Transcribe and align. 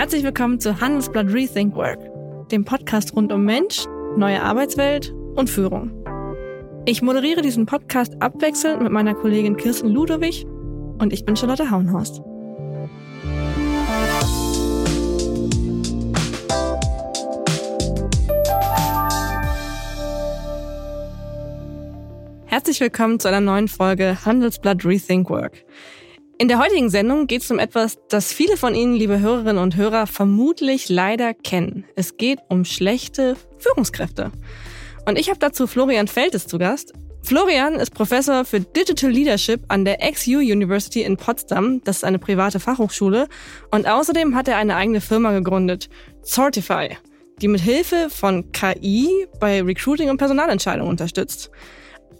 Herzlich 0.00 0.24
willkommen 0.24 0.58
zu 0.58 0.80
Handelsblatt 0.80 1.26
Rethink 1.30 1.76
Work, 1.76 1.98
dem 2.48 2.64
Podcast 2.64 3.14
rund 3.14 3.30
um 3.32 3.44
Mensch, 3.44 3.84
neue 4.16 4.42
Arbeitswelt 4.42 5.12
und 5.34 5.50
Führung. 5.50 5.92
Ich 6.86 7.02
moderiere 7.02 7.42
diesen 7.42 7.66
Podcast 7.66 8.14
abwechselnd 8.18 8.80
mit 8.80 8.92
meiner 8.92 9.12
Kollegin 9.12 9.58
Kirsten 9.58 9.90
Ludowig 9.90 10.46
und 10.98 11.12
ich 11.12 11.26
bin 11.26 11.36
Charlotte 11.36 11.70
Hauenhorst. 11.70 12.22
Herzlich 22.46 22.80
willkommen 22.80 23.20
zu 23.20 23.28
einer 23.28 23.42
neuen 23.42 23.68
Folge 23.68 24.24
Handelsblatt 24.24 24.82
Rethink 24.86 25.28
Work. 25.28 25.62
In 26.40 26.48
der 26.48 26.58
heutigen 26.58 26.88
Sendung 26.88 27.26
geht 27.26 27.42
es 27.42 27.50
um 27.50 27.58
etwas, 27.58 27.98
das 28.08 28.32
viele 28.32 28.56
von 28.56 28.74
Ihnen, 28.74 28.94
liebe 28.94 29.20
Hörerinnen 29.20 29.62
und 29.62 29.76
Hörer, 29.76 30.06
vermutlich 30.06 30.88
leider 30.88 31.34
kennen. 31.34 31.84
Es 31.96 32.16
geht 32.16 32.38
um 32.48 32.64
schlechte 32.64 33.36
Führungskräfte. 33.58 34.32
Und 35.06 35.18
ich 35.18 35.28
habe 35.28 35.38
dazu 35.38 35.66
Florian 35.66 36.08
Feltes 36.08 36.46
zu 36.46 36.56
Gast. 36.56 36.94
Florian 37.22 37.74
ist 37.74 37.92
Professor 37.92 38.46
für 38.46 38.60
Digital 38.60 39.10
Leadership 39.10 39.60
an 39.68 39.84
der 39.84 39.98
XU 39.98 40.38
University 40.38 41.02
in 41.02 41.18
Potsdam. 41.18 41.82
Das 41.84 41.98
ist 41.98 42.04
eine 42.04 42.18
private 42.18 42.58
Fachhochschule. 42.58 43.28
Und 43.70 43.86
außerdem 43.86 44.34
hat 44.34 44.48
er 44.48 44.56
eine 44.56 44.76
eigene 44.76 45.02
Firma 45.02 45.32
gegründet, 45.32 45.90
Sortify, 46.22 46.96
die 47.42 47.48
mit 47.48 47.60
Hilfe 47.60 48.08
von 48.08 48.50
KI 48.52 49.26
bei 49.40 49.60
Recruiting 49.60 50.08
und 50.08 50.16
Personalentscheidungen 50.16 50.88
unterstützt. 50.88 51.50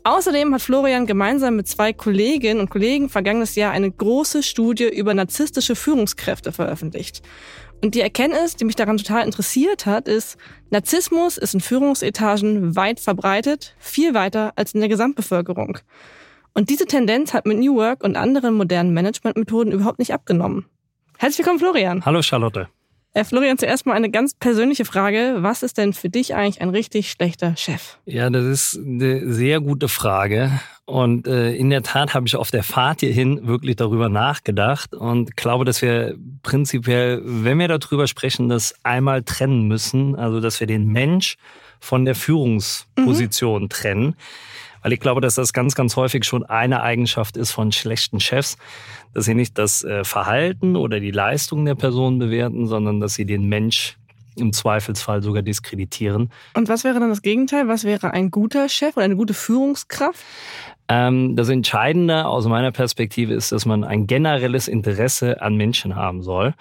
Außerdem 0.05 0.55
hat 0.55 0.63
Florian 0.63 1.07
gemeinsam 1.07 1.57
mit 1.57 1.69
zwei 1.69 1.93
Kolleginnen 1.93 2.61
und 2.61 2.71
Kollegen 2.71 3.09
vergangenes 3.09 3.55
Jahr 3.55 3.73
eine 3.73 3.91
große 3.91 4.43
Studie 4.43 4.89
über 4.89 5.13
narzisstische 5.15 5.77
Führungskräfte 5.77 6.53
veröffentlicht. 6.53 7.23
Und 7.83 7.95
die 7.95 8.01
Erkenntnis, 8.01 8.57
die 8.57 8.65
mich 8.65 8.77
daran 8.77 8.99
total 8.99 9.25
interessiert 9.25 9.87
hat, 9.87 10.09
ist, 10.09 10.37
Narzissmus 10.71 11.39
ist 11.39 11.55
in 11.55 11.61
Führungsetagen 11.61 12.77
weit 12.77 13.01
verbreitet, 13.01 13.75
viel 13.79 14.15
weiter 14.15 14.53
als 14.57 14.75
in 14.75 14.81
der 14.81 14.89
Gesamtbevölkerung. 14.89 15.79
Und 16.53 16.69
diese 16.69 16.87
Tendenz 16.87 17.33
hat 17.33 17.47
mit 17.47 17.59
New 17.59 17.77
Work 17.77 18.03
und 18.03 18.17
anderen 18.17 18.55
modernen 18.55 18.93
Managementmethoden 18.93 19.73
überhaupt 19.73 19.99
nicht 19.99 20.13
abgenommen. 20.13 20.67
Herzlich 21.19 21.39
willkommen, 21.39 21.59
Florian. 21.59 22.05
Hallo, 22.05 22.23
Charlotte. 22.23 22.69
Äh, 23.13 23.25
Florian, 23.25 23.59
zuerst 23.59 23.87
mal 23.87 23.95
eine 23.95 24.11
ganz 24.11 24.35
persönliche 24.35 24.85
Frage. 24.85 25.39
Was 25.39 25.65
ist 25.65 25.79
denn 25.79 25.93
für 25.93 26.09
dich 26.09 26.35
eigentlich 26.37 26.63
ein 26.63 26.69
richtig 26.69 27.11
schlechter 27.11 27.57
Chef? 27.57 27.99
Ja, 28.05 28.31
das 28.31 28.45
ist 28.45 28.79
eine 28.79 29.33
sehr 29.33 29.61
gute 29.61 29.89
Frage. 29.89 30.61
Und 30.85 31.27
äh, 31.27 31.53
in 31.53 31.71
der 31.71 31.83
Tat 31.83 32.15
habe 32.15 32.27
ich 32.29 32.37
auf 32.37 32.53
der 32.53 32.63
Fahrt 32.63 33.01
hierhin 33.01 33.47
wirklich 33.47 33.77
darüber 33.77 34.09
nachgedacht 34.09 34.95
und 34.95 35.37
glaube, 35.37 35.65
dass 35.65 35.83
wir 35.83 36.17
prinzipiell, 36.43 37.21
wenn 37.25 37.59
wir 37.59 37.67
darüber 37.69 38.07
sprechen, 38.07 38.49
das 38.49 38.75
einmal 38.85 39.23
trennen 39.23 39.67
müssen. 39.67 40.15
Also, 40.15 40.41
dass 40.41 40.61
wir 40.61 40.69
den 40.69 40.87
Mensch 40.87 41.37
von 41.81 42.05
der 42.05 42.15
Führungsposition 42.15 43.63
mhm. 43.63 43.69
trennen. 43.69 44.17
Weil 44.83 44.93
ich 44.93 45.01
glaube, 45.01 45.21
dass 45.21 45.35
das 45.35 45.53
ganz, 45.53 45.75
ganz 45.75 45.97
häufig 45.97 46.25
schon 46.25 46.45
eine 46.45 46.83
Eigenschaft 46.83 47.37
ist 47.37 47.51
von 47.51 47.73
schlechten 47.73 48.21
Chefs, 48.21 48.57
dass 49.15 49.25
sie 49.25 49.35
nicht 49.35 49.59
das 49.59 49.85
äh, 49.85 50.05
Verhalten 50.05 50.77
oder 50.77 51.01
die 51.01 51.11
Leistung 51.11 51.65
der 51.65 51.75
Person 51.75 52.19
bewerten, 52.19 52.67
sondern 52.67 53.01
dass 53.01 53.15
sie 53.15 53.27
den 53.27 53.49
Mensch 53.49 53.97
im 54.37 54.53
Zweifelsfall 54.53 55.23
sogar 55.23 55.43
diskreditieren. 55.43 56.31
Und 56.55 56.69
was 56.69 56.85
wäre 56.85 56.99
dann 56.99 57.11
das 57.11 57.23
Gegenteil? 57.23 57.69
Was 57.69 57.85
wäre 57.85 58.13
ein 58.13 58.31
guter 58.31 58.69
Chef 58.69 58.97
oder 58.97 59.05
eine 59.05 59.17
gute 59.17 59.35
Führungskraft? 59.35 60.25
Ähm, 60.89 61.37
das 61.37 61.49
Entscheidende 61.49 62.27
aus 62.27 62.47
meiner 62.47 62.73
Perspektive 62.73 63.35
ist, 63.35 63.53
dass 63.53 63.67
man 63.67 63.85
ein 63.85 64.07
generelles 64.07 64.69
Interesse 64.69 65.43
an 65.43 65.57
Menschen 65.57 65.95
haben 65.97 66.23
soll, 66.23 66.55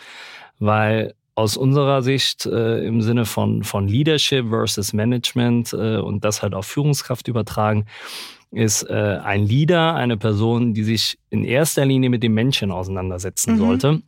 weil 0.60 1.14
aus 1.40 1.56
unserer 1.56 2.02
Sicht 2.02 2.46
äh, 2.46 2.86
im 2.86 3.02
Sinne 3.02 3.24
von, 3.24 3.64
von 3.64 3.88
Leadership 3.88 4.50
versus 4.50 4.92
Management 4.92 5.72
äh, 5.72 5.96
und 5.96 6.26
das 6.26 6.44
halt 6.44 6.54
auf 6.54 6.66
Führungskraft 6.66 7.30
übertragen, 7.30 7.86
ist 8.52 8.84
äh, 8.84 9.20
ein 9.24 9.46
Leader 9.46 9.96
eine 9.96 10.18
Person, 10.18 10.74
die 10.74 10.84
sich 10.84 11.18
in 11.30 11.46
erster 11.46 11.86
Linie 11.86 12.10
mit 12.10 12.24
dem 12.24 12.34
Menschen 12.34 12.72
auseinandersetzen 12.72 13.54
mhm. 13.54 13.58
sollte. 13.58 14.02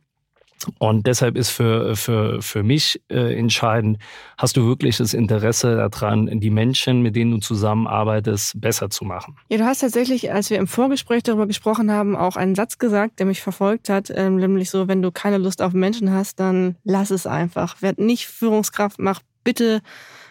Und 0.78 1.06
deshalb 1.06 1.36
ist 1.36 1.50
für, 1.50 1.96
für, 1.96 2.42
für 2.42 2.62
mich 2.62 3.00
äh, 3.08 3.38
entscheidend, 3.38 3.98
hast 4.38 4.56
du 4.56 4.66
wirklich 4.66 4.96
das 4.96 5.14
Interesse 5.14 5.76
daran, 5.76 6.40
die 6.40 6.50
Menschen, 6.50 7.02
mit 7.02 7.16
denen 7.16 7.32
du 7.32 7.38
zusammenarbeitest, 7.38 8.60
besser 8.60 8.90
zu 8.90 9.04
machen? 9.04 9.36
Ja, 9.48 9.58
du 9.58 9.64
hast 9.64 9.80
tatsächlich, 9.80 10.32
als 10.32 10.50
wir 10.50 10.58
im 10.58 10.66
Vorgespräch 10.66 11.22
darüber 11.22 11.46
gesprochen 11.46 11.90
haben, 11.90 12.16
auch 12.16 12.36
einen 12.36 12.54
Satz 12.54 12.78
gesagt, 12.78 13.18
der 13.18 13.26
mich 13.26 13.40
verfolgt 13.40 13.88
hat, 13.88 14.12
ähm, 14.14 14.36
nämlich 14.36 14.70
so, 14.70 14.88
wenn 14.88 15.02
du 15.02 15.10
keine 15.10 15.38
Lust 15.38 15.62
auf 15.62 15.72
Menschen 15.72 16.12
hast, 16.12 16.40
dann 16.40 16.76
lass 16.84 17.10
es 17.10 17.26
einfach. 17.26 17.80
Werd 17.82 17.98
nicht 17.98 18.26
Führungskraft, 18.26 18.98
mach 18.98 19.20
bitte 19.44 19.80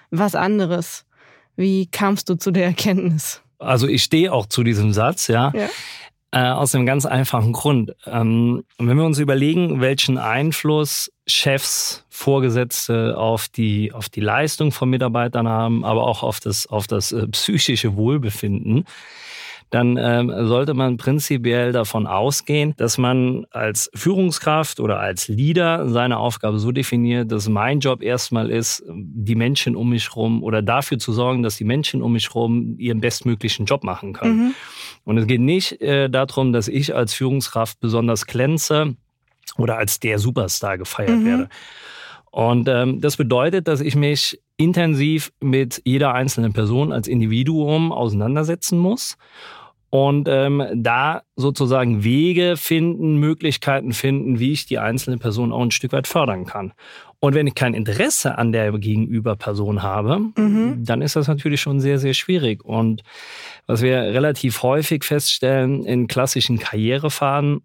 was 0.10 0.36
anderes. 0.36 1.06
Wie 1.56 1.88
kamst 1.88 2.30
du 2.30 2.36
zu 2.36 2.52
der 2.52 2.66
Erkenntnis? 2.66 3.42
Also 3.60 3.88
ich 3.88 4.04
stehe 4.04 4.34
auch 4.34 4.48
zu 4.48 4.64
diesem 4.64 4.92
Satz, 4.94 5.28
ja. 5.28 5.52
ja. 5.56 5.70
Äh, 6.34 6.40
aus 6.44 6.74
einem 6.74 6.86
ganz 6.86 7.06
einfachen 7.06 7.52
Grund. 7.52 7.94
Ähm, 8.06 8.64
wenn 8.78 8.98
wir 8.98 9.04
uns 9.04 9.20
überlegen, 9.20 9.82
welchen 9.82 10.18
Einfluss 10.18 11.12
Chefs, 11.28 12.06
Vorgesetzte 12.10 13.18
auf 13.18 13.50
die, 13.50 13.92
auf 13.92 14.08
die 14.08 14.22
Leistung 14.22 14.72
von 14.72 14.90
Mitarbeitern 14.90 15.50
haben, 15.50 15.84
aber 15.84 16.08
auch 16.08 16.24
auf 16.24 16.40
das, 16.40 16.68
auf 16.68 16.88
das 16.88 17.12
äh, 17.12 17.28
psychische 17.28 17.98
Wohlbefinden, 17.98 18.86
dann 19.72 19.98
ähm, 19.98 20.34
sollte 20.48 20.74
man 20.74 20.98
prinzipiell 20.98 21.72
davon 21.72 22.06
ausgehen, 22.06 22.74
dass 22.76 22.98
man 22.98 23.46
als 23.52 23.90
Führungskraft 23.96 24.82
oder 24.82 25.00
als 25.00 25.30
Leader 25.30 25.88
seine 25.88 26.18
Aufgabe 26.18 26.60
so 26.60 26.74
definiert, 26.74 27.32
dass 27.32 27.48
mein 27.48 27.80
Job 27.80 28.04
erstmal 28.04 28.52
ist, 28.52 28.84
die 28.90 29.36
Menschen 29.36 29.78
um 29.78 29.90
mich 29.90 30.10
herum 30.10 30.44
oder 30.44 30.62
dafür 30.62 31.00
zu 31.00 31.14
sorgen, 31.14 31.42
dass 31.42 31.56
die 31.56 31.64
Menschen 31.64 32.02
um 32.02 32.12
mich 32.12 32.28
herum 32.30 32.76
ihren 32.80 33.00
bestmöglichen 33.00 33.66
Job 33.66 33.86
machen 33.86 34.12
können. 34.12 34.38
Mhm. 34.38 34.54
Und 35.06 35.18
es 35.18 35.26
geht 35.26 35.42
nicht 35.42 35.82
äh, 35.82 36.10
darum, 36.10 36.52
dass 36.52 36.68
ich 36.68 36.94
als 36.94 37.14
Führungskraft 37.14 37.80
besonders 37.80 38.26
glänze 38.26 38.98
oder 39.58 39.78
als 39.78 40.02
der 40.02 40.20
Superstar 40.20 40.78
gefeiert 40.78 41.20
mhm. 41.20 41.26
werde. 41.26 41.50
Und 42.30 42.68
ähm, 42.68 43.00
das 43.00 43.16
bedeutet, 43.16 43.70
dass 43.70 43.80
ich 43.80 43.96
mich 43.96 44.42
intensiv 44.58 45.32
mit 45.40 45.82
jeder 45.86 46.14
einzelnen 46.14 46.52
Person 46.52 46.92
als 46.92 47.08
Individuum 47.08 47.94
auseinandersetzen 47.94 48.78
muss 48.78 49.18
und 49.92 50.30
ähm, 50.30 50.64
da 50.74 51.22
sozusagen 51.36 52.04
Wege 52.04 52.56
finden, 52.56 53.18
Möglichkeiten 53.18 53.92
finden, 53.92 54.40
wie 54.40 54.54
ich 54.54 54.66
die 54.66 54.80
einzelne 54.80 55.18
Person 55.18 55.52
auch 55.52 55.62
ein 55.62 55.72
Stück 55.72 55.92
weit 55.92 56.08
fördern 56.08 56.46
kann. 56.46 56.72
Und 57.20 57.36
wenn 57.36 57.46
ich 57.46 57.56
kein 57.56 57.74
Interesse 57.74 58.38
an 58.38 58.54
der 58.54 58.72
gegenüber 58.72 59.36
Person 59.36 59.84
habe, 59.84 60.20
mhm. 60.38 60.84
dann 60.84 61.02
ist 61.02 61.18
das 61.18 61.28
natürlich 61.28 61.60
schon 61.60 61.82
sehr, 61.82 62.00
sehr 62.00 62.14
schwierig. 62.14 62.64
Und 62.64 63.04
was 63.68 63.82
wir 63.82 63.98
relativ 63.98 64.64
häufig 64.64 65.04
feststellen 65.04 65.86
in 65.86 66.08
klassischen 66.08 66.58
Karrierefaden, 66.58 67.62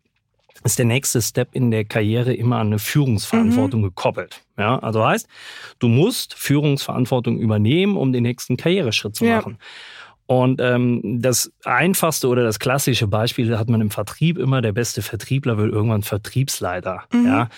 ist 0.65 0.78
der 0.81 0.86
nächste 0.86 1.22
Step 1.22 1.50
in 1.53 1.70
der 1.70 1.84
Karriere 1.84 2.34
immer 2.34 2.56
an 2.56 2.69
eine 2.69 2.81
Führungsverantwortung 2.81 3.82
mhm. 3.82 3.84
gekoppelt. 3.84 4.42
Ja, 4.59 4.81
also 4.81 5.06
heißt, 5.06 5.28
du 5.78 5.86
musst 5.86 6.34
Führungsverantwortung 6.34 7.38
übernehmen, 7.38 7.97
um 7.97 8.12
den 8.12 8.25
nächsten 8.25 8.56
Karriereschritt 8.56 9.15
zu 9.15 9.25
machen. 9.25 9.59
Und 10.26 10.60
ähm, 10.60 11.20
das 11.20 11.53
einfachste 11.64 12.28
oder 12.28 12.42
das 12.42 12.59
klassische 12.59 13.06
Beispiel 13.06 13.56
hat 13.56 13.69
man 13.69 13.81
im 13.81 13.91
Vertrieb 13.91 14.38
immer, 14.38 14.60
der 14.60 14.72
beste 14.72 15.03
Vertriebler 15.03 15.56
will 15.56 15.70
irgendwann 15.70 16.03
Vertriebsleiter. 16.03 17.04
Mhm. 17.12 17.26
Ja. 17.26 17.48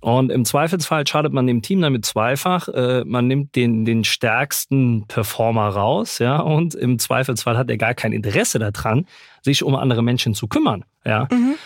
Und 0.00 0.32
im 0.32 0.46
Zweifelsfall 0.46 1.06
schadet 1.06 1.34
man 1.34 1.46
dem 1.46 1.60
Team 1.60 1.82
damit 1.82 2.06
zweifach. 2.06 2.68
Äh, 2.68 3.04
man 3.04 3.26
nimmt 3.26 3.54
den, 3.54 3.84
den 3.84 4.04
stärksten 4.04 5.04
Performer 5.06 5.68
raus, 5.68 6.18
ja, 6.18 6.38
und 6.40 6.74
im 6.74 6.98
Zweifelsfall 6.98 7.58
hat 7.58 7.68
er 7.68 7.76
gar 7.76 7.92
kein 7.92 8.12
Interesse 8.12 8.58
daran, 8.58 9.06
sich 9.42 9.62
um 9.62 9.74
andere 9.76 10.02
Menschen 10.02 10.32
zu 10.34 10.48
kümmern, 10.48 10.84
ja. 11.04 11.28
Mhm. 11.30 11.56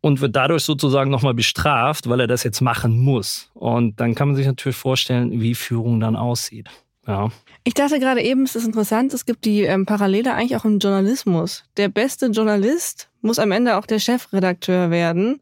Und 0.00 0.20
wird 0.20 0.36
dadurch 0.36 0.64
sozusagen 0.64 1.10
nochmal 1.10 1.32
bestraft, 1.32 2.10
weil 2.10 2.20
er 2.20 2.26
das 2.26 2.42
jetzt 2.42 2.60
machen 2.60 2.98
muss. 2.98 3.50
Und 3.54 4.00
dann 4.00 4.14
kann 4.14 4.28
man 4.28 4.36
sich 4.36 4.46
natürlich 4.46 4.76
vorstellen, 4.76 5.40
wie 5.40 5.54
Führung 5.54 5.98
dann 5.98 6.14
aussieht. 6.14 6.68
Ja. 7.06 7.30
Ich 7.66 7.72
dachte 7.72 7.98
gerade 7.98 8.20
eben, 8.22 8.44
es 8.44 8.56
ist 8.56 8.66
interessant, 8.66 9.14
es 9.14 9.24
gibt 9.24 9.46
die 9.46 9.62
ähm, 9.62 9.86
Parallele 9.86 10.34
eigentlich 10.34 10.56
auch 10.56 10.66
im 10.66 10.78
Journalismus. 10.78 11.64
Der 11.78 11.88
beste 11.88 12.26
Journalist 12.26 13.08
muss 13.22 13.38
am 13.38 13.52
Ende 13.52 13.78
auch 13.78 13.86
der 13.86 13.98
Chefredakteur 13.98 14.90
werden. 14.90 15.40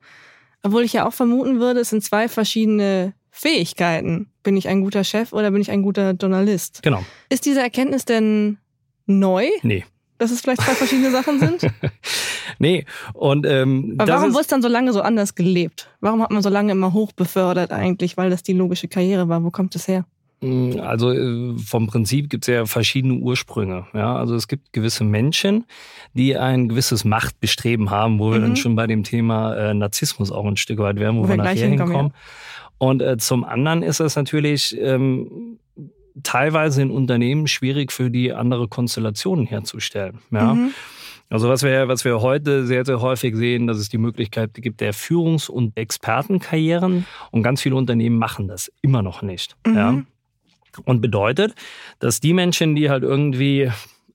Obwohl 0.62 0.84
ich 0.84 0.92
ja 0.92 1.04
auch 1.04 1.12
vermuten 1.12 1.58
würde, 1.58 1.80
es 1.80 1.90
sind 1.90 2.04
zwei 2.04 2.28
verschiedene 2.28 3.14
Fähigkeiten. 3.30 4.30
Bin 4.44 4.56
ich 4.56 4.68
ein 4.68 4.82
guter 4.82 5.02
Chef 5.02 5.32
oder 5.32 5.50
bin 5.50 5.60
ich 5.60 5.72
ein 5.72 5.82
guter 5.82 6.12
Journalist? 6.12 6.80
Genau. 6.84 7.04
Ist 7.28 7.44
diese 7.44 7.60
Erkenntnis 7.60 8.04
denn 8.04 8.58
neu? 9.06 9.48
Nee. 9.62 9.84
Dass 10.18 10.30
es 10.30 10.40
vielleicht 10.42 10.62
zwei 10.62 10.74
verschiedene 10.74 11.10
Sachen 11.10 11.40
sind? 11.40 11.66
nee. 12.60 12.84
Und 13.14 13.44
ähm, 13.46 13.96
Aber 13.98 14.12
warum 14.12 14.32
wurde 14.32 14.42
es 14.42 14.46
dann 14.46 14.62
so 14.62 14.68
lange 14.68 14.92
so 14.92 15.00
anders 15.00 15.34
gelebt? 15.34 15.90
Warum 15.98 16.22
hat 16.22 16.30
man 16.30 16.42
so 16.42 16.50
lange 16.50 16.70
immer 16.70 16.92
hoch 16.92 17.10
befördert 17.10 17.72
eigentlich? 17.72 18.16
Weil 18.16 18.30
das 18.30 18.44
die 18.44 18.52
logische 18.52 18.86
Karriere 18.86 19.28
war. 19.28 19.42
Wo 19.42 19.50
kommt 19.50 19.74
es 19.74 19.88
her? 19.88 20.04
Mm, 20.42 20.80
also 20.80 21.12
äh, 21.12 21.56
vom 21.58 21.86
Prinzip 21.86 22.28
gibt 22.28 22.44
es 22.44 22.52
ja 22.52 22.66
verschiedene 22.66 23.14
Ursprünge. 23.14 23.86
Ja? 23.94 24.16
Also 24.16 24.34
es 24.34 24.48
gibt 24.48 24.72
gewisse 24.72 25.04
Menschen, 25.04 25.64
die 26.14 26.36
ein 26.36 26.68
gewisses 26.68 27.04
Machtbestreben 27.04 27.90
haben, 27.90 28.18
wo 28.18 28.28
mhm. 28.28 28.32
wir 28.32 28.40
dann 28.40 28.50
mhm. 28.50 28.56
schon 28.56 28.76
bei 28.76 28.86
dem 28.86 29.04
Thema 29.04 29.54
äh, 29.54 29.74
Narzissmus 29.74 30.30
auch 30.30 30.44
ein 30.44 30.56
Stück 30.56 30.78
weit 30.78 30.98
wären, 30.98 31.16
wo, 31.16 31.24
wo 31.24 31.28
wir, 31.28 31.36
wir 31.36 31.44
nachher 31.44 31.68
hinkommen. 31.68 32.08
Ja. 32.08 32.10
Und 32.78 33.00
äh, 33.00 33.16
zum 33.16 33.44
anderen 33.44 33.82
ist 33.82 34.00
es 34.00 34.16
natürlich 34.16 34.76
ähm, 34.78 35.58
teilweise 36.22 36.82
in 36.82 36.90
Unternehmen 36.90 37.46
schwierig 37.46 37.92
für 37.92 38.10
die 38.10 38.32
andere 38.32 38.68
Konstellationen 38.68 39.46
herzustellen. 39.46 40.18
Ja. 40.30 40.54
Mhm. 40.54 40.72
Also 41.30 41.48
was 41.48 41.62
wir, 41.62 41.88
was 41.88 42.04
wir 42.04 42.20
heute 42.20 42.66
sehr, 42.66 42.84
sehr 42.84 43.00
häufig 43.00 43.34
sehen, 43.36 43.66
dass 43.66 43.78
es 43.78 43.88
die 43.88 43.96
Möglichkeit 43.96 44.52
gibt 44.52 44.82
der 44.82 44.92
Führungs- 44.92 45.48
und 45.48 45.74
Expertenkarrieren. 45.78 47.06
Und 47.30 47.42
ganz 47.42 47.62
viele 47.62 47.76
Unternehmen 47.76 48.18
machen 48.18 48.48
das 48.48 48.70
immer 48.82 49.00
noch 49.00 49.22
nicht. 49.22 49.56
Mhm. 49.66 49.74
Ja. 49.74 50.02
Und 50.84 51.00
bedeutet, 51.00 51.54
dass 51.98 52.20
die 52.20 52.32
Menschen, 52.32 52.74
die 52.74 52.88
halt 52.88 53.02
irgendwie 53.02 53.70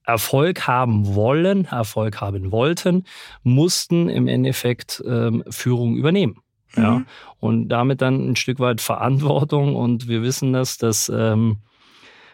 Erfolg 0.05 0.67
haben 0.67 1.15
wollen, 1.15 1.65
Erfolg 1.65 2.21
haben 2.21 2.51
wollten, 2.51 3.03
mussten 3.43 4.09
im 4.09 4.27
Endeffekt 4.27 5.03
ähm, 5.05 5.43
Führung 5.49 5.95
übernehmen. 5.95 6.37
Mhm. 6.75 6.83
Ja, 6.83 7.01
und 7.39 7.69
damit 7.69 8.01
dann 8.01 8.31
ein 8.31 8.35
Stück 8.35 8.59
weit 8.59 8.81
Verantwortung. 8.81 9.75
Und 9.75 10.07
wir 10.07 10.21
wissen 10.23 10.53
das, 10.53 10.77
dass 10.77 11.09
ähm, 11.13 11.57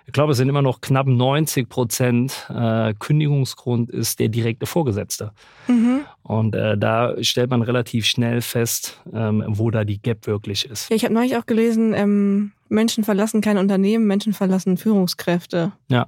ich 0.06 0.12
glaube, 0.12 0.34
es 0.34 0.38
sind 0.38 0.50
immer 0.50 0.62
noch 0.62 0.82
knapp 0.82 1.08
90 1.08 1.70
Prozent 1.70 2.48
äh, 2.50 2.94
Kündigungsgrund 2.94 3.90
ist 3.90 4.20
der 4.20 4.28
direkte 4.28 4.66
Vorgesetzte. 4.66 5.32
Mhm. 5.68 6.02
Und 6.24 6.56
äh, 6.56 6.78
da 6.78 7.16
stellt 7.22 7.50
man 7.50 7.62
relativ 7.62 8.06
schnell 8.06 8.42
fest, 8.42 9.02
ähm, 9.14 9.44
wo 9.48 9.72
da 9.72 9.84
die 9.84 10.02
Gap 10.02 10.28
wirklich 10.28 10.70
ist. 10.70 10.90
Ja, 10.90 10.96
ich 10.96 11.06
habe 11.06 11.14
neulich 11.14 11.38
auch 11.38 11.46
gelesen, 11.46 11.94
ähm, 11.94 12.52
Menschen 12.74 13.04
verlassen 13.04 13.42
kein 13.42 13.58
Unternehmen, 13.58 14.06
Menschen 14.06 14.34
verlassen 14.34 14.78
Führungskräfte. 14.78 15.72
Ja. 15.90 16.08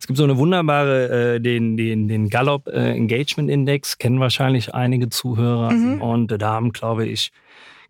Es 0.00 0.06
gibt 0.06 0.16
so 0.16 0.24
eine 0.24 0.38
wunderbare, 0.38 1.34
äh, 1.34 1.40
den, 1.40 1.76
den, 1.76 2.08
den 2.08 2.30
Gallup 2.30 2.68
äh, 2.68 2.92
Engagement 2.92 3.50
Index, 3.50 3.98
kennen 3.98 4.18
wahrscheinlich 4.18 4.74
einige 4.74 5.10
Zuhörer. 5.10 5.72
Mhm. 5.72 6.00
Und 6.00 6.32
äh, 6.32 6.38
da 6.38 6.54
haben, 6.54 6.72
glaube 6.72 7.06
ich, 7.06 7.32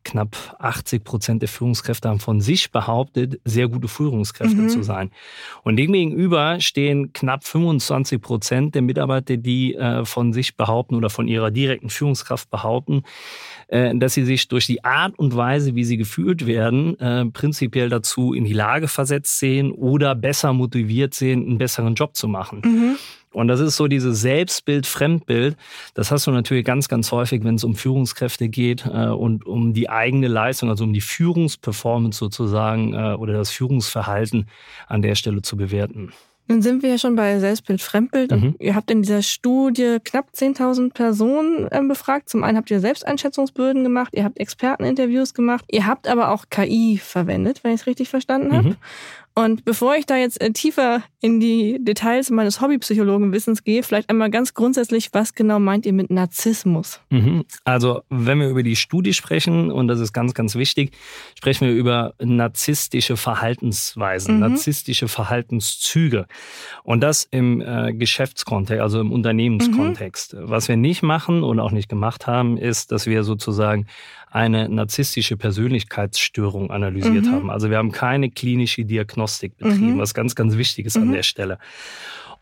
knapp 0.05 0.57
80 0.59 1.05
Prozent 1.05 1.43
der 1.43 1.49
Führungskräfte 1.49 2.09
haben 2.09 2.21
von 2.21 2.41
sich 2.41 2.71
behauptet, 2.71 3.41
sehr 3.45 3.69
gute 3.69 3.89
Führungskräfte 3.89 4.57
mhm. 4.57 4.69
zu 4.69 4.83
sein. 4.83 5.11
Und 5.63 5.77
demgegenüber 5.77 6.61
stehen 6.61 7.13
knapp 7.13 7.45
25 7.45 8.21
Prozent 8.21 8.75
der 8.75 8.83
Mitarbeiter, 8.83 9.37
die 9.37 9.75
äh, 9.75 10.05
von 10.05 10.33
sich 10.33 10.57
behaupten 10.57 10.95
oder 10.95 11.11
von 11.11 11.29
ihrer 11.29 11.51
direkten 11.51 11.91
Führungskraft 11.91 12.51
behaupten, 12.51 13.03
äh, 13.69 13.95
dass 13.97 14.15
sie 14.15 14.25
sich 14.25 14.49
durch 14.49 14.67
die 14.67 14.85
Art 14.85 15.19
und 15.19 15.37
Weise, 15.37 15.75
wie 15.75 15.85
sie 15.85 15.97
geführt 15.97 16.47
werden, 16.47 16.99
äh, 16.99 17.27
prinzipiell 17.27 17.89
dazu 17.89 18.33
in 18.33 18.45
die 18.45 18.53
Lage 18.53 18.89
versetzt 18.89 19.39
sehen 19.39 19.71
oder 19.71 20.15
besser 20.15 20.53
motiviert 20.53 21.15
sehen, 21.15 21.47
einen 21.47 21.59
besseren 21.59 21.95
Job 21.95 22.17
zu 22.17 22.29
machen. 22.29 22.63
Mhm. 22.65 22.97
Und 23.33 23.49
das 23.49 23.61
ist 23.61 23.77
so 23.77 23.87
dieses 23.87 24.21
Selbstbild, 24.21 24.87
Fremdbild. 24.87 25.57
Das 25.95 26.11
hast 26.11 26.27
du 26.27 26.33
natürlich 26.33 26.65
ganz, 26.65 26.89
ganz 26.89 27.13
häufig, 27.13 27.45
wenn 27.45 27.55
es 27.55 27.65
um 27.65 27.75
Führungskräfte 27.75 28.49
geht 28.49 28.87
äh, 28.87 29.07
und 29.07 29.47
um 29.47 29.73
die 29.73 29.89
eigene 29.89 30.27
Leistung, 30.27 30.69
also 30.69 30.85
um 30.85 30.93
die 30.93 31.01
Führungsperformance 31.01 32.19
sozusagen 32.19 32.93
äh, 32.93 33.15
oder 33.15 33.35
das 33.35 33.51
Führungsverhalten 33.51 34.49
an 34.89 35.03
der 35.03 35.15
Stelle 35.15 35.43
zu 35.43 35.57
bewerten. 35.57 36.13
Dann 36.51 36.63
sind 36.63 36.83
wir 36.83 36.91
ja 36.91 36.99
schon 36.99 37.15
bei 37.15 37.39
Selbstbild, 37.39 37.81
Fremdbild. 37.81 38.33
Mhm. 38.33 38.57
Ihr 38.59 38.75
habt 38.75 38.91
in 38.91 39.03
dieser 39.03 39.23
Studie 39.23 39.99
knapp 40.03 40.31
10.000 40.35 40.93
Personen 40.93 41.69
äh, 41.71 41.81
befragt. 41.87 42.29
Zum 42.29 42.43
einen 42.43 42.59
habt 42.59 42.73
ihr 42.73 42.81
Selbsteinschätzungsböden 42.81 43.85
gemacht, 43.85 44.13
ihr 44.15 44.25
habt 44.25 44.41
Experteninterviews 44.41 45.33
gemacht, 45.33 45.65
ihr 45.71 45.87
habt 45.87 46.09
aber 46.09 46.33
auch 46.33 46.47
KI 46.51 46.99
verwendet, 47.01 47.63
wenn 47.63 47.73
ich 47.73 47.83
es 47.83 47.87
richtig 47.87 48.09
verstanden 48.09 48.53
habe. 48.53 48.71
Mhm. 48.71 48.77
Und 49.35 49.65
bevor 49.65 49.95
ich 49.95 50.07
da 50.07 50.17
jetzt 50.17 50.41
äh, 50.41 50.51
tiefer 50.51 51.03
in 51.21 51.39
die 51.39 51.79
Details 51.81 52.31
meines 52.31 52.61
Hobbypsychologenwissens 52.61 53.63
gehe, 53.63 53.83
vielleicht 53.83 54.11
einmal 54.11 54.31
ganz 54.31 54.55
grundsätzlich, 54.55 55.11
was 55.13 55.35
genau 55.35 55.61
meint 55.61 55.87
ihr 55.87 55.93
mit 55.93 56.11
Narzissmus? 56.11 57.01
Mhm. 57.11 57.45
Also, 57.65 58.03
wenn 58.11 58.41
wir 58.41 58.49
über 58.49 58.65
die 58.65 58.75
Studie 58.75 59.15
sprechen, 59.15 59.71
und 59.71 59.87
das 59.87 60.01
ist 60.01 60.13
ganz, 60.13 60.35
ganz 60.35 60.57
wichtig, 60.57 60.93
sprechen 61.39 61.69
wir 61.69 61.75
über 61.75 62.15
narzisstische 62.21 63.17
Verhaltensweisen, 63.17 64.35
mhm. 64.35 64.41
narzisstische 64.41 65.07
Verhaltenszüge. 65.07 66.27
Und 66.83 67.01
das 67.01 67.27
im 67.31 67.61
äh, 67.61 67.93
Geschäftskontext, 67.93 68.83
also 68.83 69.01
im 69.01 69.13
Unternehmenskontext. 69.13 70.35
Mhm. 70.35 70.51
Was 70.51 70.69
wir 70.69 70.77
nicht 70.77 71.03
machen 71.03 71.45
und 71.45 71.61
auch 71.61 71.71
nicht 71.71 71.89
gemacht 71.89 72.27
haben, 72.27 72.57
ist, 72.57 72.91
dass 72.91 73.07
wir 73.07 73.23
sozusagen 73.23 73.87
eine 74.31 74.69
narzisstische 74.69 75.37
Persönlichkeitsstörung 75.37 76.71
analysiert 76.71 77.27
mhm. 77.27 77.33
haben. 77.33 77.51
Also 77.51 77.71
wir 77.71 77.79
haben 77.79 77.93
keine 77.93 78.31
klinische 78.31 78.85
Diagnostik 78.85 79.57
betrieben, 79.57 79.95
mhm. 79.95 79.99
was 79.99 80.15
ganz, 80.15 80.35
ganz 80.35 80.57
wichtig 80.57 80.87
ist 80.87 80.97
mhm. 80.97 81.05
an 81.05 81.13
der 81.13 81.23
Stelle. 81.23 81.59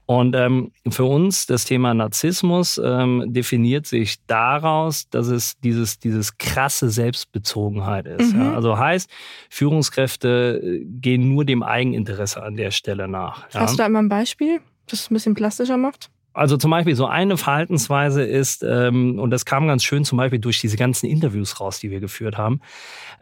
Und 0.05 0.35
ähm, 0.35 0.73
für 0.88 1.05
uns 1.05 1.44
das 1.44 1.67
Thema 1.67 1.93
Narzissmus 1.93 2.81
ähm, 2.82 3.25
definiert 3.26 3.87
sich 3.87 4.25
daraus, 4.26 5.11
dass 5.11 5.26
es 5.26 5.61
dieses, 5.61 5.99
dieses 5.99 6.38
krasse 6.38 6.88
Selbstbezogenheit 6.88 8.06
ist. 8.06 8.32
Mhm. 8.32 8.40
Ja? 8.40 8.55
Also 8.55 8.79
heißt, 8.79 9.11
Führungskräfte 9.50 10.62
äh, 10.64 10.85
gehen 10.87 11.29
nur 11.29 11.44
dem 11.44 11.62
Eigeninteresse 11.62 12.43
an 12.43 12.56
der 12.56 12.70
Stelle 12.70 13.06
nach. 13.06 13.52
Ja? 13.52 13.61
Hast 13.61 13.75
du 13.75 13.76
da 13.76 13.87
immer 13.87 13.99
ein 13.99 14.08
Beispiel, 14.08 14.61
das 14.87 15.00
es 15.00 15.11
ein 15.11 15.14
bisschen 15.14 15.35
plastischer 15.35 15.76
macht? 15.76 16.08
Also 16.38 16.56
zum 16.56 16.70
Beispiel 16.70 16.94
so 16.94 17.06
eine 17.06 17.37
Verhaltensweise 17.37 18.23
ist, 18.23 18.62
ähm, 18.62 19.19
und 19.19 19.31
das 19.31 19.44
kam 19.44 19.67
ganz 19.67 19.82
schön 19.82 20.05
zum 20.05 20.19
Beispiel 20.19 20.38
durch 20.38 20.61
diese 20.61 20.76
ganzen 20.76 21.06
Interviews 21.06 21.61
raus, 21.61 21.81
die 21.81 21.90
wir 21.90 21.99
geführt 21.99 22.38
haben, 22.38 22.61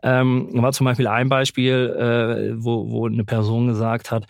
ähm, 0.03 0.49
war 0.53 0.73
zum 0.73 0.85
Beispiel 0.85 1.07
ein 1.07 1.29
Beispiel, 1.29 2.53
äh, 2.55 2.63
wo, 2.63 2.91
wo 2.91 3.07
eine 3.07 3.25
Person 3.25 3.69
gesagt 3.69 4.11
hat, 4.11 4.27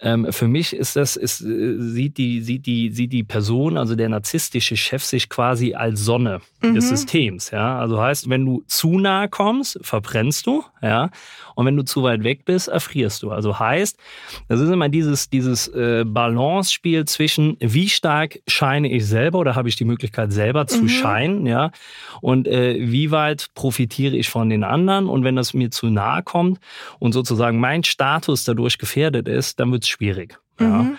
ähm, 0.00 0.28
für 0.30 0.46
mich 0.46 0.74
ist 0.74 0.94
das, 0.94 1.16
ist, 1.16 1.40
äh, 1.40 1.74
sieht, 1.78 2.18
die, 2.18 2.40
sieht, 2.40 2.66
die, 2.66 2.90
sieht 2.92 3.12
die 3.12 3.24
Person, 3.24 3.76
also 3.76 3.96
der 3.96 4.08
narzisstische 4.08 4.76
Chef, 4.76 5.02
sich 5.02 5.28
quasi 5.28 5.74
als 5.74 6.00
Sonne 6.00 6.40
mhm. 6.62 6.74
des 6.74 6.88
Systems. 6.88 7.50
Ja? 7.50 7.80
Also 7.80 8.00
heißt, 8.00 8.30
wenn 8.30 8.46
du 8.46 8.62
zu 8.68 8.98
nahe 8.98 9.28
kommst, 9.28 9.78
verbrennst 9.82 10.46
du, 10.46 10.62
ja, 10.82 11.10
und 11.56 11.66
wenn 11.66 11.76
du 11.76 11.84
zu 11.84 12.04
weit 12.04 12.22
weg 12.22 12.44
bist, 12.44 12.68
erfrierst 12.68 13.24
du. 13.24 13.32
Also 13.32 13.58
heißt, 13.58 13.98
das 14.46 14.60
ist 14.60 14.70
immer 14.70 14.88
dieses, 14.88 15.28
dieses 15.28 15.66
äh, 15.66 16.04
Balance-Spiel 16.06 17.04
zwischen, 17.06 17.56
wie 17.58 17.88
stark 17.88 18.27
scheine 18.46 18.90
ich 18.90 19.06
selber 19.06 19.38
oder 19.38 19.54
habe 19.54 19.68
ich 19.68 19.76
die 19.76 19.84
Möglichkeit 19.84 20.32
selber 20.32 20.66
zu 20.66 20.82
mhm. 20.82 20.88
scheinen, 20.88 21.46
ja, 21.46 21.70
und 22.20 22.48
äh, 22.48 22.76
wie 22.80 23.10
weit 23.10 23.48
profitiere 23.54 24.16
ich 24.16 24.28
von 24.28 24.50
den 24.50 24.64
anderen 24.64 25.08
und 25.08 25.24
wenn 25.24 25.36
das 25.36 25.54
mir 25.54 25.70
zu 25.70 25.86
nahe 25.86 26.22
kommt 26.22 26.58
und 26.98 27.12
sozusagen 27.12 27.60
mein 27.60 27.84
Status 27.84 28.44
dadurch 28.44 28.78
gefährdet 28.78 29.28
ist, 29.28 29.60
dann 29.60 29.72
wird 29.72 29.84
es 29.84 29.88
schwierig. 29.88 30.38
Ja. 30.60 30.82
Mhm. 30.82 30.98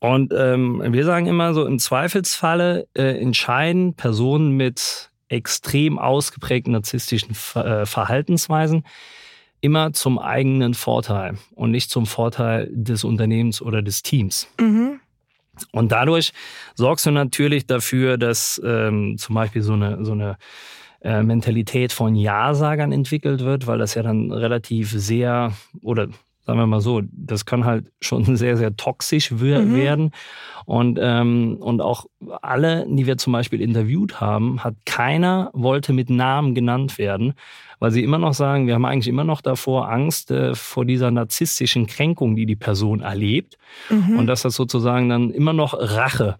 Und 0.00 0.32
ähm, 0.34 0.82
wir 0.88 1.04
sagen 1.04 1.26
immer 1.26 1.52
so, 1.52 1.66
im 1.66 1.78
Zweifelsfalle 1.78 2.88
äh, 2.94 3.20
entscheiden 3.20 3.94
Personen 3.94 4.56
mit 4.56 5.10
extrem 5.28 5.98
ausgeprägten 5.98 6.72
narzisstischen 6.72 7.34
Ver 7.34 7.82
äh, 7.82 7.86
Verhaltensweisen 7.86 8.84
immer 9.60 9.92
zum 9.92 10.18
eigenen 10.18 10.74
Vorteil 10.74 11.36
und 11.54 11.70
nicht 11.70 11.90
zum 11.90 12.06
Vorteil 12.06 12.68
des 12.72 13.04
Unternehmens 13.04 13.60
oder 13.60 13.82
des 13.82 14.02
Teams. 14.02 14.48
Mhm. 14.58 15.00
Und 15.72 15.92
dadurch 15.92 16.32
sorgst 16.74 17.06
du 17.06 17.10
natürlich 17.10 17.66
dafür, 17.66 18.18
dass 18.18 18.60
ähm, 18.64 19.16
zum 19.18 19.34
Beispiel 19.34 19.62
so 19.62 19.74
eine, 19.74 20.04
so 20.04 20.12
eine 20.12 20.36
äh, 21.02 21.22
Mentalität 21.22 21.92
von 21.92 22.14
Ja-Sagern 22.14 22.92
entwickelt 22.92 23.40
wird, 23.40 23.66
weil 23.66 23.78
das 23.78 23.94
ja 23.94 24.02
dann 24.02 24.32
relativ 24.32 24.90
sehr 24.90 25.52
oder 25.82 26.08
sagen 26.46 26.58
wir 26.58 26.66
mal 26.66 26.80
so, 26.80 27.02
das 27.12 27.44
kann 27.44 27.64
halt 27.64 27.90
schon 28.00 28.24
sehr, 28.36 28.56
sehr 28.56 28.76
toxisch 28.76 29.30
mhm. 29.30 29.74
werden. 29.74 30.10
Und, 30.66 30.98
ähm, 31.02 31.56
und 31.60 31.80
auch 31.80 32.06
alle, 32.42 32.86
die 32.88 33.06
wir 33.06 33.16
zum 33.16 33.32
Beispiel 33.32 33.60
interviewt 33.60 34.20
haben, 34.20 34.62
hat 34.62 34.74
keiner 34.86 35.50
wollte 35.52 35.92
mit 35.92 36.10
Namen 36.10 36.54
genannt 36.54 36.98
werden, 36.98 37.34
weil 37.80 37.90
sie 37.90 38.04
immer 38.04 38.18
noch 38.18 38.34
sagen, 38.34 38.66
wir 38.66 38.74
haben 38.74 38.84
eigentlich 38.84 39.08
immer 39.08 39.24
noch 39.24 39.40
davor 39.40 39.90
Angst 39.90 40.30
äh, 40.30 40.54
vor 40.54 40.84
dieser 40.84 41.10
narzisstischen 41.10 41.86
Kränkung, 41.86 42.36
die 42.36 42.46
die 42.46 42.56
Person 42.56 43.00
erlebt. 43.00 43.58
Mhm. 43.88 44.18
Und 44.18 44.26
dass 44.26 44.42
das 44.42 44.54
sozusagen 44.54 45.08
dann 45.08 45.30
immer 45.30 45.52
noch 45.52 45.74
Rache 45.74 46.36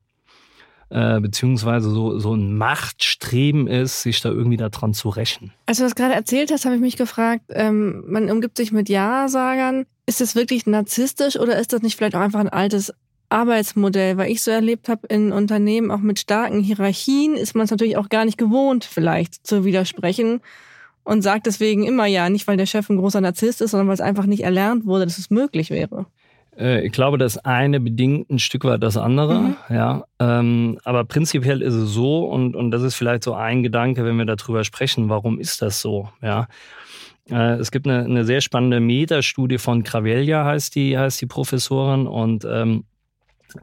äh, 0.91 1.21
beziehungsweise 1.21 1.91
so, 1.91 2.19
so 2.19 2.35
ein 2.35 2.57
Machtstreben 2.57 3.67
ist, 3.67 4.03
sich 4.03 4.21
da 4.21 4.29
irgendwie 4.29 4.57
daran 4.57 4.93
zu 4.93 5.09
rächen. 5.09 5.53
Als 5.67 5.79
du 5.79 5.85
das 5.85 5.95
gerade 5.95 6.15
erzählt 6.15 6.51
hast, 6.51 6.65
habe 6.65 6.75
ich 6.75 6.81
mich 6.81 6.97
gefragt, 6.97 7.45
ähm, 7.51 8.05
man 8.07 8.31
umgibt 8.31 8.57
sich 8.57 8.73
mit 8.73 8.89
Ja-Sagern. 8.89 9.87
Ist 10.07 10.21
das 10.21 10.35
wirklich 10.35 10.67
narzisstisch 10.67 11.39
oder 11.39 11.59
ist 11.59 11.73
das 11.73 11.83
nicht 11.83 11.97
vielleicht 11.97 12.17
auch 12.17 12.21
einfach 12.21 12.41
ein 12.41 12.49
altes 12.49 12.93
Arbeitsmodell, 13.29 14.17
weil 14.17 14.31
ich 14.31 14.43
so 14.43 14.51
erlebt 14.51 14.89
habe 14.89 15.07
in 15.07 15.31
Unternehmen 15.33 15.91
auch 15.91 16.01
mit 16.01 16.19
starken 16.19 16.61
Hierarchien, 16.61 17.37
ist 17.37 17.55
man 17.55 17.65
es 17.65 17.71
natürlich 17.71 17.97
auch 17.97 18.09
gar 18.09 18.25
nicht 18.25 18.39
gewohnt, 18.39 18.85
vielleicht 18.85 19.47
zu 19.47 19.65
widersprechen 19.65 20.41
und 21.05 21.23
sagt 21.23 21.47
deswegen 21.47 21.85
immer 21.85 22.07
ja, 22.07 22.29
nicht 22.29 22.49
weil 22.49 22.57
der 22.57 22.67
Chef 22.67 22.91
ein 22.91 22.97
großer 22.97 23.21
Narzisst 23.21 23.63
ist, 23.63 23.71
sondern 23.71 23.87
weil 23.87 23.95
es 23.95 24.01
einfach 24.01 24.27
nicht 24.27 24.43
erlernt 24.43 24.85
wurde, 24.85 25.05
dass 25.05 25.19
es 25.19 25.31
möglich 25.31 25.71
wäre. 25.71 26.07
Äh, 26.59 26.87
ich 26.87 26.93
glaube, 26.93 27.19
das 27.19 27.39
eine 27.39 27.81
bedingt 27.81 28.31
ein 28.31 28.39
Stück 28.39 28.65
weit 28.65 28.83
das 28.83 28.97
andere, 28.97 29.41
mhm. 29.41 29.57
ja. 29.71 30.05
Ähm, 30.19 30.79
aber 30.85 31.05
prinzipiell 31.05 31.63
ist 31.63 31.75
es 31.75 31.91
so, 31.91 32.25
und, 32.25 32.57
und 32.57 32.71
das 32.71 32.83
ist 32.83 32.95
vielleicht 32.95 33.25
so 33.25 33.35
ein 33.35 33.63
Gedanke, 33.63 34.05
wenn 34.05 34.17
wir 34.17 34.27
darüber 34.27 34.65
sprechen, 34.65 35.09
warum 35.09 35.39
ist 35.39 35.63
das 35.63 35.81
so, 35.81 36.09
ja. 36.23 36.49
Äh, 37.31 37.55
es 37.55 37.71
gibt 37.71 37.87
eine, 37.87 38.05
eine 38.05 38.25
sehr 38.25 38.41
spannende 38.41 38.81
Metastudie 38.81 39.59
von 39.59 39.83
Cravelia, 39.83 40.45
heißt 40.45 40.75
die, 40.75 40.99
heißt 40.99 41.21
die 41.21 41.27
Professorin, 41.27 42.07
und 42.07 42.45
ähm, 42.49 42.85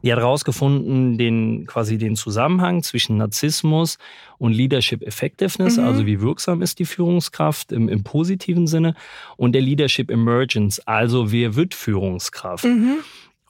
Die 0.02 0.12
hat 0.12 0.18
herausgefunden, 0.18 1.18
den, 1.18 1.66
quasi 1.66 1.98
den 1.98 2.16
Zusammenhang 2.16 2.82
zwischen 2.82 3.16
Narzissmus 3.16 3.98
und 4.38 4.52
Leadership 4.52 5.02
Effectiveness, 5.02 5.76
mhm. 5.76 5.84
also 5.84 6.06
wie 6.06 6.20
wirksam 6.20 6.62
ist 6.62 6.78
die 6.78 6.84
Führungskraft 6.84 7.72
im, 7.72 7.88
im, 7.88 8.04
positiven 8.04 8.66
Sinne, 8.66 8.94
und 9.36 9.52
der 9.52 9.62
Leadership 9.62 10.10
Emergence, 10.10 10.80
also 10.86 11.32
wer 11.32 11.56
wird 11.56 11.74
Führungskraft. 11.74 12.64
Mhm. 12.64 12.98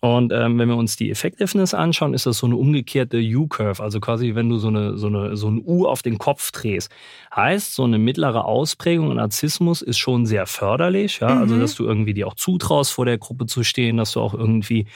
Und 0.00 0.32
ähm, 0.32 0.58
wenn 0.58 0.68
wir 0.68 0.76
uns 0.76 0.96
die 0.96 1.10
Effectiveness 1.10 1.74
anschauen, 1.74 2.14
ist 2.14 2.26
das 2.26 2.38
so 2.38 2.46
eine 2.46 2.56
umgekehrte 2.56 3.18
U-Curve, 3.18 3.82
also 3.82 3.98
quasi 3.98 4.36
wenn 4.36 4.48
du 4.48 4.56
so 4.58 4.68
eine, 4.68 4.96
so 4.96 5.08
eine 5.08 5.36
so 5.36 5.48
ein 5.48 5.60
U 5.64 5.86
auf 5.86 6.02
den 6.02 6.18
Kopf 6.18 6.52
drehst. 6.52 6.90
Heißt, 7.34 7.74
so 7.74 7.82
eine 7.82 7.98
mittlere 7.98 8.44
Ausprägung 8.44 9.10
an 9.10 9.16
Narzissmus 9.16 9.82
ist 9.82 9.98
schon 9.98 10.24
sehr 10.24 10.46
förderlich, 10.46 11.18
ja, 11.20 11.28
also, 11.28 11.36
mhm. 11.36 11.42
also 11.42 11.58
dass 11.58 11.74
du 11.74 11.84
irgendwie 11.84 12.14
dir 12.14 12.28
auch 12.28 12.34
zutraust, 12.34 12.92
vor 12.92 13.06
der 13.06 13.18
Gruppe 13.18 13.46
zu 13.46 13.64
stehen, 13.64 13.96
dass 13.96 14.12
du 14.12 14.20
auch 14.20 14.34
irgendwie 14.34 14.86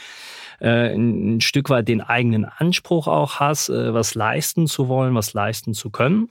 äh, 0.62 0.94
ein 0.94 1.40
Stück 1.40 1.70
weit 1.70 1.88
den 1.88 2.00
eigenen 2.00 2.44
Anspruch 2.44 3.08
auch 3.08 3.40
hast, 3.40 3.68
äh, 3.68 3.92
was 3.92 4.14
leisten 4.14 4.66
zu 4.66 4.88
wollen, 4.88 5.14
was 5.14 5.34
leisten 5.34 5.74
zu 5.74 5.90
können. 5.90 6.30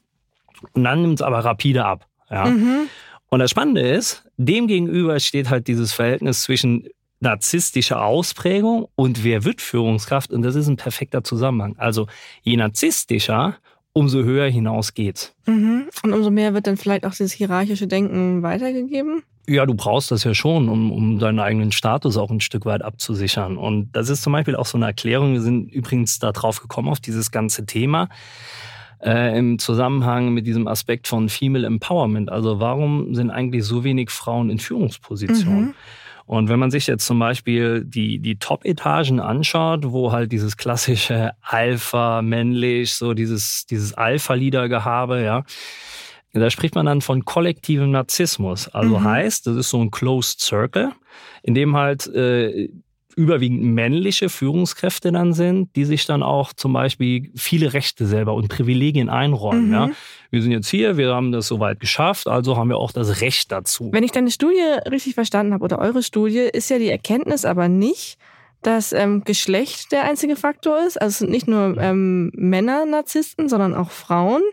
Und 0.73 0.83
dann 0.83 1.01
nimmt 1.01 1.15
es 1.15 1.21
aber 1.21 1.39
rapide 1.39 1.85
ab. 1.85 2.07
Ja. 2.29 2.45
Mhm. 2.45 2.87
Und 3.29 3.39
das 3.39 3.51
Spannende 3.51 3.81
ist, 3.81 4.23
demgegenüber 4.37 5.19
steht 5.19 5.49
halt 5.49 5.67
dieses 5.67 5.93
Verhältnis 5.93 6.43
zwischen 6.43 6.87
narzisstischer 7.19 8.03
Ausprägung 8.03 8.87
und 8.95 9.23
wer 9.23 9.43
wird 9.43 9.61
Führungskraft? 9.61 10.31
Und 10.31 10.41
das 10.41 10.55
ist 10.55 10.67
ein 10.67 10.77
perfekter 10.77 11.23
Zusammenhang. 11.23 11.75
Also 11.77 12.07
je 12.41 12.57
narzisstischer, 12.57 13.57
umso 13.93 14.23
höher 14.23 14.49
hinaus 14.49 14.93
geht's. 14.93 15.35
Mhm. 15.45 15.89
Und 16.03 16.13
umso 16.13 16.31
mehr 16.31 16.53
wird 16.53 16.67
dann 16.67 16.77
vielleicht 16.77 17.05
auch 17.05 17.11
dieses 17.11 17.33
hierarchische 17.33 17.87
Denken 17.87 18.43
weitergegeben? 18.43 19.23
Ja, 19.47 19.65
du 19.65 19.73
brauchst 19.73 20.11
das 20.11 20.23
ja 20.23 20.33
schon, 20.33 20.69
um, 20.69 20.91
um 20.91 21.19
deinen 21.19 21.39
eigenen 21.39 21.71
Status 21.71 22.17
auch 22.17 22.29
ein 22.29 22.41
Stück 22.41 22.65
weit 22.65 22.83
abzusichern. 22.83 23.57
Und 23.57 23.91
das 23.93 24.09
ist 24.09 24.21
zum 24.21 24.33
Beispiel 24.33 24.55
auch 24.55 24.65
so 24.65 24.77
eine 24.77 24.85
Erklärung. 24.85 25.33
Wir 25.33 25.41
sind 25.41 25.71
übrigens 25.71 26.19
da 26.19 26.31
drauf 26.31 26.61
gekommen, 26.61 26.89
auf 26.89 26.99
dieses 26.99 27.31
ganze 27.31 27.65
Thema. 27.65 28.09
Äh, 29.03 29.37
im 29.37 29.57
Zusammenhang 29.57 30.31
mit 30.31 30.45
diesem 30.45 30.67
Aspekt 30.67 31.07
von 31.07 31.27
Female 31.27 31.65
Empowerment. 31.65 32.31
Also 32.31 32.59
warum 32.59 33.15
sind 33.15 33.31
eigentlich 33.31 33.63
so 33.65 33.83
wenig 33.83 34.11
Frauen 34.11 34.51
in 34.51 34.59
Führungspositionen? 34.59 35.65
Mhm. 35.65 35.73
Und 36.27 36.47
wenn 36.47 36.59
man 36.59 36.71
sich 36.71 36.87
jetzt 36.87 37.05
zum 37.05 37.19
Beispiel 37.19 37.83
die, 37.83 38.19
die 38.19 38.37
Top-Etagen 38.37 39.19
anschaut, 39.19 39.91
wo 39.91 40.11
halt 40.11 40.31
dieses 40.31 40.55
klassische 40.55 41.31
Alpha, 41.41 42.21
männlich, 42.21 42.93
so 42.93 43.13
dieses, 43.13 43.65
dieses 43.65 43.93
Alpha-Lieder-Gehabe, 43.95 45.23
ja, 45.23 45.43
da 46.33 46.49
spricht 46.49 46.75
man 46.75 46.85
dann 46.85 47.01
von 47.01 47.25
kollektivem 47.25 47.91
Narzissmus. 47.91 48.67
Also 48.69 48.99
mhm. 48.99 49.03
heißt, 49.03 49.47
das 49.47 49.57
ist 49.57 49.69
so 49.69 49.81
ein 49.81 49.91
Closed 49.91 50.39
Circle, 50.39 50.91
in 51.43 51.53
dem 51.55 51.75
halt 51.75 52.07
äh, 52.07 52.69
überwiegend 53.15 53.63
männliche 53.63 54.29
Führungskräfte 54.29 55.11
dann 55.11 55.33
sind, 55.33 55.75
die 55.75 55.85
sich 55.85 56.05
dann 56.05 56.23
auch 56.23 56.53
zum 56.53 56.73
Beispiel 56.73 57.31
viele 57.35 57.73
Rechte 57.73 58.05
selber 58.05 58.33
und 58.33 58.47
Privilegien 58.47 59.09
einräumen. 59.09 59.67
Mhm. 59.67 59.73
Ja. 59.73 59.89
Wir 60.29 60.41
sind 60.41 60.51
jetzt 60.51 60.69
hier, 60.69 60.97
wir 60.97 61.13
haben 61.13 61.31
das 61.31 61.47
soweit 61.47 61.79
geschafft, 61.79 62.27
also 62.27 62.57
haben 62.57 62.69
wir 62.69 62.77
auch 62.77 62.91
das 62.91 63.21
Recht 63.21 63.51
dazu. 63.51 63.89
Wenn 63.91 64.03
ich 64.03 64.11
deine 64.11 64.31
Studie 64.31 64.61
richtig 64.89 65.15
verstanden 65.15 65.53
habe 65.53 65.63
oder 65.63 65.79
eure 65.79 66.03
Studie, 66.03 66.49
ist 66.51 66.69
ja 66.69 66.79
die 66.79 66.89
Erkenntnis 66.89 67.45
aber 67.45 67.67
nicht, 67.67 68.17
dass 68.61 68.93
ähm, 68.93 69.23
Geschlecht 69.23 69.91
der 69.91 70.03
einzige 70.03 70.35
Faktor 70.35 70.85
ist. 70.85 71.01
Also 71.01 71.09
es 71.09 71.17
sind 71.19 71.31
nicht 71.31 71.47
nur 71.47 71.77
ähm, 71.79 72.31
Männer 72.35 72.85
Narzissten, 72.85 73.49
sondern 73.49 73.73
auch 73.73 73.89
Frauen. 73.89 74.43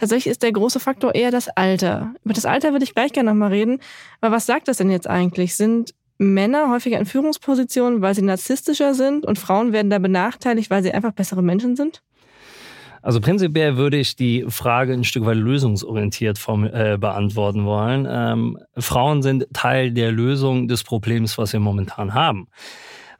Tatsächlich 0.00 0.30
ist 0.30 0.42
der 0.42 0.52
große 0.52 0.80
Faktor 0.80 1.14
eher 1.14 1.30
das 1.30 1.48
Alter. 1.48 2.14
Über 2.24 2.32
das 2.32 2.46
Alter 2.46 2.72
würde 2.72 2.84
ich 2.84 2.94
gleich 2.94 3.12
gerne 3.12 3.30
nochmal 3.30 3.50
reden. 3.50 3.80
Aber 4.22 4.34
was 4.34 4.46
sagt 4.46 4.66
das 4.68 4.78
denn 4.78 4.90
jetzt 4.90 5.06
eigentlich? 5.06 5.54
Sind 5.54 5.94
Männer 6.16 6.70
häufiger 6.70 6.98
in 6.98 7.04
Führungspositionen, 7.04 8.00
weil 8.00 8.14
sie 8.14 8.22
narzisstischer 8.22 8.94
sind 8.94 9.26
und 9.26 9.38
Frauen 9.38 9.74
werden 9.74 9.90
da 9.90 9.98
benachteiligt, 9.98 10.70
weil 10.70 10.82
sie 10.82 10.92
einfach 10.92 11.12
bessere 11.12 11.42
Menschen 11.42 11.76
sind? 11.76 12.02
Also 13.02 13.20
prinzipiell 13.20 13.76
würde 13.76 13.98
ich 13.98 14.16
die 14.16 14.46
Frage 14.48 14.94
ein 14.94 15.04
Stück 15.04 15.26
weit 15.26 15.36
lösungsorientiert 15.36 16.38
vom, 16.38 16.64
äh, 16.64 16.96
beantworten 16.98 17.66
wollen. 17.66 18.06
Ähm, 18.10 18.58
Frauen 18.78 19.20
sind 19.22 19.48
Teil 19.52 19.92
der 19.92 20.12
Lösung 20.12 20.66
des 20.66 20.82
Problems, 20.82 21.36
was 21.36 21.52
wir 21.52 21.60
momentan 21.60 22.14
haben. 22.14 22.48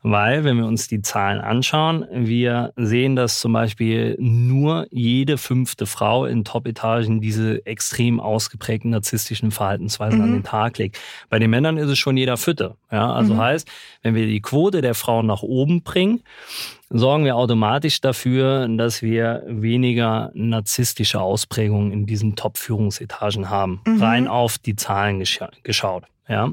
Weil, 0.02 0.44
wenn 0.44 0.56
wir 0.56 0.64
uns 0.64 0.88
die 0.88 1.02
Zahlen 1.02 1.40
anschauen, 1.40 2.06
wir 2.10 2.72
sehen, 2.76 3.16
dass 3.16 3.38
zum 3.38 3.52
Beispiel 3.52 4.16
nur 4.18 4.86
jede 4.90 5.36
fünfte 5.36 5.84
Frau 5.84 6.24
in 6.24 6.44
Top-Etagen 6.44 7.20
diese 7.20 7.64
extrem 7.66 8.18
ausgeprägten 8.18 8.90
narzisstischen 8.90 9.50
Verhaltensweisen 9.50 10.18
mhm. 10.18 10.24
an 10.24 10.32
den 10.32 10.42
Tag 10.42 10.78
legt. 10.78 10.98
Bei 11.28 11.38
den 11.38 11.50
Männern 11.50 11.76
ist 11.76 11.90
es 11.90 11.98
schon 11.98 12.16
jeder 12.16 12.38
Vierte. 12.38 12.76
Ja, 12.90 13.12
also 13.12 13.34
mhm. 13.34 13.40
heißt, 13.40 13.68
wenn 14.02 14.14
wir 14.14 14.26
die 14.26 14.40
Quote 14.40 14.80
der 14.80 14.94
Frauen 14.94 15.26
nach 15.26 15.42
oben 15.42 15.82
bringen, 15.82 16.22
sorgen 16.88 17.26
wir 17.26 17.36
automatisch 17.36 18.00
dafür, 18.00 18.68
dass 18.68 19.02
wir 19.02 19.42
weniger 19.46 20.30
narzisstische 20.32 21.20
Ausprägungen 21.20 21.92
in 21.92 22.06
diesen 22.06 22.36
Top-Führungsetagen 22.36 23.50
haben. 23.50 23.82
Mhm. 23.86 24.02
Rein 24.02 24.28
auf 24.28 24.56
die 24.56 24.76
Zahlen 24.76 25.18
gescha 25.18 25.50
geschaut. 25.62 26.04
Ja. 26.26 26.52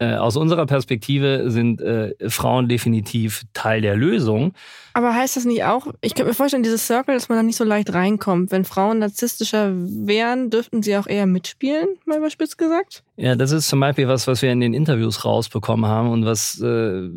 äh, 0.00 0.14
aus 0.14 0.36
unserer 0.36 0.66
Perspektive 0.66 1.50
sind 1.50 1.80
äh, 1.80 2.14
Frauen 2.28 2.68
definitiv 2.68 3.42
Teil 3.52 3.80
der 3.80 3.96
Lösung. 3.96 4.52
Aber 4.94 5.14
heißt 5.14 5.36
das 5.36 5.44
nicht 5.44 5.64
auch, 5.64 5.86
ich 6.00 6.14
könnte 6.14 6.30
mir 6.30 6.34
vorstellen, 6.34 6.62
dieses 6.62 6.86
Circle, 6.86 7.14
dass 7.14 7.28
man 7.28 7.38
da 7.38 7.42
nicht 7.42 7.56
so 7.56 7.64
leicht 7.64 7.92
reinkommt. 7.92 8.50
Wenn 8.50 8.64
Frauen 8.64 8.98
narzisstischer 8.98 9.72
wären, 9.74 10.50
dürften 10.50 10.82
sie 10.82 10.96
auch 10.96 11.06
eher 11.06 11.26
mitspielen, 11.26 11.88
mal 12.04 12.18
überspitzt 12.18 12.58
gesagt? 12.58 13.02
Ja, 13.16 13.34
das 13.34 13.50
ist 13.50 13.68
zum 13.68 13.80
Beispiel 13.80 14.08
was, 14.08 14.26
was 14.26 14.42
wir 14.42 14.52
in 14.52 14.60
den 14.60 14.74
Interviews 14.74 15.24
rausbekommen 15.24 15.88
haben 15.88 16.10
und 16.10 16.24
was 16.24 16.60
äh, 16.60 17.08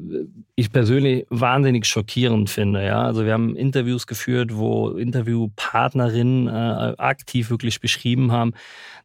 ich 0.56 0.72
persönlich 0.72 1.26
wahnsinnig 1.30 1.86
schockierend 1.86 2.50
finde. 2.50 2.84
Ja, 2.86 3.02
also 3.02 3.26
wir 3.26 3.34
haben 3.34 3.56
Interviews 3.56 4.08
geführt, 4.08 4.56
wo 4.56 4.90
Interviewpartnerinnen 4.90 6.48
äh, 6.48 6.96
aktiv 6.98 7.50
wirklich 7.50 7.80
beschrieben 7.80 8.32
haben, 8.32 8.54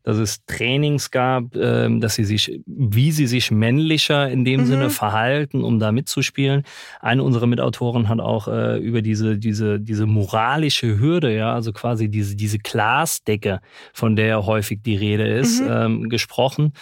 dass 0.07 0.19
es 0.19 0.45
Trainings 0.47 1.11
gab, 1.11 1.57
äh, 1.57 1.89
dass 1.99 2.15
sie 2.15 2.25
sich, 2.25 2.61
wie 2.65 3.11
sie 3.11 3.27
sich 3.27 3.51
männlicher 3.51 4.31
in 4.31 4.45
dem 4.45 4.61
mhm. 4.61 4.67
Sinne 4.67 4.91
verhalten, 4.91 5.65
um 5.65 5.81
da 5.81 5.91
mitzuspielen. 5.91 6.63
Eine 7.01 7.25
unserer 7.25 7.49
Mitautoren 7.49 8.09
hat 8.09 8.21
auch 8.21 8.47
äh, 8.47 8.79
über 8.79 9.03
diese, 9.03 9.37
diese, 9.37 9.81
diese 9.81 10.07
moralische 10.07 11.01
Hürde, 11.01 11.37
ja, 11.37 11.53
also 11.53 11.73
quasi 11.73 12.09
diese, 12.09 12.37
diese 12.37 12.61
Glasdecke, 12.61 13.61
von 13.93 14.15
der 14.15 14.47
häufig 14.47 14.81
die 14.85 14.95
Rede 14.95 15.27
ist, 15.27 15.61
mhm. 15.61 15.71
ähm, 15.71 16.09
gesprochen. 16.09 16.73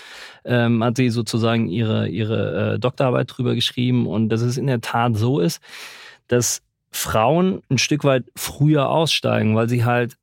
Ähm, 0.44 0.84
hat 0.84 0.98
sie 0.98 1.08
sozusagen 1.08 1.68
ihre, 1.68 2.08
ihre 2.08 2.74
äh, 2.74 2.78
Doktorarbeit 2.78 3.32
drüber 3.34 3.54
geschrieben 3.54 4.06
und 4.06 4.28
dass 4.28 4.42
es 4.42 4.58
in 4.58 4.66
der 4.66 4.82
Tat 4.82 5.16
so 5.16 5.40
ist, 5.40 5.62
dass 6.28 6.60
Frauen 6.90 7.62
ein 7.70 7.78
Stück 7.78 8.04
weit 8.04 8.24
früher 8.36 8.90
aussteigen, 8.90 9.56
weil 9.56 9.70
sie 9.70 9.86
halt 9.86 10.18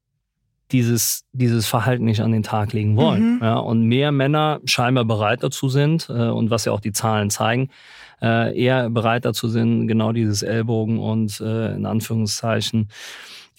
dieses, 0.72 1.26
dieses 1.34 1.68
Verhalten 1.68 2.06
nicht 2.06 2.22
an 2.22 2.32
den 2.32 2.44
Tag 2.44 2.74
legen 2.74 2.96
wollen. 2.96 3.36
Mhm. 3.36 3.40
Ja, 3.42 3.58
und 3.58 3.84
mehr 3.84 4.12
Männer 4.12 4.60
scheinbar 4.66 5.06
bereit 5.06 5.44
dazu 5.44 5.70
sind, 5.70 6.08
äh, 6.10 6.30
und 6.30 6.50
was 6.50 6.66
ja 6.66 6.72
auch 6.72 6.80
die 6.80 6.92
Zahlen 6.92 7.30
zeigen, 7.30 7.70
äh, 8.22 8.58
eher 8.58 8.90
bereit 8.90 9.26
dazu 9.26 9.48
sind, 9.48 9.88
genau 9.88 10.12
dieses 10.12 10.44
Ellbogen 10.44 11.00
und 11.00 11.42
äh, 11.42 11.76
in 11.76 11.86
Anführungszeichen 11.86 12.90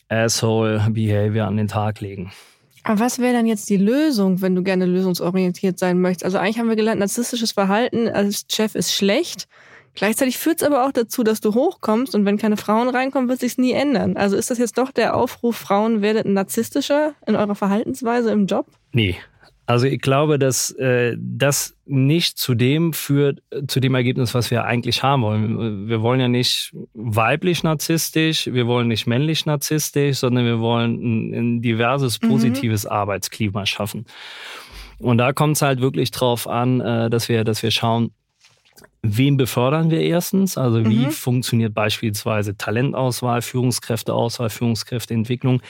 Asshole 0.08 0.86
Behavior 0.90 1.46
an 1.46 1.56
den 1.56 1.68
Tag 1.68 2.00
legen. 2.00 2.32
Aber 2.84 3.00
was 3.00 3.18
wäre 3.18 3.32
dann 3.32 3.46
jetzt 3.46 3.70
die 3.70 3.76
Lösung, 3.76 4.42
wenn 4.42 4.54
du 4.54 4.62
gerne 4.62 4.86
lösungsorientiert 4.86 5.78
sein 5.78 6.00
möchtest? 6.00 6.24
Also 6.24 6.38
eigentlich 6.38 6.58
haben 6.58 6.68
wir 6.68 6.76
gelernt, 6.76 6.98
narzisstisches 6.98 7.52
Verhalten 7.52 8.08
als 8.08 8.44
Chef 8.50 8.74
ist 8.74 8.92
schlecht. 8.92 9.46
Gleichzeitig 9.94 10.38
führt 10.38 10.62
es 10.62 10.66
aber 10.66 10.86
auch 10.86 10.92
dazu, 10.92 11.22
dass 11.22 11.40
du 11.40 11.54
hochkommst 11.54 12.14
und 12.14 12.24
wenn 12.24 12.38
keine 12.38 12.56
Frauen 12.56 12.88
reinkommen, 12.88 13.28
wird 13.28 13.40
sich 13.40 13.58
nie 13.58 13.72
ändern. 13.72 14.16
Also 14.16 14.36
ist 14.36 14.50
das 14.50 14.58
jetzt 14.58 14.78
doch 14.78 14.90
der 14.90 15.14
Aufruf, 15.14 15.56
Frauen 15.56 16.00
werdet 16.00 16.26
narzisstischer 16.26 17.14
in 17.26 17.36
eurer 17.36 17.54
Verhaltensweise 17.54 18.30
im 18.30 18.46
Job? 18.46 18.66
Nee, 18.92 19.16
Also 19.66 19.86
ich 19.86 20.00
glaube, 20.00 20.38
dass 20.38 20.70
äh, 20.72 21.16
das 21.18 21.76
nicht 21.86 22.36
zu 22.36 22.54
dem 22.54 22.92
führt, 22.92 23.42
zu 23.68 23.80
dem 23.80 23.94
Ergebnis, 23.94 24.34
was 24.34 24.50
wir 24.50 24.64
eigentlich 24.64 25.02
haben 25.02 25.22
wollen. 25.22 25.88
Wir 25.88 26.02
wollen 26.02 26.20
ja 26.20 26.28
nicht 26.28 26.74
weiblich 26.94 27.62
narzisstisch, 27.62 28.46
wir 28.46 28.66
wollen 28.66 28.88
nicht 28.88 29.06
männlich 29.06 29.46
narzisstisch, 29.46 30.18
sondern 30.18 30.44
wir 30.46 30.58
wollen 30.58 30.94
ein, 31.00 31.34
ein 31.34 31.62
diverses, 31.62 32.20
mhm. 32.20 32.28
positives 32.28 32.84
mhm. 32.84 32.90
Arbeitsklima 32.90 33.64
schaffen. 33.66 34.06
Und 34.98 35.18
da 35.18 35.32
kommt 35.32 35.56
es 35.56 35.62
halt 35.62 35.80
wirklich 35.80 36.10
drauf 36.10 36.48
an, 36.48 36.80
äh, 36.80 37.08
dass 37.08 37.28
wir, 37.28 37.44
dass 37.44 37.62
wir 37.62 37.70
schauen, 37.70 38.10
Wen 39.04 39.36
befördern 39.36 39.90
wir 39.90 40.00
erstens? 40.00 40.56
Also 40.56 40.84
wie 40.86 41.06
mhm. 41.06 41.10
funktioniert 41.10 41.74
beispielsweise 41.74 42.56
Talentauswahl, 42.56 43.42
Führungskräfteauswahl, 43.42 44.48
Führungskräfteentwicklung? 44.48 45.60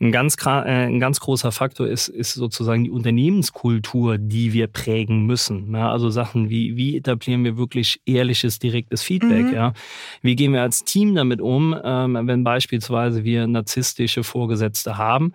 Ein 0.00 0.12
ganz, 0.12 0.36
äh, 0.46 0.48
ein 0.48 0.98
ganz 0.98 1.20
großer 1.20 1.52
Faktor 1.52 1.86
ist, 1.88 2.08
ist 2.08 2.32
sozusagen 2.32 2.84
die 2.84 2.90
Unternehmenskultur, 2.90 4.16
die 4.16 4.54
wir 4.54 4.66
prägen 4.66 5.26
müssen. 5.26 5.74
Ja, 5.74 5.92
also 5.92 6.08
Sachen 6.08 6.48
wie, 6.48 6.74
wie 6.78 6.96
etablieren 6.96 7.44
wir 7.44 7.58
wirklich 7.58 8.00
ehrliches, 8.06 8.58
direktes 8.58 9.02
Feedback? 9.02 9.48
Mhm. 9.48 9.54
Ja? 9.54 9.74
Wie 10.22 10.34
gehen 10.34 10.54
wir 10.54 10.62
als 10.62 10.82
Team 10.82 11.14
damit 11.14 11.42
um, 11.42 11.76
ähm, 11.84 12.18
wenn 12.22 12.44
beispielsweise 12.44 13.24
wir 13.24 13.46
narzisstische 13.46 14.24
Vorgesetzte 14.24 14.96
haben 14.96 15.34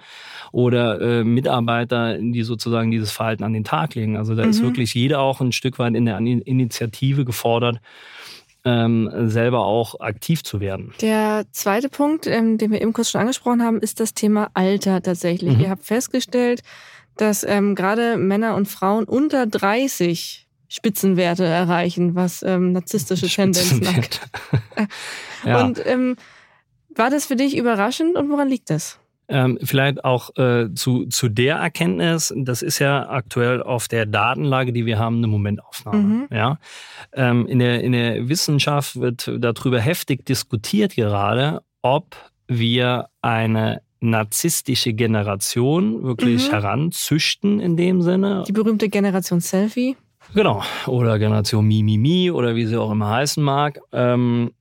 oder 0.51 0.99
äh, 0.99 1.23
Mitarbeiter, 1.23 2.17
die 2.17 2.41
sozusagen 2.41 2.89
dieses 2.89 3.11
Verhalten 3.11 3.43
an 3.43 3.53
den 3.53 3.63
Tag 3.63 3.93
legen? 3.93 4.17
Also 4.17 4.33
da 4.33 4.45
mhm. 4.45 4.49
ist 4.49 4.63
wirklich 4.63 4.95
jeder 4.95 5.19
auch 5.19 5.41
ein 5.41 5.51
Stück 5.51 5.77
weit 5.77 5.93
in 5.93 6.05
der 6.05 6.17
Initiative 6.17 7.23
gefordert, 7.23 7.34
ähm, 8.65 9.09
selber 9.29 9.65
auch 9.65 9.99
aktiv 9.99 10.43
zu 10.43 10.59
werden. 10.59 10.93
Der 11.01 11.45
zweite 11.51 11.87
Punkt, 11.87 12.25
ähm, 12.25 12.57
den 12.57 12.71
wir 12.71 12.81
eben 12.81 12.93
kurz 12.93 13.11
schon 13.11 13.21
angesprochen 13.21 13.63
haben, 13.63 13.79
ist 13.79 13.99
das 13.99 14.13
Thema 14.13 14.49
Alter 14.55 15.01
tatsächlich. 15.01 15.55
Mhm. 15.55 15.59
Ihr 15.61 15.69
habt 15.69 15.85
festgestellt, 15.85 16.61
dass 17.17 17.43
ähm, 17.43 17.75
gerade 17.75 18.17
Männer 18.17 18.55
und 18.55 18.67
Frauen 18.67 19.05
unter 19.05 19.45
30 19.45 20.47
Spitzenwerte 20.67 21.45
erreichen, 21.45 22.15
was 22.15 22.41
ähm, 22.41 22.71
narzisstische 22.71 23.27
Tendenzen 23.27 23.85
angeht. 23.85 24.19
ja. 25.45 25.63
Und 25.63 25.85
ähm, 25.85 26.15
war 26.89 27.09
das 27.09 27.25
für 27.25 27.35
dich 27.35 27.55
überraschend 27.55 28.15
und 28.17 28.29
woran 28.29 28.49
liegt 28.49 28.69
das? 28.69 28.99
Ähm, 29.27 29.57
vielleicht 29.63 30.05
auch 30.05 30.35
äh, 30.37 30.73
zu, 30.75 31.05
zu 31.07 31.29
der 31.29 31.55
Erkenntnis, 31.55 32.33
das 32.35 32.61
ist 32.61 32.79
ja 32.79 33.09
aktuell 33.09 33.63
auf 33.63 33.87
der 33.87 34.05
Datenlage, 34.05 34.71
die 34.71 34.85
wir 34.85 34.99
haben, 34.99 35.17
eine 35.17 35.27
Momentaufnahme. 35.27 35.97
Mhm. 35.97 36.27
Ja? 36.31 36.59
Ähm, 37.13 37.47
in, 37.47 37.59
der, 37.59 37.81
in 37.83 37.93
der 37.93 38.29
Wissenschaft 38.29 38.99
wird 38.99 39.31
darüber 39.39 39.79
heftig 39.79 40.25
diskutiert 40.25 40.95
gerade, 40.95 41.61
ob 41.81 42.15
wir 42.47 43.07
eine 43.21 43.81
narzisstische 43.99 44.93
Generation 44.93 46.03
wirklich 46.03 46.47
mhm. 46.47 46.51
heranzüchten 46.51 47.59
in 47.59 47.77
dem 47.77 48.01
Sinne. 48.01 48.43
Die 48.47 48.51
berühmte 48.51 48.89
Generation 48.89 49.39
Selfie. 49.39 49.97
Genau. 50.33 50.63
Oder 50.87 51.19
Generation 51.19 51.65
Mimimi 51.65 52.31
oder 52.31 52.55
wie 52.55 52.65
sie 52.65 52.77
auch 52.79 52.91
immer 52.91 53.09
heißen 53.09 53.43
mag. 53.43 53.79
Ähm, 53.91 54.51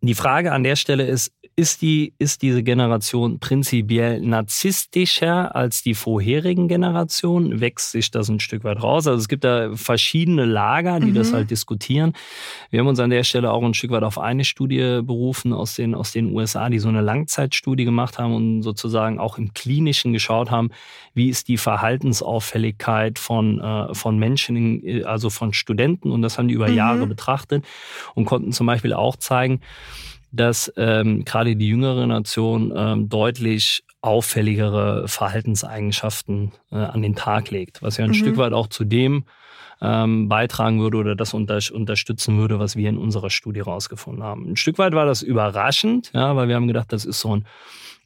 die 0.00 0.14
Frage 0.14 0.52
an 0.52 0.62
der 0.62 0.76
Stelle 0.76 1.06
ist, 1.06 1.32
ist, 1.58 1.82
die, 1.82 2.14
ist 2.18 2.42
diese 2.42 2.62
Generation 2.62 3.40
prinzipiell 3.40 4.20
narzisstischer 4.20 5.56
als 5.56 5.82
die 5.82 5.94
vorherigen 5.94 6.68
Generationen? 6.68 7.60
Wächst 7.60 7.90
sich 7.90 8.12
das 8.12 8.28
ein 8.28 8.38
Stück 8.38 8.62
weit 8.62 8.80
raus? 8.80 9.08
Also 9.08 9.18
es 9.18 9.26
gibt 9.26 9.42
da 9.42 9.74
verschiedene 9.74 10.44
Lager, 10.44 11.00
die 11.00 11.10
mhm. 11.10 11.14
das 11.14 11.32
halt 11.32 11.50
diskutieren. 11.50 12.12
Wir 12.70 12.78
haben 12.78 12.86
uns 12.86 13.00
an 13.00 13.10
der 13.10 13.24
Stelle 13.24 13.50
auch 13.50 13.64
ein 13.64 13.74
Stück 13.74 13.90
weit 13.90 14.04
auf 14.04 14.20
eine 14.20 14.44
Studie 14.44 15.00
berufen 15.02 15.52
aus 15.52 15.74
den, 15.74 15.96
aus 15.96 16.12
den 16.12 16.32
USA, 16.32 16.70
die 16.70 16.78
so 16.78 16.88
eine 16.88 17.00
Langzeitstudie 17.00 17.84
gemacht 17.84 18.20
haben 18.20 18.36
und 18.36 18.62
sozusagen 18.62 19.18
auch 19.18 19.36
im 19.36 19.52
Klinischen 19.52 20.12
geschaut 20.12 20.52
haben, 20.52 20.70
wie 21.14 21.28
ist 21.28 21.48
die 21.48 21.58
Verhaltensauffälligkeit 21.58 23.18
von, 23.18 23.60
äh, 23.60 23.94
von 23.96 24.16
Menschen, 24.16 25.04
also 25.04 25.28
von 25.28 25.52
Studenten. 25.52 26.12
Und 26.12 26.22
das 26.22 26.38
haben 26.38 26.46
die 26.46 26.54
über 26.54 26.68
mhm. 26.68 26.76
Jahre 26.76 27.06
betrachtet 27.08 27.64
und 28.14 28.26
konnten 28.26 28.52
zum 28.52 28.68
Beispiel 28.68 28.92
auch 28.92 29.16
zeigen, 29.16 29.60
dass 30.30 30.72
ähm, 30.76 31.24
gerade 31.24 31.56
die 31.56 31.68
jüngere 31.68 32.06
Nation 32.06 32.72
ähm, 32.76 33.08
deutlich 33.08 33.82
auffälligere 34.00 35.08
Verhaltenseigenschaften 35.08 36.52
äh, 36.70 36.76
an 36.76 37.02
den 37.02 37.16
Tag 37.16 37.50
legt, 37.50 37.82
was 37.82 37.96
ja 37.96 38.04
ein 38.04 38.10
mhm. 38.10 38.14
Stück 38.14 38.36
weit 38.36 38.52
auch 38.52 38.68
zu 38.68 38.84
dem 38.84 39.24
ähm, 39.80 40.28
beitragen 40.28 40.80
würde 40.80 40.98
oder 40.98 41.16
das 41.16 41.34
unter, 41.34 41.58
unterstützen 41.72 42.38
würde, 42.38 42.58
was 42.58 42.76
wir 42.76 42.88
in 42.88 42.98
unserer 42.98 43.30
Studie 43.30 43.60
rausgefunden 43.60 44.22
haben. 44.22 44.50
Ein 44.50 44.56
Stück 44.56 44.78
weit 44.78 44.92
war 44.92 45.06
das 45.06 45.22
überraschend, 45.22 46.10
ja, 46.14 46.34
weil 46.36 46.48
wir 46.48 46.56
haben 46.56 46.68
gedacht, 46.68 46.92
das 46.92 47.04
ist 47.04 47.20
so 47.20 47.36
ein 47.36 47.46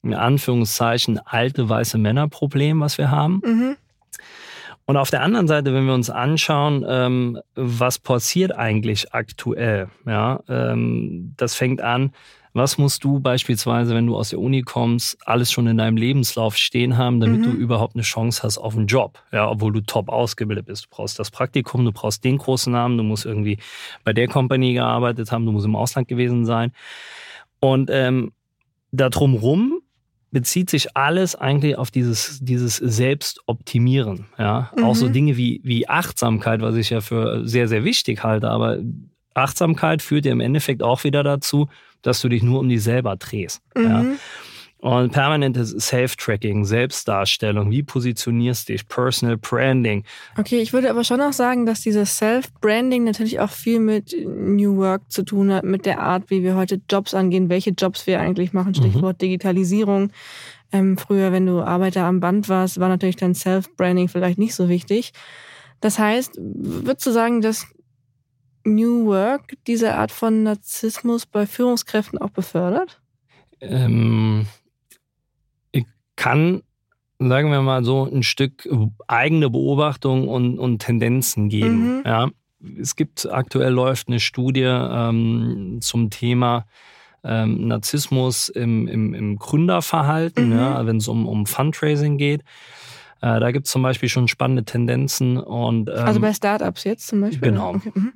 in 0.02 0.14
Anführungszeichen 0.14 1.20
alte 1.24 1.68
weiße 1.68 1.96
Männer-Problem, 1.96 2.80
was 2.80 2.98
wir 2.98 3.10
haben. 3.10 3.40
Mhm. 3.44 3.76
Und 4.84 4.96
auf 4.96 5.10
der 5.10 5.22
anderen 5.22 5.46
Seite, 5.46 5.72
wenn 5.74 5.86
wir 5.86 5.94
uns 5.94 6.10
anschauen, 6.10 6.84
ähm, 6.88 7.38
was 7.54 7.98
passiert 7.98 8.56
eigentlich 8.56 9.14
aktuell, 9.14 9.88
ja, 10.06 10.40
ähm, 10.48 11.34
das 11.36 11.54
fängt 11.54 11.80
an, 11.80 12.12
was 12.54 12.76
musst 12.76 13.02
du 13.02 13.18
beispielsweise, 13.18 13.94
wenn 13.94 14.06
du 14.06 14.16
aus 14.16 14.30
der 14.30 14.38
Uni 14.38 14.60
kommst, 14.62 15.16
alles 15.26 15.50
schon 15.50 15.66
in 15.66 15.78
deinem 15.78 15.96
Lebenslauf 15.96 16.56
stehen 16.56 16.98
haben, 16.98 17.18
damit 17.18 17.40
mhm. 17.40 17.44
du 17.44 17.50
überhaupt 17.52 17.94
eine 17.94 18.02
Chance 18.02 18.42
hast 18.42 18.58
auf 18.58 18.76
einen 18.76 18.86
Job, 18.86 19.18
ja, 19.32 19.48
obwohl 19.48 19.72
du 19.72 19.80
top 19.80 20.10
ausgebildet 20.10 20.66
bist. 20.66 20.84
Du 20.84 20.88
brauchst 20.90 21.18
das 21.18 21.30
Praktikum, 21.30 21.84
du 21.84 21.92
brauchst 21.92 22.24
den 22.24 22.36
großen 22.36 22.70
Namen, 22.70 22.98
du 22.98 23.04
musst 23.04 23.24
irgendwie 23.24 23.58
bei 24.04 24.12
der 24.12 24.28
Company 24.28 24.74
gearbeitet 24.74 25.32
haben, 25.32 25.46
du 25.46 25.52
musst 25.52 25.64
im 25.64 25.76
Ausland 25.76 26.08
gewesen 26.08 26.44
sein. 26.44 26.72
Und 27.58 27.88
ähm, 27.90 28.32
da 28.90 29.08
drumrum 29.08 29.81
bezieht 30.32 30.70
sich 30.70 30.96
alles 30.96 31.36
eigentlich 31.36 31.76
auf 31.76 31.90
dieses, 31.90 32.40
dieses 32.40 32.76
Selbstoptimieren. 32.76 34.26
Ja? 34.38 34.72
Mhm. 34.76 34.84
Auch 34.84 34.96
so 34.96 35.08
mhm. 35.08 35.12
Dinge 35.12 35.36
wie, 35.36 35.60
wie 35.62 35.88
Achtsamkeit, 35.88 36.62
was 36.62 36.74
ich 36.74 36.90
ja 36.90 37.00
für 37.00 37.46
sehr, 37.46 37.68
sehr 37.68 37.84
wichtig 37.84 38.24
halte. 38.24 38.50
Aber 38.50 38.78
Achtsamkeit 39.34 40.02
führt 40.02 40.24
ja 40.24 40.32
im 40.32 40.40
Endeffekt 40.40 40.82
auch 40.82 41.04
wieder 41.04 41.22
dazu, 41.22 41.68
dass 42.00 42.20
du 42.20 42.28
dich 42.28 42.42
nur 42.42 42.60
um 42.60 42.68
dich 42.68 42.82
selber 42.82 43.16
drehst. 43.16 43.62
Mhm. 43.76 43.84
Ja? 43.84 44.04
Und 44.82 45.12
permanentes 45.12 45.70
Self-Tracking, 45.78 46.64
Selbstdarstellung, 46.64 47.70
wie 47.70 47.84
positionierst 47.84 48.68
du 48.68 48.72
dich, 48.72 48.88
Personal 48.88 49.36
Branding. 49.36 50.02
Okay, 50.36 50.58
ich 50.58 50.72
würde 50.72 50.90
aber 50.90 51.04
schon 51.04 51.20
auch 51.20 51.32
sagen, 51.32 51.66
dass 51.66 51.82
dieses 51.82 52.16
Self-Branding 52.16 53.04
natürlich 53.04 53.38
auch 53.38 53.50
viel 53.50 53.78
mit 53.78 54.12
New 54.26 54.78
Work 54.78 55.02
zu 55.08 55.22
tun 55.22 55.52
hat, 55.52 55.62
mit 55.62 55.86
der 55.86 56.00
Art, 56.00 56.30
wie 56.30 56.42
wir 56.42 56.56
heute 56.56 56.80
Jobs 56.90 57.14
angehen, 57.14 57.48
welche 57.48 57.70
Jobs 57.70 58.08
wir 58.08 58.18
eigentlich 58.18 58.52
machen, 58.52 58.74
Stichwort 58.74 59.18
mhm. 59.18 59.26
Digitalisierung. 59.26 60.10
Ähm, 60.72 60.98
früher, 60.98 61.30
wenn 61.30 61.46
du 61.46 61.60
Arbeiter 61.60 62.02
am 62.02 62.18
Band 62.18 62.48
warst, 62.48 62.80
war 62.80 62.88
natürlich 62.88 63.14
dein 63.14 63.36
Self-Branding 63.36 64.08
vielleicht 64.08 64.38
nicht 64.38 64.56
so 64.56 64.68
wichtig. 64.68 65.12
Das 65.80 66.00
heißt, 66.00 66.40
würdest 66.40 67.06
du 67.06 67.12
sagen, 67.12 67.40
dass 67.40 67.68
New 68.64 69.06
Work 69.06 69.54
diese 69.68 69.94
Art 69.94 70.10
von 70.10 70.42
Narzissmus 70.42 71.24
bei 71.24 71.46
Führungskräften 71.46 72.18
auch 72.18 72.30
befördert? 72.30 73.00
Ähm, 73.60 74.46
kann, 76.16 76.62
sagen 77.18 77.50
wir 77.50 77.62
mal 77.62 77.84
so, 77.84 78.04
ein 78.04 78.22
Stück 78.22 78.68
eigene 79.06 79.50
Beobachtung 79.50 80.28
und, 80.28 80.58
und 80.58 80.80
Tendenzen 80.80 81.48
geben. 81.48 81.98
Mhm. 81.98 82.02
Ja. 82.04 82.30
Es 82.80 82.94
gibt 82.94 83.28
aktuell 83.30 83.72
läuft 83.72 84.08
eine 84.08 84.20
Studie 84.20 84.62
ähm, 84.62 85.78
zum 85.80 86.10
Thema 86.10 86.66
ähm, 87.24 87.68
Narzissmus 87.68 88.48
im, 88.48 88.88
im, 88.88 89.14
im 89.14 89.36
Gründerverhalten, 89.36 90.50
mhm. 90.50 90.56
ja, 90.56 90.86
wenn 90.86 90.96
es 90.96 91.08
um, 91.08 91.26
um 91.26 91.46
Fundraising 91.46 92.18
geht. 92.18 92.42
Äh, 93.20 93.38
da 93.38 93.52
gibt 93.52 93.66
es 93.66 93.72
zum 93.72 93.82
Beispiel 93.82 94.08
schon 94.08 94.26
spannende 94.28 94.64
Tendenzen. 94.64 95.38
Und, 95.38 95.88
ähm, 95.88 95.96
also 95.98 96.20
bei 96.20 96.32
Startups 96.32 96.84
jetzt 96.84 97.06
zum 97.06 97.20
Beispiel? 97.20 97.50
Genau. 97.50 97.74
Okay. 97.74 97.92
Mhm. 97.94 98.12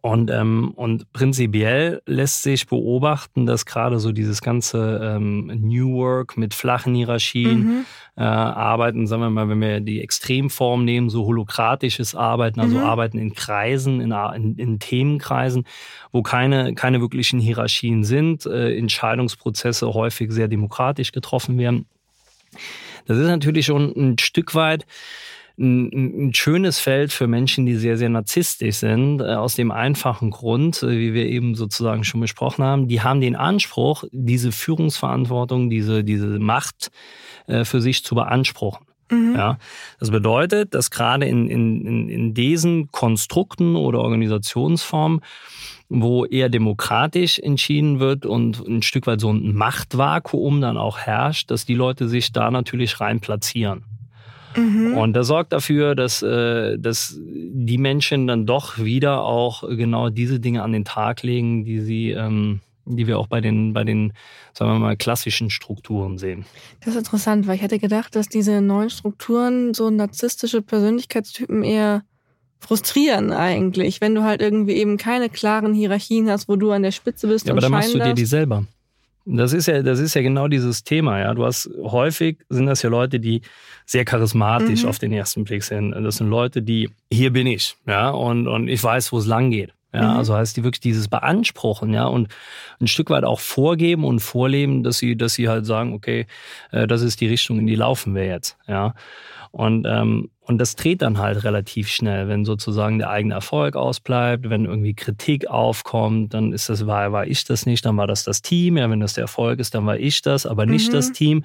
Und, 0.00 0.30
ähm, 0.30 0.72
und 0.76 1.12
prinzipiell 1.12 2.02
lässt 2.06 2.44
sich 2.44 2.68
beobachten, 2.68 3.46
dass 3.46 3.66
gerade 3.66 3.98
so 3.98 4.12
dieses 4.12 4.40
ganze 4.40 5.00
ähm, 5.02 5.46
New 5.46 5.94
Work 5.94 6.36
mit 6.36 6.54
flachen 6.54 6.94
Hierarchien, 6.94 7.58
mhm. 7.58 7.84
äh, 8.16 8.22
Arbeiten, 8.22 9.08
sagen 9.08 9.22
wir 9.22 9.30
mal, 9.30 9.48
wenn 9.48 9.60
wir 9.60 9.80
die 9.80 10.00
Extremform 10.00 10.84
nehmen, 10.84 11.10
so 11.10 11.26
holokratisches 11.26 12.14
Arbeiten, 12.14 12.60
also 12.60 12.78
mhm. 12.78 12.84
Arbeiten 12.84 13.18
in 13.18 13.34
Kreisen, 13.34 14.00
in, 14.00 14.12
in, 14.12 14.56
in, 14.56 14.78
Themenkreisen, 14.78 15.64
wo 16.12 16.22
keine, 16.22 16.74
keine 16.74 17.00
wirklichen 17.00 17.40
Hierarchien 17.40 18.04
sind, 18.04 18.46
äh, 18.46 18.76
Entscheidungsprozesse 18.76 19.92
häufig 19.94 20.30
sehr 20.30 20.46
demokratisch 20.46 21.10
getroffen 21.10 21.58
werden. 21.58 21.86
Das 23.06 23.18
ist 23.18 23.26
natürlich 23.26 23.66
schon 23.66 23.92
ein 23.96 24.18
Stück 24.18 24.54
weit 24.54 24.86
ein, 25.58 26.28
ein 26.28 26.34
schönes 26.34 26.78
Feld 26.78 27.12
für 27.12 27.26
Menschen, 27.26 27.66
die 27.66 27.74
sehr, 27.74 27.96
sehr 27.96 28.08
narzisstisch 28.08 28.76
sind, 28.76 29.20
äh, 29.20 29.34
aus 29.34 29.54
dem 29.54 29.70
einfachen 29.70 30.30
Grund, 30.30 30.82
äh, 30.82 30.98
wie 30.98 31.14
wir 31.14 31.26
eben 31.26 31.54
sozusagen 31.54 32.04
schon 32.04 32.20
besprochen 32.20 32.64
haben, 32.64 32.88
die 32.88 33.02
haben 33.02 33.20
den 33.20 33.36
Anspruch, 33.36 34.04
diese 34.12 34.52
Führungsverantwortung, 34.52 35.70
diese, 35.70 36.04
diese 36.04 36.38
Macht 36.38 36.90
äh, 37.46 37.64
für 37.64 37.80
sich 37.80 38.04
zu 38.04 38.14
beanspruchen. 38.14 38.86
Mhm. 39.10 39.34
Ja, 39.36 39.58
das 39.98 40.10
bedeutet, 40.10 40.74
dass 40.74 40.90
gerade 40.90 41.26
in, 41.26 41.48
in, 41.48 42.08
in 42.08 42.34
diesen 42.34 42.90
Konstrukten 42.92 43.74
oder 43.74 44.00
Organisationsformen, 44.00 45.20
wo 45.88 46.26
eher 46.26 46.50
demokratisch 46.50 47.38
entschieden 47.38 47.98
wird 47.98 48.26
und 48.26 48.60
ein 48.66 48.82
Stück 48.82 49.06
weit 49.06 49.20
so 49.20 49.32
ein 49.32 49.54
Machtvakuum 49.54 50.60
dann 50.60 50.76
auch 50.76 50.98
herrscht, 50.98 51.50
dass 51.50 51.64
die 51.64 51.74
Leute 51.74 52.08
sich 52.08 52.32
da 52.32 52.50
natürlich 52.50 53.00
rein 53.00 53.20
platzieren. 53.20 53.84
Mhm. 54.58 54.96
Und 54.96 55.12
das 55.14 55.26
sorgt 55.26 55.52
dafür, 55.52 55.94
dass, 55.94 56.22
äh, 56.22 56.78
dass 56.78 57.18
die 57.18 57.78
Menschen 57.78 58.26
dann 58.26 58.46
doch 58.46 58.78
wieder 58.78 59.22
auch 59.22 59.68
genau 59.68 60.10
diese 60.10 60.40
Dinge 60.40 60.62
an 60.62 60.72
den 60.72 60.84
Tag 60.84 61.22
legen, 61.22 61.64
die 61.64 61.80
sie, 61.80 62.10
ähm, 62.10 62.60
die 62.84 63.06
wir 63.06 63.18
auch 63.18 63.26
bei 63.26 63.40
den, 63.40 63.72
bei 63.72 63.84
den, 63.84 64.12
sagen 64.52 64.72
wir 64.72 64.78
mal, 64.78 64.96
klassischen 64.96 65.50
Strukturen 65.50 66.18
sehen. 66.18 66.44
Das 66.80 66.94
ist 66.94 66.98
interessant, 66.98 67.46
weil 67.46 67.56
ich 67.56 67.62
hätte 67.62 67.78
gedacht, 67.78 68.16
dass 68.16 68.28
diese 68.28 68.60
neuen 68.60 68.90
Strukturen 68.90 69.74
so 69.74 69.90
narzisstische 69.90 70.62
Persönlichkeitstypen 70.62 71.62
eher 71.62 72.02
frustrieren 72.60 73.32
eigentlich, 73.32 74.00
wenn 74.00 74.14
du 74.14 74.24
halt 74.24 74.42
irgendwie 74.42 74.72
eben 74.72 74.96
keine 74.96 75.28
klaren 75.28 75.74
Hierarchien 75.74 76.28
hast, 76.28 76.48
wo 76.48 76.56
du 76.56 76.72
an 76.72 76.82
der 76.82 76.90
Spitze 76.90 77.28
bist. 77.28 77.46
Ja, 77.46 77.52
aber 77.52 77.60
dann 77.60 77.70
machst 77.70 77.94
du 77.94 77.98
dir 77.98 78.14
die 78.14 78.24
selber. 78.24 78.64
Das 79.30 79.52
ist 79.52 79.66
ja, 79.66 79.82
das 79.82 80.00
ist 80.00 80.14
ja 80.14 80.22
genau 80.22 80.48
dieses 80.48 80.84
Thema, 80.84 81.20
ja. 81.20 81.34
Du 81.34 81.44
hast 81.44 81.68
häufig 81.82 82.38
sind 82.48 82.66
das 82.66 82.80
ja 82.82 82.88
Leute, 82.88 83.20
die 83.20 83.42
sehr 83.84 84.04
charismatisch 84.04 84.84
mhm. 84.84 84.88
auf 84.88 84.98
den 84.98 85.12
ersten 85.12 85.44
Blick 85.44 85.62
sind. 85.64 85.92
Das 85.92 86.16
sind 86.16 86.30
Leute, 86.30 86.62
die 86.62 86.88
hier 87.12 87.30
bin 87.30 87.46
ich, 87.46 87.76
ja, 87.86 88.08
und, 88.10 88.48
und 88.48 88.68
ich 88.68 88.82
weiß, 88.82 89.12
wo 89.12 89.18
es 89.18 89.26
lang 89.26 89.50
geht. 89.50 89.72
Ja, 89.92 90.12
mhm. 90.12 90.16
also 90.18 90.34
heißt 90.34 90.56
die 90.56 90.64
wirklich 90.64 90.80
dieses 90.80 91.08
Beanspruchen, 91.08 91.94
ja, 91.94 92.06
und 92.06 92.28
ein 92.80 92.88
Stück 92.88 93.08
weit 93.10 93.24
auch 93.24 93.40
vorgeben 93.40 94.04
und 94.04 94.20
vorleben, 94.20 94.82
dass 94.82 94.98
sie, 94.98 95.16
dass 95.16 95.34
sie 95.34 95.48
halt 95.48 95.64
sagen, 95.64 95.94
okay, 95.94 96.26
äh, 96.72 96.86
das 96.86 97.02
ist 97.02 97.20
die 97.20 97.28
Richtung, 97.28 97.58
in 97.58 97.66
die 97.66 97.74
laufen 97.74 98.14
wir 98.14 98.26
jetzt, 98.26 98.58
ja. 98.66 98.94
Und, 99.50 99.86
ähm, 99.88 100.30
und 100.42 100.58
das 100.58 100.76
dreht 100.76 101.02
dann 101.02 101.18
halt 101.18 101.44
relativ 101.44 101.88
schnell, 101.88 102.28
wenn 102.28 102.44
sozusagen 102.44 102.98
der 102.98 103.10
eigene 103.10 103.34
Erfolg 103.34 103.76
ausbleibt, 103.76 104.50
wenn 104.50 104.66
irgendwie 104.66 104.94
Kritik 104.94 105.48
aufkommt, 105.48 106.34
dann 106.34 106.52
ist 106.52 106.68
das, 106.68 106.86
war, 106.86 107.12
war 107.12 107.26
ich 107.26 107.44
das 107.44 107.64
nicht, 107.64 107.84
dann 107.84 107.96
war 107.96 108.06
das 108.06 108.24
das 108.24 108.42
Team. 108.42 108.76
Ja, 108.76 108.90
wenn 108.90 109.00
das 109.00 109.14
der 109.14 109.22
Erfolg 109.22 109.58
ist, 109.58 109.74
dann 109.74 109.86
war 109.86 109.98
ich 109.98 110.22
das, 110.22 110.46
aber 110.46 110.66
nicht 110.66 110.88
mhm. 110.88 110.92
das 110.92 111.12
Team. 111.12 111.44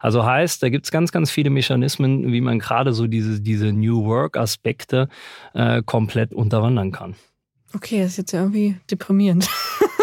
Also 0.00 0.24
heißt, 0.24 0.62
da 0.62 0.68
gibt's 0.68 0.90
ganz, 0.90 1.12
ganz 1.12 1.30
viele 1.30 1.50
Mechanismen, 1.50 2.32
wie 2.32 2.40
man 2.40 2.58
gerade 2.58 2.92
so 2.92 3.06
diese, 3.06 3.40
diese 3.40 3.72
New 3.72 4.04
Work-Aspekte 4.04 5.08
äh, 5.54 5.82
komplett 5.82 6.32
unterwandern 6.32 6.92
kann. 6.92 7.14
Okay, 7.74 8.00
das 8.02 8.12
ist 8.12 8.16
jetzt 8.18 8.34
irgendwie 8.34 8.76
deprimierend. 8.90 9.48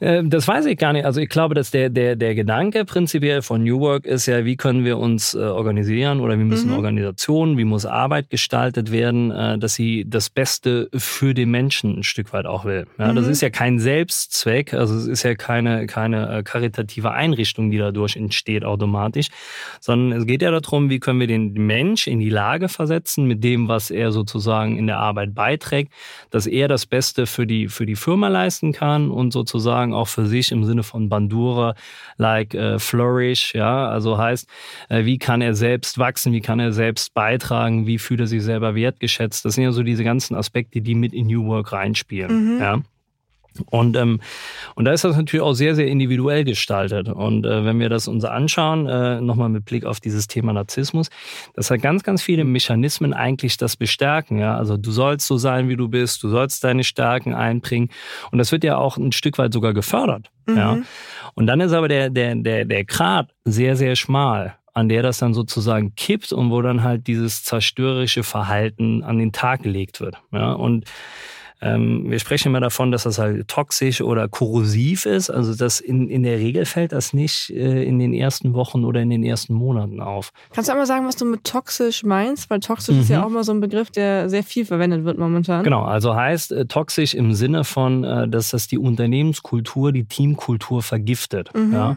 Ähm, 0.00 0.30
das 0.30 0.46
weiß 0.46 0.66
ich 0.66 0.78
gar 0.78 0.92
nicht. 0.92 1.04
Also 1.04 1.20
ich 1.20 1.28
glaube, 1.28 1.54
dass 1.54 1.70
der, 1.70 1.90
der, 1.90 2.16
der 2.16 2.34
Gedanke 2.34 2.84
prinzipiell 2.84 3.42
von 3.42 3.64
New 3.64 3.80
Work 3.80 4.06
ist 4.06 4.26
ja, 4.26 4.44
wie 4.44 4.56
können 4.56 4.84
wir 4.84 4.98
uns 4.98 5.34
äh, 5.34 5.38
organisieren 5.38 6.20
oder 6.20 6.38
wie 6.38 6.44
müssen 6.44 6.70
mhm. 6.70 6.76
Organisationen, 6.76 7.58
wie 7.58 7.64
muss 7.64 7.86
Arbeit 7.86 8.30
gestaltet 8.30 8.92
werden, 8.92 9.30
äh, 9.30 9.58
dass 9.58 9.74
sie 9.74 10.04
das 10.06 10.30
Beste 10.30 10.88
für 10.94 11.34
den 11.34 11.50
Menschen 11.50 11.98
ein 11.98 12.02
Stück 12.02 12.32
weit 12.32 12.46
auch 12.46 12.64
will. 12.64 12.86
Ja, 12.98 13.12
mhm. 13.12 13.16
Das 13.16 13.26
ist 13.26 13.40
ja 13.40 13.50
kein 13.50 13.78
Selbstzweck, 13.78 14.74
also 14.74 14.94
es 14.94 15.06
ist 15.06 15.22
ja 15.22 15.34
keine, 15.34 15.86
keine 15.86 16.38
äh, 16.38 16.42
karitative 16.42 17.10
Einrichtung, 17.10 17.70
die 17.70 17.78
dadurch 17.78 18.16
entsteht 18.16 18.64
automatisch, 18.64 19.28
sondern 19.80 20.18
es 20.18 20.26
geht 20.26 20.42
ja 20.42 20.50
darum, 20.50 20.90
wie 20.90 21.00
können 21.00 21.20
wir 21.20 21.26
den 21.26 21.52
Mensch 21.52 22.06
in 22.06 22.20
die 22.20 22.30
Lage 22.30 22.68
versetzen 22.68 23.26
mit 23.26 23.42
dem, 23.42 23.68
was 23.68 23.90
er 23.90 24.12
sozusagen 24.12 24.78
in 24.78 24.86
der 24.86 24.98
Arbeit 24.98 25.34
beiträgt, 25.34 25.92
dass 26.30 26.46
er 26.46 26.68
das 26.68 26.86
Beste 26.86 27.26
für 27.26 27.46
die, 27.46 27.68
für 27.68 27.86
die 27.86 27.96
Firma 27.96 28.28
leisten 28.28 28.72
kann 28.72 29.10
und 29.10 29.32
sozusagen 29.32 29.87
sozusagen 29.88 29.92
auch 29.94 30.08
für 30.08 30.26
sich 30.26 30.52
im 30.52 30.64
Sinne 30.64 30.82
von 30.82 31.08
Bandura, 31.08 31.74
like 32.16 32.54
äh, 32.54 32.78
Flourish, 32.78 33.54
ja, 33.54 33.88
also 33.88 34.18
heißt, 34.18 34.48
äh, 34.88 35.04
wie 35.04 35.18
kann 35.18 35.40
er 35.40 35.54
selbst 35.54 35.98
wachsen, 35.98 36.32
wie 36.32 36.40
kann 36.40 36.60
er 36.60 36.72
selbst 36.72 37.14
beitragen, 37.14 37.86
wie 37.86 37.98
fühlt 37.98 38.20
er 38.20 38.26
sich 38.26 38.42
selber 38.42 38.74
wertgeschätzt. 38.74 39.44
Das 39.44 39.54
sind 39.54 39.64
ja 39.64 39.72
so 39.72 39.82
diese 39.82 40.04
ganzen 40.04 40.34
Aspekte, 40.34 40.80
die 40.80 40.94
mit 40.94 41.12
in 41.12 41.26
New 41.26 41.46
Work 41.46 41.72
reinspielen, 41.72 42.56
mhm. 42.56 42.60
ja. 42.60 42.80
Und, 43.66 43.96
ähm, 43.96 44.20
und 44.74 44.84
da 44.84 44.92
ist 44.92 45.04
das 45.04 45.16
natürlich 45.16 45.42
auch 45.42 45.54
sehr, 45.54 45.74
sehr 45.74 45.86
individuell 45.86 46.44
gestaltet. 46.44 47.08
Und 47.08 47.46
äh, 47.46 47.64
wenn 47.64 47.78
wir 47.80 47.88
das 47.88 48.08
uns 48.08 48.24
anschauen, 48.24 48.86
äh, 48.86 49.20
nochmal 49.20 49.48
mit 49.48 49.64
Blick 49.64 49.84
auf 49.84 50.00
dieses 50.00 50.26
Thema 50.28 50.52
Narzissmus, 50.52 51.10
das 51.54 51.70
hat 51.70 51.82
ganz, 51.82 52.02
ganz 52.02 52.22
viele 52.22 52.44
Mechanismen 52.44 53.12
eigentlich 53.12 53.56
das 53.56 53.76
bestärken. 53.76 54.38
Ja? 54.38 54.56
Also 54.56 54.76
du 54.76 54.90
sollst 54.90 55.26
so 55.26 55.36
sein, 55.36 55.68
wie 55.68 55.76
du 55.76 55.88
bist, 55.88 56.22
du 56.22 56.28
sollst 56.28 56.64
deine 56.64 56.84
Stärken 56.84 57.34
einbringen. 57.34 57.90
Und 58.30 58.38
das 58.38 58.52
wird 58.52 58.64
ja 58.64 58.76
auch 58.76 58.96
ein 58.96 59.12
Stück 59.12 59.38
weit 59.38 59.52
sogar 59.52 59.74
gefördert. 59.74 60.30
Mhm. 60.46 60.56
Ja? 60.56 60.78
Und 61.34 61.46
dann 61.46 61.60
ist 61.60 61.72
aber 61.72 61.88
der, 61.88 62.10
der, 62.10 62.34
der, 62.34 62.64
der 62.64 62.84
Grad 62.84 63.30
sehr, 63.44 63.76
sehr 63.76 63.96
schmal 63.96 64.58
an 64.78 64.88
der 64.88 65.02
das 65.02 65.18
dann 65.18 65.34
sozusagen 65.34 65.96
kippt 65.96 66.32
und 66.32 66.52
wo 66.52 66.62
dann 66.62 66.84
halt 66.84 67.08
dieses 67.08 67.42
zerstörerische 67.42 68.22
Verhalten 68.22 69.02
an 69.02 69.18
den 69.18 69.32
Tag 69.32 69.64
gelegt 69.64 70.00
wird. 70.00 70.16
Ja? 70.30 70.52
Und 70.52 70.84
ähm, 71.60 72.04
wir 72.08 72.18
sprechen 72.20 72.48
immer 72.48 72.60
davon, 72.60 72.92
dass 72.92 73.02
das 73.02 73.18
halt 73.18 73.48
toxisch 73.48 74.00
oder 74.00 74.28
korrosiv 74.28 75.06
ist. 75.06 75.28
Also 75.28 75.54
das 75.54 75.80
in, 75.80 76.08
in 76.08 76.22
der 76.22 76.38
Regel 76.38 76.64
fällt 76.64 76.92
das 76.92 77.12
nicht 77.12 77.50
äh, 77.50 77.82
in 77.82 77.98
den 77.98 78.12
ersten 78.12 78.54
Wochen 78.54 78.84
oder 78.84 79.00
in 79.00 79.10
den 79.10 79.24
ersten 79.24 79.54
Monaten 79.54 80.00
auf. 80.00 80.30
Kannst 80.52 80.68
du 80.68 80.72
einmal 80.72 80.86
sagen, 80.86 81.06
was 81.06 81.16
du 81.16 81.24
mit 81.24 81.42
toxisch 81.44 82.04
meinst? 82.04 82.48
Weil 82.48 82.60
toxisch 82.60 82.94
mhm. 82.94 83.00
ist 83.00 83.10
ja 83.10 83.18
mhm. 83.18 83.24
auch 83.24 83.30
mal 83.30 83.44
so 83.44 83.52
ein 83.52 83.60
Begriff, 83.60 83.90
der 83.90 84.28
sehr 84.28 84.44
viel 84.44 84.64
verwendet 84.64 85.04
wird 85.04 85.18
momentan. 85.18 85.64
Genau, 85.64 85.82
also 85.82 86.14
heißt 86.14 86.52
äh, 86.52 86.66
toxisch 86.66 87.14
im 87.14 87.34
Sinne 87.34 87.64
von, 87.64 88.04
äh, 88.04 88.28
dass 88.28 88.50
das 88.50 88.68
die 88.68 88.78
Unternehmenskultur, 88.78 89.90
die 89.90 90.04
Teamkultur 90.04 90.82
vergiftet. 90.82 91.50
Mhm. 91.54 91.72
Ja? 91.72 91.96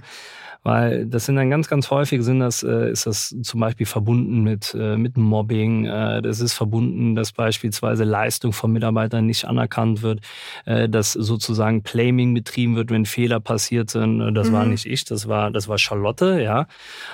Weil 0.63 1.07
das 1.07 1.25
sind 1.25 1.37
dann 1.37 1.49
ganz, 1.49 1.67
ganz 1.67 1.89
häufig 1.89 2.21
sind 2.23 2.39
das, 2.39 2.61
äh, 2.61 2.91
ist 2.91 3.07
das 3.07 3.35
zum 3.41 3.59
Beispiel 3.59 3.85
verbunden 3.85 4.41
mit, 4.43 4.75
äh, 4.77 4.95
mit 4.95 5.17
Mobbing, 5.17 5.85
äh, 5.85 6.21
das 6.21 6.39
ist 6.39 6.53
verbunden, 6.53 7.15
dass 7.15 7.31
beispielsweise 7.31 8.03
Leistung 8.03 8.53
von 8.53 8.71
Mitarbeitern 8.71 9.25
nicht 9.25 9.45
anerkannt 9.45 10.03
wird, 10.03 10.21
äh, 10.65 10.87
dass 10.87 11.13
sozusagen 11.13 11.81
Blaming 11.81 12.33
betrieben 12.33 12.75
wird, 12.75 12.91
wenn 12.91 13.05
Fehler 13.05 13.39
passiert 13.39 13.89
sind. 13.89 14.35
Das 14.35 14.49
mhm. 14.49 14.53
war 14.53 14.65
nicht 14.65 14.85
ich, 14.85 15.03
das 15.05 15.27
war, 15.27 15.49
das 15.49 15.67
war 15.67 15.79
Charlotte, 15.79 16.41
ja. 16.41 16.67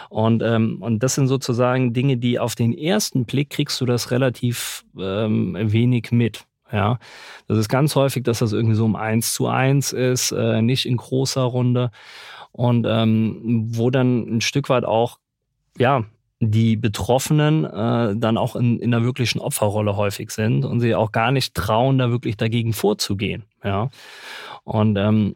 Und, 0.09 0.43
ähm, 0.43 0.81
und 0.81 1.01
das 1.01 1.15
sind 1.15 1.27
sozusagen 1.27 1.93
Dinge, 1.93 2.17
die 2.17 2.39
auf 2.39 2.55
den 2.55 2.77
ersten 2.77 3.25
Blick 3.25 3.49
kriegst 3.49 3.79
du 3.79 3.85
das 3.85 4.11
relativ 4.11 4.83
ähm, 4.97 5.55
wenig 5.59 6.11
mit. 6.11 6.45
Ja, 6.71 6.99
das 7.47 7.57
ist 7.57 7.69
ganz 7.69 7.95
häufig, 7.95 8.23
dass 8.23 8.39
das 8.39 8.51
irgendwie 8.51 8.75
so 8.75 8.85
um 8.85 8.95
eins 8.95 9.33
zu 9.33 9.47
eins 9.47 9.93
ist, 9.93 10.31
äh, 10.31 10.61
nicht 10.61 10.85
in 10.85 10.97
großer 10.97 11.41
Runde 11.41 11.91
und 12.51 12.85
ähm, 12.89 13.67
wo 13.69 13.89
dann 13.89 14.37
ein 14.37 14.41
Stück 14.41 14.69
weit 14.69 14.83
auch, 14.83 15.19
ja, 15.77 16.03
die 16.39 16.75
Betroffenen 16.75 17.65
äh, 17.65 18.15
dann 18.15 18.37
auch 18.37 18.55
in, 18.55 18.79
in 18.79 18.93
einer 18.93 19.03
wirklichen 19.03 19.39
Opferrolle 19.39 19.95
häufig 19.95 20.31
sind 20.31 20.65
und 20.65 20.79
sie 20.79 20.93
auch 20.93 21.11
gar 21.11 21.31
nicht 21.31 21.55
trauen, 21.55 21.97
da 21.97 22.11
wirklich 22.11 22.37
dagegen 22.37 22.73
vorzugehen. 22.73 23.43
Ja. 23.63 23.89
Und 24.63 24.97
ähm, 24.97 25.35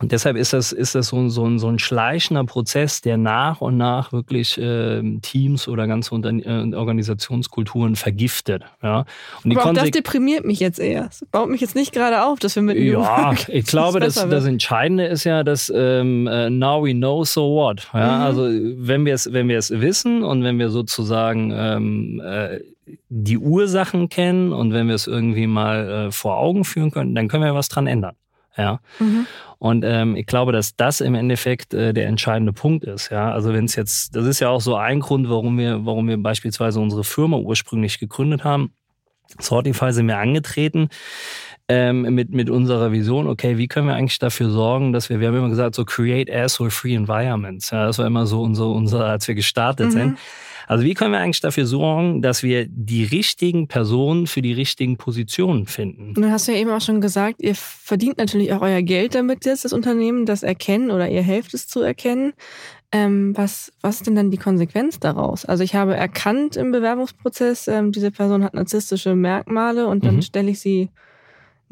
und 0.00 0.12
deshalb 0.12 0.36
ist 0.36 0.52
das, 0.52 0.72
ist 0.72 0.94
das 0.94 1.08
so, 1.08 1.28
so, 1.28 1.44
ein, 1.44 1.58
so 1.58 1.68
ein 1.68 1.78
schleichender 1.78 2.44
Prozess, 2.44 3.00
der 3.00 3.16
nach 3.16 3.60
und 3.60 3.76
nach 3.76 4.12
wirklich 4.12 4.58
äh, 4.58 5.02
Teams 5.22 5.68
oder 5.68 5.86
ganze 5.86 6.14
Unter 6.14 6.30
äh, 6.30 6.74
Organisationskulturen 6.74 7.94
vergiftet. 7.94 8.64
Ja. 8.82 9.04
Und 9.44 9.56
Aber 9.56 9.70
auch 9.70 9.72
das 9.74 9.90
deprimiert 9.90 10.44
mich 10.44 10.58
jetzt 10.58 10.80
eher. 10.80 11.04
Das 11.04 11.24
baut 11.30 11.48
mich 11.48 11.60
jetzt 11.60 11.76
nicht 11.76 11.92
gerade 11.92 12.24
auf, 12.24 12.38
dass 12.40 12.56
wir 12.56 12.62
mit 12.62 12.76
Ja, 12.76 13.34
ich 13.48 13.66
glaube, 13.66 14.00
das, 14.00 14.14
das 14.14 14.44
Entscheidende 14.46 15.06
ist 15.06 15.24
ja, 15.24 15.44
dass 15.44 15.72
ähm, 15.74 16.28
uh, 16.30 16.50
now 16.50 16.84
we 16.84 16.92
know, 16.92 17.24
so 17.24 17.54
what. 17.54 17.88
Ja, 17.92 18.18
mhm. 18.18 18.24
Also 18.24 18.42
wenn 18.42 19.04
wir 19.04 19.14
es 19.14 19.32
wenn 19.32 19.48
wir 19.48 19.58
es 19.58 19.70
wissen 19.70 20.22
und 20.24 20.42
wenn 20.42 20.58
wir 20.58 20.70
sozusagen 20.70 21.52
ähm, 21.54 22.20
äh, 22.24 22.60
die 23.08 23.38
Ursachen 23.38 24.08
kennen 24.08 24.52
und 24.52 24.72
wenn 24.72 24.88
wir 24.88 24.94
es 24.94 25.06
irgendwie 25.06 25.46
mal 25.46 26.08
äh, 26.08 26.10
vor 26.10 26.38
Augen 26.38 26.64
führen 26.64 26.90
können, 26.90 27.14
dann 27.14 27.28
können 27.28 27.44
wir 27.44 27.54
was 27.54 27.68
dran 27.68 27.86
ändern. 27.86 28.16
Ja. 28.56 28.80
Mhm. 28.98 29.26
Und 29.58 29.84
ähm, 29.84 30.16
ich 30.16 30.26
glaube, 30.26 30.52
dass 30.52 30.76
das 30.76 31.00
im 31.00 31.14
Endeffekt 31.14 31.74
äh, 31.74 31.92
der 31.92 32.06
entscheidende 32.06 32.52
Punkt 32.52 32.84
ist. 32.84 33.10
Ja, 33.10 33.32
also 33.32 33.52
wenn 33.52 33.64
es 33.64 33.76
jetzt, 33.76 34.14
das 34.14 34.26
ist 34.26 34.40
ja 34.40 34.48
auch 34.48 34.60
so 34.60 34.76
ein 34.76 35.00
Grund, 35.00 35.28
warum 35.28 35.58
wir, 35.58 35.86
warum 35.86 36.08
wir 36.08 36.22
beispielsweise 36.22 36.80
unsere 36.80 37.04
Firma 37.04 37.36
ursprünglich 37.38 37.98
gegründet 37.98 38.44
haben. 38.44 38.72
Sortify 39.40 39.92
sind 39.92 40.06
wir 40.06 40.18
angetreten 40.18 40.90
ähm, 41.68 42.02
mit, 42.14 42.30
mit 42.30 42.50
unserer 42.50 42.92
Vision, 42.92 43.26
okay, 43.26 43.56
wie 43.56 43.68
können 43.68 43.86
wir 43.86 43.94
eigentlich 43.94 44.18
dafür 44.18 44.50
sorgen, 44.50 44.92
dass 44.92 45.08
wir, 45.08 45.20
wir 45.20 45.28
haben 45.28 45.36
immer 45.36 45.48
gesagt, 45.48 45.74
so 45.74 45.84
create 45.84 46.30
asshole-free 46.30 46.94
environments. 46.94 47.70
Ja, 47.70 47.86
das 47.86 47.98
war 47.98 48.06
immer 48.06 48.26
so 48.26 48.42
unser, 48.42 48.68
unser 48.68 49.06
als 49.06 49.26
wir 49.28 49.34
gestartet 49.34 49.86
mhm. 49.86 49.92
sind. 49.92 50.18
Also 50.66 50.84
wie 50.84 50.94
können 50.94 51.12
wir 51.12 51.20
eigentlich 51.20 51.40
dafür 51.40 51.66
sorgen, 51.66 52.22
dass 52.22 52.42
wir 52.42 52.66
die 52.68 53.04
richtigen 53.04 53.68
Personen 53.68 54.26
für 54.26 54.42
die 54.42 54.52
richtigen 54.52 54.96
Positionen 54.96 55.66
finden? 55.66 56.14
Du 56.14 56.30
hast 56.30 56.46
ja 56.48 56.54
eben 56.54 56.70
auch 56.70 56.80
schon 56.80 57.00
gesagt, 57.00 57.42
ihr 57.42 57.54
verdient 57.54 58.18
natürlich 58.18 58.52
auch 58.52 58.62
euer 58.62 58.82
Geld 58.82 59.14
damit 59.14 59.44
jetzt, 59.44 59.64
das 59.64 59.72
Unternehmen 59.72 60.26
das 60.26 60.42
erkennen 60.42 60.90
oder 60.90 61.08
ihr 61.08 61.22
helft 61.22 61.54
es 61.54 61.66
zu 61.66 61.80
erkennen. 61.80 62.32
Ähm, 62.92 63.36
was, 63.36 63.72
was 63.80 63.96
ist 63.96 64.06
denn 64.06 64.14
dann 64.14 64.30
die 64.30 64.38
Konsequenz 64.38 65.00
daraus? 65.00 65.44
Also 65.44 65.64
ich 65.64 65.74
habe 65.74 65.96
erkannt 65.96 66.56
im 66.56 66.70
Bewerbungsprozess, 66.70 67.68
ähm, 67.68 67.92
diese 67.92 68.10
Person 68.10 68.44
hat 68.44 68.54
narzisstische 68.54 69.14
Merkmale 69.14 69.86
und 69.86 70.04
dann 70.04 70.16
mhm. 70.16 70.22
stelle 70.22 70.50
ich 70.50 70.60
sie 70.60 70.90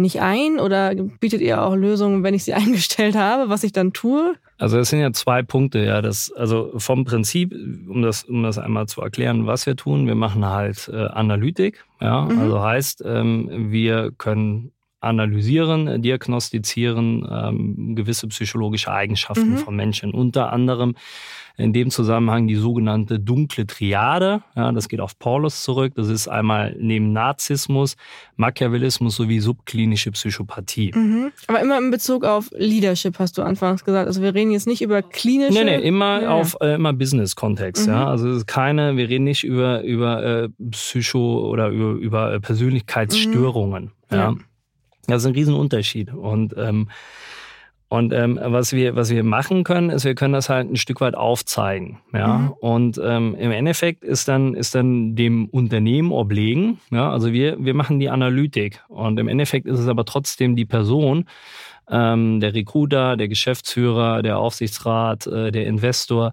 nicht 0.02 0.20
ein 0.20 0.58
oder 0.58 0.94
bietet 0.94 1.40
ihr 1.40 1.62
auch 1.62 1.74
Lösungen, 1.74 2.22
wenn 2.22 2.34
ich 2.34 2.44
sie 2.44 2.54
eingestellt 2.54 3.16
habe, 3.16 3.48
was 3.48 3.64
ich 3.64 3.72
dann 3.72 3.92
tue? 3.92 4.34
Also 4.58 4.78
es 4.78 4.90
sind 4.90 5.00
ja 5.00 5.12
zwei 5.12 5.42
Punkte, 5.42 5.80
ja. 5.80 6.02
Das, 6.02 6.30
also 6.32 6.72
vom 6.76 7.04
Prinzip, 7.04 7.52
um 7.88 8.02
das, 8.02 8.24
um 8.24 8.42
das 8.42 8.58
einmal 8.58 8.86
zu 8.86 9.00
erklären, 9.00 9.46
was 9.46 9.66
wir 9.66 9.76
tun, 9.76 10.06
wir 10.06 10.14
machen 10.14 10.44
halt 10.44 10.90
äh, 10.92 11.06
Analytik, 11.06 11.84
ja. 12.00 12.26
Mhm. 12.26 12.38
Also 12.38 12.62
heißt, 12.62 13.02
ähm, 13.06 13.72
wir 13.72 14.12
können 14.18 14.72
analysieren, 15.00 16.00
diagnostizieren 16.00 17.26
ähm, 17.28 17.96
gewisse 17.96 18.28
psychologische 18.28 18.92
Eigenschaften 18.92 19.52
mhm. 19.52 19.58
von 19.58 19.74
Menschen. 19.74 20.12
Unter 20.12 20.52
anderem 20.52 20.94
in 21.56 21.72
dem 21.72 21.90
Zusammenhang 21.90 22.46
die 22.46 22.54
sogenannte 22.54 23.20
dunkle 23.20 23.66
Triade. 23.66 24.42
Ja, 24.56 24.72
das 24.72 24.88
geht 24.88 25.00
auf 25.00 25.18
Paulus 25.18 25.62
zurück. 25.62 25.92
Das 25.96 26.08
ist 26.08 26.28
einmal 26.28 26.76
neben 26.78 27.12
Narzissmus, 27.12 27.96
Machiavellismus 28.36 29.16
sowie 29.16 29.40
subklinische 29.40 30.10
Psychopathie. 30.12 30.92
Mhm. 30.94 31.32
Aber 31.46 31.60
immer 31.60 31.78
in 31.78 31.90
Bezug 31.90 32.24
auf 32.24 32.50
Leadership, 32.56 33.18
hast 33.18 33.38
du 33.38 33.42
anfangs 33.42 33.84
gesagt. 33.84 34.06
Also 34.06 34.22
wir 34.22 34.34
reden 34.34 34.50
jetzt 34.52 34.66
nicht 34.66 34.82
über 34.82 35.02
klinische. 35.02 35.52
Nee, 35.52 35.78
nee, 35.78 35.86
immer 35.86 36.22
ja. 36.22 36.30
auf 36.30 36.56
äh, 36.60 36.74
immer 36.74 36.92
Business-Kontext. 36.92 37.86
Mhm. 37.86 37.92
Ja, 37.92 38.06
also 38.08 38.28
es 38.28 38.38
ist 38.38 38.46
keine, 38.46 38.96
wir 38.96 39.08
reden 39.08 39.24
nicht 39.24 39.44
über, 39.44 39.82
über 39.82 40.24
äh, 40.24 40.48
Psycho- 40.70 41.48
oder 41.48 41.68
über, 41.68 41.92
über 41.92 42.32
äh, 42.34 42.40
Persönlichkeitsstörungen. 42.40 43.84
Mhm. 44.10 44.16
Ja. 44.16 44.34
Das 45.06 45.22
ist 45.22 45.26
ein 45.26 45.34
Riesenunterschied. 45.34 46.14
Und 46.14 46.54
ähm, 46.56 46.88
und 47.92 48.14
ähm, 48.14 48.40
was 48.42 48.72
wir 48.72 48.96
was 48.96 49.10
wir 49.10 49.22
machen 49.22 49.64
können, 49.64 49.90
ist, 49.90 50.06
wir 50.06 50.14
können 50.14 50.32
das 50.32 50.48
halt 50.48 50.66
ein 50.70 50.76
Stück 50.76 51.02
weit 51.02 51.14
aufzeigen, 51.14 51.98
ja. 52.14 52.38
Mhm. 52.38 52.52
Und 52.52 53.00
ähm, 53.04 53.36
im 53.38 53.50
Endeffekt 53.50 54.02
ist 54.02 54.28
dann 54.28 54.54
ist 54.54 54.74
dann 54.74 55.14
dem 55.14 55.44
Unternehmen 55.50 56.10
obliegen, 56.10 56.80
ja. 56.90 57.10
Also 57.10 57.34
wir 57.34 57.62
wir 57.62 57.74
machen 57.74 58.00
die 58.00 58.08
Analytik 58.08 58.82
und 58.88 59.20
im 59.20 59.28
Endeffekt 59.28 59.66
ist 59.66 59.78
es 59.78 59.88
aber 59.88 60.06
trotzdem 60.06 60.56
die 60.56 60.64
Person, 60.64 61.26
ähm, 61.90 62.40
der 62.40 62.54
Recruiter, 62.54 63.16
der 63.16 63.28
Geschäftsführer, 63.28 64.22
der 64.22 64.38
Aufsichtsrat, 64.38 65.26
äh, 65.26 65.50
der 65.52 65.66
Investor, 65.66 66.32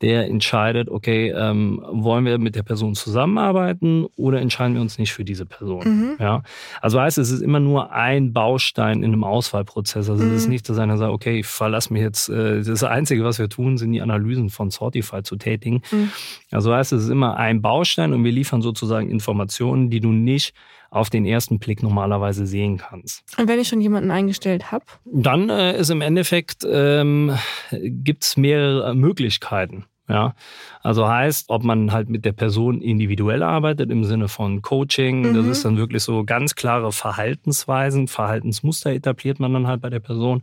der 0.00 0.26
entscheidet, 0.26 0.88
okay, 0.88 1.30
ähm, 1.30 1.84
wollen 1.90 2.24
wir 2.24 2.38
mit 2.38 2.54
der 2.54 2.62
Person 2.62 2.94
zusammenarbeiten 2.94 4.06
oder 4.16 4.40
entscheiden 4.40 4.74
wir 4.74 4.80
uns 4.80 4.98
nicht 4.98 5.12
für 5.12 5.24
diese 5.24 5.44
Person? 5.44 5.82
Mhm. 5.84 6.16
Ja, 6.18 6.42
also 6.80 7.00
heißt 7.00 7.18
es 7.18 7.30
ist 7.30 7.42
immer 7.42 7.60
nur 7.60 7.92
ein 7.92 8.32
Baustein 8.32 9.02
in 9.02 9.12
einem 9.12 9.24
Auswahlprozess. 9.24 10.08
Also 10.08 10.24
mhm. 10.24 10.30
es 10.30 10.36
ist 10.38 10.44
mhm. 10.46 10.52
nicht, 10.52 10.68
dass 10.68 10.78
einer 10.78 10.96
sagt, 10.96 11.12
okay, 11.12 11.40
ich 11.40 11.46
verlasse 11.46 11.92
mich 11.92 12.02
jetzt. 12.02 12.30
Äh, 12.30 12.62
das 12.62 12.82
Einzige, 12.82 13.24
was 13.24 13.38
wir 13.38 13.50
tun, 13.50 13.76
sind 13.76 13.92
die 13.92 14.00
Analysen 14.00 14.48
von 14.48 14.70
Sortify 14.70 15.22
zu 15.22 15.36
tätigen. 15.36 15.82
Mhm. 15.90 16.10
Also 16.50 16.72
heißt 16.72 16.92
es 16.92 17.04
ist 17.04 17.10
immer 17.10 17.36
ein 17.36 17.60
Baustein 17.60 18.14
und 18.14 18.24
wir 18.24 18.32
liefern 18.32 18.62
sozusagen 18.62 19.10
Informationen, 19.10 19.90
die 19.90 20.00
du 20.00 20.12
nicht 20.12 20.54
auf 20.90 21.08
den 21.08 21.24
ersten 21.24 21.58
Blick 21.58 21.82
normalerweise 21.82 22.46
sehen 22.46 22.76
kannst. 22.76 23.22
Und 23.38 23.48
wenn 23.48 23.60
ich 23.60 23.68
schon 23.68 23.80
jemanden 23.80 24.10
eingestellt 24.10 24.72
habe? 24.72 24.84
Dann 25.04 25.48
äh, 25.48 25.78
ist 25.78 25.90
im 25.90 26.00
Endeffekt, 26.00 26.66
ähm, 26.68 27.36
gibt 27.70 28.24
es 28.24 28.36
mehrere 28.36 28.94
Möglichkeiten. 28.94 29.84
Ja, 30.08 30.34
also 30.82 31.06
heißt, 31.06 31.50
ob 31.50 31.62
man 31.62 31.92
halt 31.92 32.08
mit 32.08 32.24
der 32.24 32.32
Person 32.32 32.80
individuell 32.82 33.44
arbeitet 33.44 33.92
im 33.92 34.02
Sinne 34.02 34.26
von 34.26 34.60
Coaching, 34.60 35.20
mhm. 35.20 35.34
das 35.34 35.46
ist 35.46 35.64
dann 35.64 35.76
wirklich 35.76 36.02
so 36.02 36.24
ganz 36.24 36.56
klare 36.56 36.90
Verhaltensweisen, 36.90 38.08
Verhaltensmuster 38.08 38.90
etabliert 38.90 39.38
man 39.38 39.52
dann 39.52 39.68
halt 39.68 39.80
bei 39.80 39.88
der 39.88 40.00
Person 40.00 40.42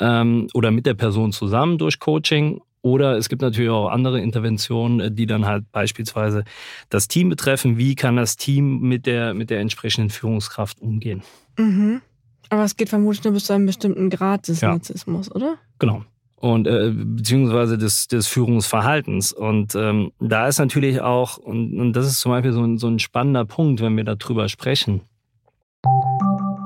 ähm, 0.00 0.48
oder 0.54 0.70
mit 0.70 0.86
der 0.86 0.94
Person 0.94 1.32
zusammen 1.32 1.76
durch 1.76 1.98
Coaching 1.98 2.62
oder 2.82 3.16
es 3.16 3.28
gibt 3.28 3.42
natürlich 3.42 3.70
auch 3.70 3.88
andere 3.88 4.20
Interventionen, 4.20 5.00
äh, 5.00 5.10
die 5.10 5.26
dann 5.26 5.46
halt 5.46 5.70
beispielsweise 5.72 6.44
das 6.88 7.08
Team 7.08 7.28
betreffen. 7.28 7.78
Wie 7.78 7.94
kann 7.94 8.16
das 8.16 8.36
Team 8.36 8.80
mit 8.80 9.06
der, 9.06 9.34
mit 9.34 9.50
der 9.50 9.60
entsprechenden 9.60 10.10
Führungskraft 10.10 10.80
umgehen? 10.80 11.22
Mhm. 11.58 12.00
Aber 12.48 12.64
es 12.64 12.76
geht 12.76 12.88
vermutlich 12.88 13.22
nur 13.22 13.34
bis 13.34 13.44
zu 13.44 13.52
einem 13.52 13.66
bestimmten 13.66 14.10
Grad 14.10 14.48
des 14.48 14.60
ja. 14.60 14.70
Narzissmus, 14.70 15.32
oder? 15.32 15.56
Genau. 15.78 16.04
Und 16.36 16.66
äh, 16.66 16.90
beziehungsweise 16.90 17.76
des, 17.76 18.08
des 18.08 18.26
Führungsverhaltens. 18.26 19.32
Und 19.32 19.74
ähm, 19.74 20.10
da 20.18 20.48
ist 20.48 20.58
natürlich 20.58 21.00
auch, 21.02 21.36
und, 21.36 21.78
und 21.78 21.92
das 21.92 22.06
ist 22.06 22.20
zum 22.20 22.32
Beispiel 22.32 22.52
so 22.52 22.64
ein, 22.64 22.78
so 22.78 22.88
ein 22.88 22.98
spannender 22.98 23.44
Punkt, 23.44 23.82
wenn 23.82 23.96
wir 23.96 24.04
darüber 24.04 24.48
sprechen. 24.48 25.02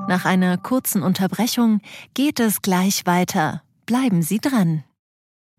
Nach 0.07 0.23
einer 0.23 0.57
kurzen 0.57 1.03
Unterbrechung 1.03 1.81
geht 2.13 2.39
es 2.39 2.61
gleich 2.61 3.05
weiter. 3.05 3.63
Bleiben 3.85 4.21
Sie 4.21 4.39
dran. 4.39 4.83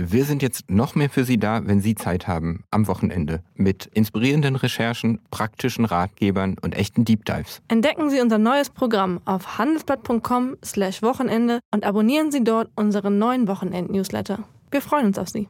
Wir 0.00 0.24
sind 0.24 0.42
jetzt 0.42 0.70
noch 0.70 0.94
mehr 0.94 1.10
für 1.10 1.24
Sie 1.24 1.38
da, 1.38 1.66
wenn 1.66 1.80
Sie 1.80 1.96
Zeit 1.96 2.28
haben, 2.28 2.62
am 2.70 2.86
Wochenende, 2.86 3.42
mit 3.56 3.86
inspirierenden 3.86 4.54
Recherchen, 4.54 5.18
praktischen 5.32 5.84
Ratgebern 5.84 6.54
und 6.62 6.76
echten 6.76 7.04
Deep 7.04 7.24
Dives. 7.24 7.62
Entdecken 7.66 8.08
Sie 8.08 8.20
unser 8.20 8.38
neues 8.38 8.70
Programm 8.70 9.20
auf 9.24 9.58
handelsblatt.com/slash 9.58 11.02
Wochenende 11.02 11.58
und 11.74 11.84
abonnieren 11.84 12.30
Sie 12.30 12.44
dort 12.44 12.70
unseren 12.76 13.18
neuen 13.18 13.48
Wochenend-Newsletter. 13.48 14.44
Wir 14.70 14.82
freuen 14.82 15.06
uns 15.06 15.18
auf 15.18 15.30
Sie. 15.30 15.48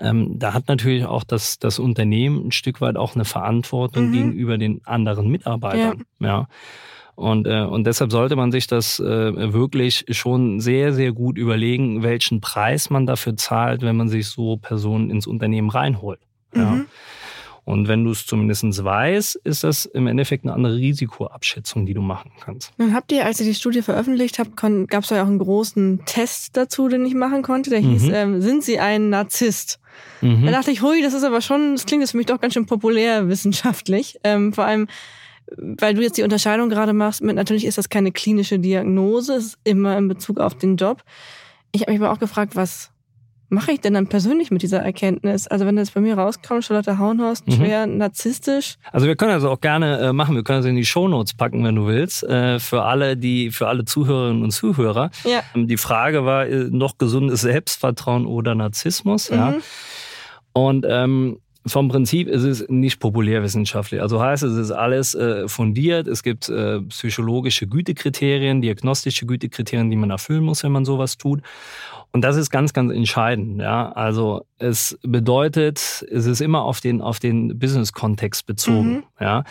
Ähm, 0.00 0.36
da 0.36 0.52
hat 0.52 0.66
natürlich 0.66 1.04
auch 1.04 1.22
das, 1.22 1.60
das 1.60 1.78
Unternehmen 1.78 2.48
ein 2.48 2.52
Stück 2.52 2.80
weit 2.80 2.96
auch 2.96 3.14
eine 3.14 3.24
Verantwortung 3.24 4.08
mhm. 4.08 4.12
gegenüber 4.12 4.58
den 4.58 4.84
anderen 4.84 5.28
Mitarbeitern. 5.28 6.02
Ja. 6.18 6.26
ja. 6.26 6.48
Und, 7.20 7.46
äh, 7.46 7.60
und 7.60 7.86
deshalb 7.86 8.10
sollte 8.10 8.34
man 8.34 8.50
sich 8.50 8.66
das 8.66 8.98
äh, 8.98 9.52
wirklich 9.52 10.06
schon 10.08 10.58
sehr, 10.58 10.94
sehr 10.94 11.12
gut 11.12 11.36
überlegen, 11.36 12.02
welchen 12.02 12.40
Preis 12.40 12.88
man 12.88 13.04
dafür 13.04 13.36
zahlt, 13.36 13.82
wenn 13.82 13.94
man 13.94 14.08
sich 14.08 14.28
so 14.28 14.56
Personen 14.56 15.10
ins 15.10 15.26
Unternehmen 15.26 15.68
reinholt. 15.68 16.20
Ja. 16.54 16.70
Mhm. 16.70 16.86
Und 17.64 17.88
wenn 17.88 18.04
du 18.04 18.12
es 18.12 18.24
zumindest 18.24 18.82
weißt, 18.82 19.36
ist 19.44 19.64
das 19.64 19.84
im 19.84 20.06
Endeffekt 20.06 20.44
eine 20.44 20.54
andere 20.54 20.76
Risikoabschätzung, 20.76 21.84
die 21.84 21.92
du 21.92 22.00
machen 22.00 22.32
kannst. 22.40 22.72
Dann 22.78 22.94
habt 22.94 23.12
ihr, 23.12 23.26
als 23.26 23.38
ihr 23.38 23.46
die 23.46 23.54
Studie 23.54 23.82
veröffentlicht 23.82 24.38
habt, 24.38 24.56
gab 24.56 25.04
es 25.04 25.10
ja 25.10 25.22
auch 25.22 25.26
einen 25.26 25.38
großen 25.38 26.00
Test 26.06 26.56
dazu, 26.56 26.88
den 26.88 27.04
ich 27.04 27.14
machen 27.14 27.42
konnte. 27.42 27.68
Der 27.68 27.80
hieß, 27.80 28.04
mhm. 28.04 28.14
ähm, 28.14 28.40
sind 28.40 28.64
Sie 28.64 28.78
ein 28.78 29.10
Narzisst? 29.10 29.78
Mhm. 30.22 30.46
Da 30.46 30.52
dachte 30.52 30.70
ich, 30.70 30.80
hui, 30.80 31.02
das 31.02 31.12
ist 31.12 31.24
aber 31.24 31.42
schon, 31.42 31.74
das 31.74 31.84
klingt 31.84 32.02
jetzt 32.02 32.12
für 32.12 32.16
mich 32.16 32.26
doch 32.26 32.40
ganz 32.40 32.54
schön 32.54 32.64
populär 32.64 33.28
wissenschaftlich. 33.28 34.18
Ähm, 34.24 34.54
vor 34.54 34.64
allem, 34.64 34.88
weil 35.56 35.94
du 35.94 36.02
jetzt 36.02 36.16
die 36.16 36.22
Unterscheidung 36.22 36.68
gerade 36.68 36.92
machst, 36.92 37.22
mit 37.22 37.36
natürlich 37.36 37.64
ist 37.64 37.78
das 37.78 37.88
keine 37.88 38.12
klinische 38.12 38.58
Diagnose, 38.58 39.34
es 39.34 39.44
ist 39.46 39.58
immer 39.64 39.96
in 39.96 40.08
Bezug 40.08 40.38
auf 40.40 40.54
den 40.54 40.76
Job. 40.76 41.02
Ich 41.72 41.82
habe 41.82 41.92
mich 41.92 42.00
aber 42.00 42.12
auch 42.12 42.18
gefragt, 42.18 42.56
was 42.56 42.90
mache 43.50 43.72
ich 43.72 43.80
denn 43.80 43.94
dann 43.94 44.06
persönlich 44.06 44.50
mit 44.50 44.62
dieser 44.62 44.78
Erkenntnis? 44.78 45.46
Also 45.48 45.66
wenn 45.66 45.76
das 45.76 45.90
bei 45.90 46.00
mir 46.00 46.16
rauskommt, 46.16 46.64
Charlotte 46.64 46.98
Hauenhorst, 46.98 47.46
mhm. 47.46 47.52
schwer 47.52 47.86
narzisstisch. 47.86 48.76
Also 48.92 49.06
wir 49.06 49.16
können 49.16 49.32
also 49.32 49.50
auch 49.50 49.60
gerne 49.60 49.98
äh, 49.98 50.12
machen, 50.12 50.36
wir 50.36 50.44
können 50.44 50.60
das 50.60 50.66
in 50.66 50.76
die 50.76 50.84
Shownotes 50.84 51.34
packen, 51.34 51.64
wenn 51.64 51.74
du 51.74 51.86
willst, 51.86 52.22
äh, 52.22 52.60
für 52.60 52.84
alle, 52.84 53.16
die, 53.16 53.50
für 53.50 53.66
alle 53.66 53.84
Zuhörerinnen 53.84 54.42
und 54.42 54.52
Zuhörer. 54.52 55.10
Ja. 55.24 55.42
Ähm, 55.54 55.66
die 55.66 55.76
Frage 55.76 56.24
war, 56.24 56.46
äh, 56.46 56.68
noch 56.70 56.96
gesundes 56.96 57.40
Selbstvertrauen 57.42 58.24
oder 58.24 58.54
Narzissmus, 58.54 59.30
mhm. 59.30 59.36
ja. 59.36 59.54
Und 60.52 60.86
ähm, 60.88 61.38
vom 61.72 61.88
Prinzip 61.88 62.28
ist 62.28 62.42
es 62.42 62.68
nicht 62.68 63.00
populärwissenschaftlich. 63.00 64.00
Also 64.00 64.20
heißt 64.20 64.42
es, 64.42 64.56
ist 64.56 64.70
alles 64.70 65.14
äh, 65.14 65.48
fundiert. 65.48 66.06
Es 66.06 66.22
gibt 66.22 66.48
äh, 66.48 66.80
psychologische 66.82 67.66
Gütekriterien, 67.66 68.60
diagnostische 68.60 69.26
Gütekriterien, 69.26 69.90
die 69.90 69.96
man 69.96 70.10
erfüllen 70.10 70.44
muss, 70.44 70.62
wenn 70.62 70.72
man 70.72 70.84
sowas 70.84 71.18
tut. 71.18 71.42
Und 72.12 72.22
das 72.22 72.36
ist 72.36 72.50
ganz, 72.50 72.72
ganz 72.72 72.92
entscheidend. 72.92 73.60
Ja, 73.60 73.92
also 73.92 74.44
es 74.58 74.98
bedeutet, 75.02 76.04
es 76.10 76.26
ist 76.26 76.40
immer 76.40 76.62
auf 76.62 76.80
den 76.80 77.00
auf 77.00 77.20
den 77.20 77.58
Business-Kontext 77.58 78.46
bezogen. 78.46 78.90
Mhm. 78.90 79.02
Ja, 79.20 79.44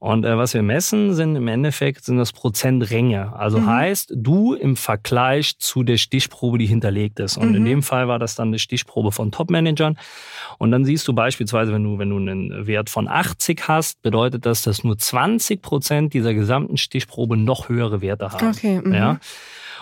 und 0.00 0.24
äh, 0.24 0.36
was 0.36 0.52
wir 0.54 0.62
messen, 0.62 1.14
sind 1.14 1.36
im 1.36 1.46
Endeffekt 1.46 2.04
sind 2.04 2.18
das 2.18 2.32
Prozentränge. 2.32 3.32
Also 3.36 3.60
mhm. 3.60 3.66
heißt, 3.66 4.12
du 4.16 4.54
im 4.54 4.74
Vergleich 4.76 5.58
zu 5.58 5.84
der 5.84 5.98
Stichprobe, 5.98 6.58
die 6.58 6.66
hinterlegt 6.66 7.20
ist. 7.20 7.36
Und 7.36 7.50
mhm. 7.50 7.56
in 7.56 7.64
dem 7.64 7.82
Fall 7.82 8.08
war 8.08 8.18
das 8.18 8.34
dann 8.34 8.48
eine 8.48 8.58
Stichprobe 8.58 9.12
von 9.12 9.30
Top-Managern. 9.30 9.96
Und 10.58 10.72
dann 10.72 10.84
siehst 10.84 11.06
du 11.06 11.12
beispielsweise, 11.12 11.72
wenn 11.72 11.84
du 11.84 11.98
wenn 11.98 12.10
du 12.10 12.16
einen 12.16 12.66
Wert 12.66 12.90
von 12.90 13.06
80 13.06 13.68
hast, 13.68 14.02
bedeutet 14.02 14.46
das, 14.46 14.62
dass 14.62 14.82
nur 14.82 14.98
20 14.98 15.62
Prozent 15.62 16.12
dieser 16.12 16.34
gesamten 16.34 16.76
Stichprobe 16.76 17.36
noch 17.36 17.68
höhere 17.68 18.00
Werte 18.00 18.32
haben. 18.32 18.48
Okay. 18.48 18.82
Ja. 18.92 19.20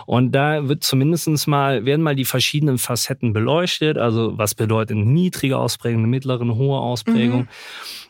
Und 0.09 0.33
da 0.33 0.66
wird 0.66 0.85
zumindestens 0.85 1.47
mal, 1.47 1.85
werden 1.85 2.01
mal 2.01 2.16
die 2.16 2.25
verschiedenen 2.25 2.79
Facetten 2.79 3.35
beleuchtet. 3.35 3.99
Also 3.99 4.38
was 4.38 4.55
bedeutet 4.55 4.97
niedrige 4.97 5.59
Ausprägung, 5.59 5.99
eine 5.99 6.09
mittlere, 6.09 6.40
eine 6.40 6.57
hohe 6.57 6.79
Ausprägung. 6.79 7.40
Mhm. 7.40 7.49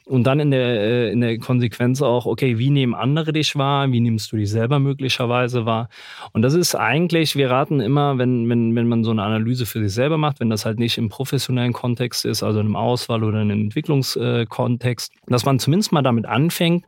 Und 0.04 0.22
dann 0.22 0.38
in 0.38 0.52
der, 0.52 0.80
äh, 0.80 1.10
in 1.10 1.20
der 1.20 1.38
Konsequenz 1.38 2.00
auch, 2.00 2.24
okay, 2.24 2.56
wie 2.56 2.70
nehmen 2.70 2.94
andere 2.94 3.32
dich 3.32 3.56
wahr? 3.56 3.90
Wie 3.90 3.98
nimmst 3.98 4.30
du 4.30 4.36
dich 4.36 4.48
selber 4.48 4.78
möglicherweise 4.78 5.66
wahr? 5.66 5.88
Und 6.32 6.42
das 6.42 6.54
ist 6.54 6.76
eigentlich, 6.76 7.34
wir 7.34 7.50
raten 7.50 7.80
immer, 7.80 8.16
wenn, 8.16 8.48
wenn, 8.48 8.76
wenn 8.76 8.86
man 8.86 9.02
so 9.02 9.10
eine 9.10 9.24
Analyse 9.24 9.66
für 9.66 9.80
sich 9.80 9.92
selber 9.92 10.18
macht, 10.18 10.38
wenn 10.38 10.50
das 10.50 10.64
halt 10.64 10.78
nicht 10.78 10.98
im 10.98 11.08
professionellen 11.08 11.72
Kontext 11.72 12.24
ist, 12.24 12.44
also 12.44 12.60
in 12.60 12.66
einem 12.66 12.76
Auswahl- 12.76 13.24
oder 13.24 13.42
in 13.42 13.50
einem 13.50 13.62
Entwicklungskontext, 13.62 15.12
dass 15.26 15.44
man 15.44 15.58
zumindest 15.58 15.90
mal 15.90 16.02
damit 16.02 16.26
anfängt. 16.26 16.84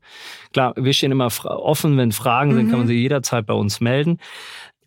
Klar, 0.53 0.73
wir 0.77 0.92
stehen 0.92 1.11
immer 1.11 1.31
offen, 1.44 1.96
wenn 1.96 2.12
Fragen 2.12 2.55
sind, 2.55 2.68
kann 2.68 2.79
man 2.79 2.87
mhm. 2.87 2.90
sie 2.90 3.03
jederzeit 3.03 3.44
bei 3.44 3.55
uns 3.55 3.81
melden. 3.81 4.18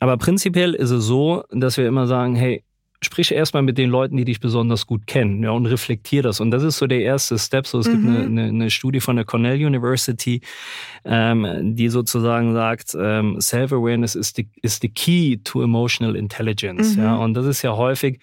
Aber 0.04 0.18
prinzipiell 0.18 0.74
ist 0.74 0.90
es 0.90 1.06
so, 1.06 1.46
dass 1.50 1.78
wir 1.78 1.88
immer 1.88 2.08
sagen, 2.08 2.36
hey, 2.36 2.66
sprich 3.04 3.32
erstmal 3.32 3.64
mit 3.64 3.78
den 3.78 3.90
Leuten, 3.90 4.18
die 4.18 4.26
dich 4.26 4.40
besonders 4.40 4.88
gut 4.88 5.08
kennen, 5.08 5.44
ja, 5.44 5.52
und 5.52 5.66
reflektier 5.66 6.24
das. 6.24 6.40
Und 6.40 6.52
das 6.52 6.64
ist 6.64 6.78
so 6.78 6.88
der 6.88 7.02
erste 7.02 7.38
Step. 7.38 7.68
So, 7.68 7.80
es 7.80 7.88
mhm. 7.88 7.92
gibt 7.92 8.08
eine, 8.08 8.26
eine, 8.26 8.44
eine, 8.44 8.70
Studie 8.70 9.00
von 9.00 9.16
der 9.16 9.26
Cornell 9.26 9.64
University, 9.64 10.42
ähm, 11.06 11.76
die 11.76 11.90
sozusagen 11.90 12.54
sagt, 12.54 12.96
ähm, 13.00 13.40
Self-Awareness 13.40 14.16
is 14.16 14.34
the, 14.36 14.48
is 14.62 14.80
the 14.82 14.90
key 14.90 15.38
to 15.44 15.62
emotional 15.62 16.16
intelligence. 16.16 16.96
Mhm. 16.96 17.04
Ja, 17.04 17.16
und 17.16 17.34
das 17.34 17.46
ist 17.46 17.62
ja 17.62 17.76
häufig, 17.76 18.20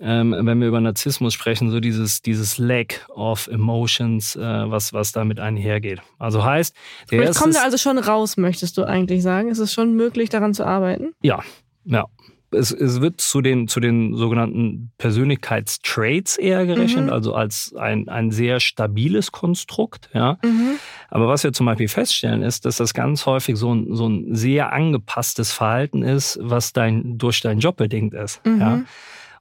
ähm, 0.00 0.34
wenn 0.38 0.60
wir 0.60 0.68
über 0.68 0.80
Narzissmus 0.80 1.34
sprechen, 1.34 1.70
so 1.70 1.80
dieses, 1.80 2.22
dieses 2.22 2.58
Lack 2.58 3.06
of 3.10 3.48
Emotions, 3.48 4.36
äh, 4.36 4.40
was, 4.40 4.92
was 4.92 5.12
damit 5.12 5.38
einhergeht. 5.38 6.00
Also 6.18 6.44
heißt, 6.44 6.74
der 7.10 7.22
Jetzt 7.22 7.38
kommt 7.38 7.54
er 7.54 7.64
also 7.64 7.76
schon 7.76 7.98
raus, 7.98 8.36
möchtest 8.36 8.78
du 8.78 8.84
eigentlich 8.84 9.22
sagen? 9.22 9.48
Ist 9.48 9.58
es 9.58 9.72
schon 9.72 9.94
möglich, 9.94 10.30
daran 10.30 10.54
zu 10.54 10.64
arbeiten? 10.64 11.12
Ja, 11.22 11.42
ja 11.84 12.06
es, 12.52 12.72
es 12.72 13.00
wird 13.00 13.20
zu 13.20 13.40
den, 13.40 13.68
zu 13.68 13.80
den 13.80 14.14
sogenannten 14.16 14.92
Persönlichkeitstraits 14.98 16.36
eher 16.36 16.66
gerechnet, 16.66 17.06
mhm. 17.06 17.12
also 17.12 17.34
als 17.34 17.74
ein, 17.76 18.08
ein 18.08 18.30
sehr 18.30 18.60
stabiles 18.60 19.32
Konstrukt. 19.32 20.10
Ja. 20.12 20.38
Mhm. 20.42 20.76
Aber 21.08 21.28
was 21.28 21.44
wir 21.44 21.52
zum 21.52 21.66
Beispiel 21.66 21.88
feststellen, 21.88 22.42
ist, 22.42 22.64
dass 22.64 22.76
das 22.76 22.94
ganz 22.94 23.26
häufig 23.26 23.56
so 23.56 23.74
ein, 23.74 23.94
so 23.94 24.08
ein 24.08 24.34
sehr 24.34 24.72
angepasstes 24.72 25.52
Verhalten 25.52 26.02
ist, 26.02 26.38
was 26.42 26.72
dein, 26.72 27.18
durch 27.18 27.40
deinen 27.40 27.60
Job 27.60 27.76
bedingt 27.76 28.14
ist. 28.14 28.44
Mhm. 28.44 28.60
Ja. 28.60 28.82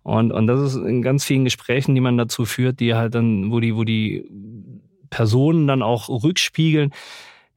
Und, 0.03 0.31
und 0.31 0.47
das 0.47 0.61
ist 0.61 0.75
in 0.75 1.01
ganz 1.01 1.25
vielen 1.25 1.43
Gesprächen, 1.43 1.93
die 1.93 2.01
man 2.01 2.17
dazu 2.17 2.45
führt, 2.45 2.79
die 2.79 2.95
halt 2.95 3.15
dann, 3.15 3.51
wo 3.51 3.59
die, 3.59 3.75
wo 3.75 3.83
die 3.83 4.25
Personen 5.09 5.67
dann 5.67 5.81
auch 5.81 6.09
rückspiegeln, 6.09 6.91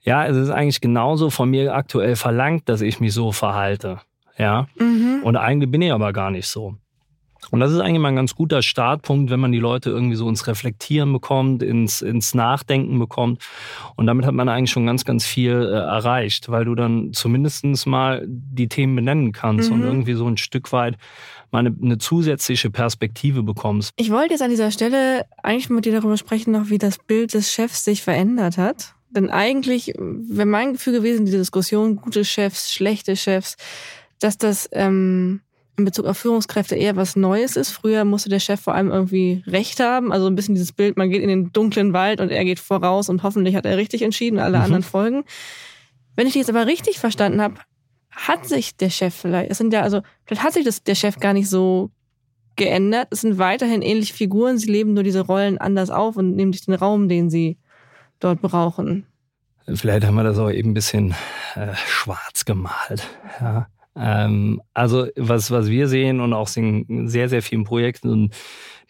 ja, 0.00 0.26
es 0.26 0.36
ist 0.36 0.50
eigentlich 0.50 0.80
genauso 0.80 1.30
von 1.30 1.48
mir 1.48 1.74
aktuell 1.74 2.16
verlangt, 2.16 2.68
dass 2.68 2.80
ich 2.80 2.98
mich 2.98 3.12
so 3.12 3.30
verhalte. 3.30 4.00
Ja. 4.38 4.66
Mhm. 4.78 5.20
Und 5.22 5.36
eigentlich 5.36 5.70
bin 5.70 5.82
ich 5.82 5.92
aber 5.92 6.12
gar 6.12 6.30
nicht 6.30 6.48
so. 6.48 6.76
Und 7.50 7.60
das 7.60 7.72
ist 7.72 7.80
eigentlich 7.80 7.98
mal 7.98 8.08
ein 8.08 8.16
ganz 8.16 8.34
guter 8.34 8.62
Startpunkt, 8.62 9.30
wenn 9.30 9.40
man 9.40 9.52
die 9.52 9.58
Leute 9.58 9.90
irgendwie 9.90 10.16
so 10.16 10.28
ins 10.28 10.46
Reflektieren 10.46 11.12
bekommt, 11.12 11.62
ins, 11.62 12.00
ins 12.00 12.34
Nachdenken 12.34 12.98
bekommt. 12.98 13.42
Und 13.96 14.06
damit 14.06 14.26
hat 14.26 14.34
man 14.34 14.48
eigentlich 14.48 14.70
schon 14.70 14.86
ganz, 14.86 15.04
ganz 15.04 15.26
viel 15.26 15.52
äh, 15.52 15.76
erreicht, 15.76 16.50
weil 16.50 16.64
du 16.64 16.74
dann 16.74 17.12
zumindest 17.12 17.86
mal 17.86 18.24
die 18.26 18.68
Themen 18.68 18.94
benennen 18.94 19.32
kannst 19.32 19.70
mhm. 19.70 19.76
und 19.76 19.82
irgendwie 19.82 20.14
so 20.14 20.26
ein 20.26 20.36
Stück 20.36 20.72
weit 20.72 20.96
mal 21.50 21.60
eine, 21.60 21.76
eine, 21.82 21.98
zusätzliche 21.98 22.70
Perspektive 22.70 23.42
bekommst. 23.42 23.92
Ich 23.96 24.10
wollte 24.10 24.32
jetzt 24.32 24.42
an 24.42 24.50
dieser 24.50 24.70
Stelle 24.70 25.26
eigentlich 25.42 25.68
mit 25.68 25.84
dir 25.84 25.92
darüber 25.92 26.16
sprechen, 26.16 26.52
noch 26.52 26.70
wie 26.70 26.78
das 26.78 26.98
Bild 26.98 27.34
des 27.34 27.52
Chefs 27.52 27.84
sich 27.84 28.02
verändert 28.02 28.56
hat. 28.56 28.94
Denn 29.10 29.28
eigentlich 29.28 29.92
wäre 29.98 30.46
mein 30.46 30.72
Gefühl 30.72 30.94
gewesen, 30.94 31.26
diese 31.26 31.36
Diskussion, 31.36 31.96
gute 31.96 32.24
Chefs, 32.24 32.72
schlechte 32.72 33.14
Chefs, 33.14 33.56
dass 34.22 34.38
das 34.38 34.68
ähm, 34.72 35.40
in 35.76 35.84
Bezug 35.84 36.06
auf 36.06 36.18
Führungskräfte 36.18 36.76
eher 36.76 36.96
was 36.96 37.16
Neues 37.16 37.56
ist. 37.56 37.70
Früher 37.70 38.04
musste 38.04 38.28
der 38.28 38.40
Chef 38.40 38.60
vor 38.60 38.74
allem 38.74 38.90
irgendwie 38.90 39.42
Recht 39.46 39.80
haben. 39.80 40.12
Also 40.12 40.26
ein 40.26 40.34
bisschen 40.34 40.54
dieses 40.54 40.72
Bild, 40.72 40.96
man 40.96 41.10
geht 41.10 41.22
in 41.22 41.28
den 41.28 41.52
dunklen 41.52 41.92
Wald 41.92 42.20
und 42.20 42.30
er 42.30 42.44
geht 42.44 42.60
voraus 42.60 43.08
und 43.08 43.22
hoffentlich 43.22 43.56
hat 43.56 43.64
er 43.64 43.76
richtig 43.76 44.02
entschieden, 44.02 44.38
alle 44.38 44.58
mhm. 44.58 44.64
anderen 44.64 44.82
folgen. 44.82 45.24
Wenn 46.14 46.26
ich 46.26 46.34
dich 46.34 46.40
jetzt 46.40 46.50
aber 46.50 46.66
richtig 46.66 46.98
verstanden 46.98 47.40
habe, 47.40 47.54
hat 48.10 48.46
sich 48.46 48.76
der 48.76 48.90
Chef 48.90 49.14
vielleicht, 49.14 49.50
es 49.50 49.58
sind 49.58 49.72
ja, 49.72 49.80
also, 49.80 50.02
vielleicht 50.26 50.42
hat 50.42 50.52
sich 50.52 50.64
das, 50.64 50.82
der 50.82 50.94
Chef 50.94 51.18
gar 51.18 51.32
nicht 51.32 51.48
so 51.48 51.90
geändert. 52.56 53.08
Es 53.10 53.22
sind 53.22 53.38
weiterhin 53.38 53.80
ähnliche 53.80 54.12
Figuren, 54.12 54.58
sie 54.58 54.70
leben 54.70 54.92
nur 54.92 55.02
diese 55.02 55.22
Rollen 55.22 55.56
anders 55.56 55.88
auf 55.88 56.16
und 56.16 56.36
nehmen 56.36 56.52
sich 56.52 56.66
den 56.66 56.74
Raum, 56.74 57.08
den 57.08 57.30
sie 57.30 57.56
dort 58.20 58.42
brauchen. 58.42 59.06
Vielleicht 59.66 60.04
haben 60.06 60.16
wir 60.16 60.24
das 60.24 60.38
auch 60.38 60.50
eben 60.50 60.70
ein 60.70 60.74
bisschen 60.74 61.14
äh, 61.54 61.74
schwarz 61.86 62.44
gemalt. 62.44 63.08
Ja. 63.40 63.68
Ähm, 63.96 64.62
also 64.74 65.06
was, 65.16 65.50
was 65.50 65.68
wir 65.68 65.88
sehen 65.88 66.20
und 66.20 66.32
auch 66.32 66.48
in 66.56 67.08
sehr, 67.08 67.28
sehr 67.28 67.42
vielen 67.42 67.64
Projekten 67.64 68.08
und 68.08 68.34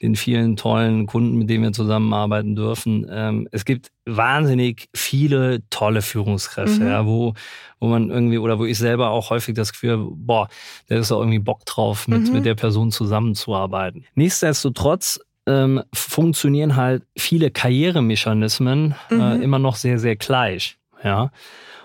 den 0.01 0.17
vielen 0.17 0.57
tollen 0.57 1.07
Kunden, 1.07 1.39
mit 1.39 1.49
denen 1.49 1.63
wir 1.63 1.73
zusammenarbeiten 1.73 2.57
dürfen, 2.57 3.07
ähm, 3.11 3.49
es 3.53 3.65
gibt 3.65 3.93
wahnsinnig 4.05 4.89
viele 4.95 5.61
tolle 5.71 6.03
Führungskräfte, 6.03 6.83
mhm. 6.83 6.89
ja, 6.89 7.07
wo, 7.07 7.35
wo 7.79 7.87
man 7.87 8.11
irgendwie 8.11 8.39
oder 8.39 8.59
wo 8.59 8.65
ich 8.65 8.79
selber 8.79 9.11
auch 9.11 9.31
häufig 9.31 9.55
das 9.55 9.73
Gefühl 9.73 9.93
habe, 9.93 10.09
boah, 10.11 10.49
da 10.89 10.97
ist 10.97 11.13
auch 11.13 11.21
irgendwie 11.21 11.39
Bock 11.39 11.65
drauf, 11.67 12.09
mit, 12.09 12.27
mhm. 12.27 12.33
mit 12.33 12.45
der 12.45 12.57
Person 12.57 12.91
zusammenzuarbeiten. 12.91 14.05
Nichtsdestotrotz 14.17 15.21
ähm, 15.47 15.83
funktionieren 15.95 16.77
halt 16.77 17.05
viele 17.17 17.51
Karrieremechanismen 17.51 18.97
äh, 19.11 19.15
mhm. 19.15 19.21
äh, 19.21 19.37
immer 19.37 19.61
noch 19.61 19.77
sehr, 19.77 19.99
sehr 19.99 20.17
gleich. 20.17 20.79
Ja. 21.05 21.31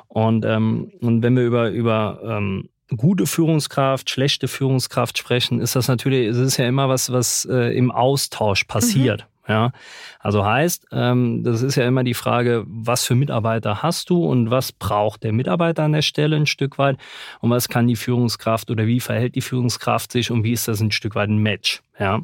Und, 0.07 0.45
ähm, 0.45 0.91
und 1.01 1.21
wenn 1.21 1.35
wir 1.35 1.43
über, 1.43 1.69
über 1.69 2.19
ähm, 2.23 2.69
gute 2.95 3.25
Führungskraft, 3.25 4.09
schlechte 4.09 4.47
Führungskraft 4.47 5.17
sprechen, 5.17 5.59
ist 5.59 5.75
das 5.75 5.87
natürlich, 5.87 6.27
es 6.27 6.37
ist 6.37 6.57
ja 6.57 6.67
immer 6.67 6.87
was, 6.89 7.11
was 7.11 7.45
äh, 7.45 7.75
im 7.77 7.91
Austausch 7.91 8.63
passiert. 8.63 9.21
Mhm. 9.21 9.37
Ja, 9.49 9.71
also 10.19 10.43
heißt, 10.43 10.87
ähm, 10.91 11.41
das 11.43 11.61
ist 11.61 11.75
ja 11.75 11.87
immer 11.87 12.03
die 12.03 12.13
Frage, 12.13 12.65
was 12.67 13.05
für 13.05 13.15
Mitarbeiter 13.15 13.81
hast 13.81 14.09
du 14.09 14.25
und 14.25 14.51
was 14.51 14.73
braucht 14.73 15.23
der 15.23 15.31
Mitarbeiter 15.31 15.83
an 15.83 15.93
der 15.93 16.01
Stelle 16.01 16.35
ein 16.35 16.47
Stück 16.47 16.77
weit 16.77 16.97
und 17.39 17.49
was 17.49 17.69
kann 17.69 17.87
die 17.87 17.95
Führungskraft 17.95 18.69
oder 18.69 18.87
wie 18.87 18.99
verhält 18.99 19.35
die 19.35 19.41
Führungskraft 19.41 20.11
sich 20.11 20.31
und 20.31 20.43
wie 20.43 20.51
ist 20.51 20.67
das 20.67 20.81
ein 20.81 20.91
Stück 20.91 21.15
weit 21.15 21.29
ein 21.29 21.37
Match. 21.37 21.81
Ja. 21.97 22.19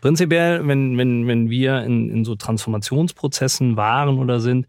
Prinzipiell, 0.00 0.66
wenn, 0.66 0.96
wenn, 0.98 1.26
wenn 1.26 1.50
wir 1.50 1.82
in, 1.82 2.10
in 2.10 2.24
so 2.24 2.34
Transformationsprozessen 2.34 3.76
waren 3.76 4.18
oder 4.18 4.40
sind, 4.40 4.66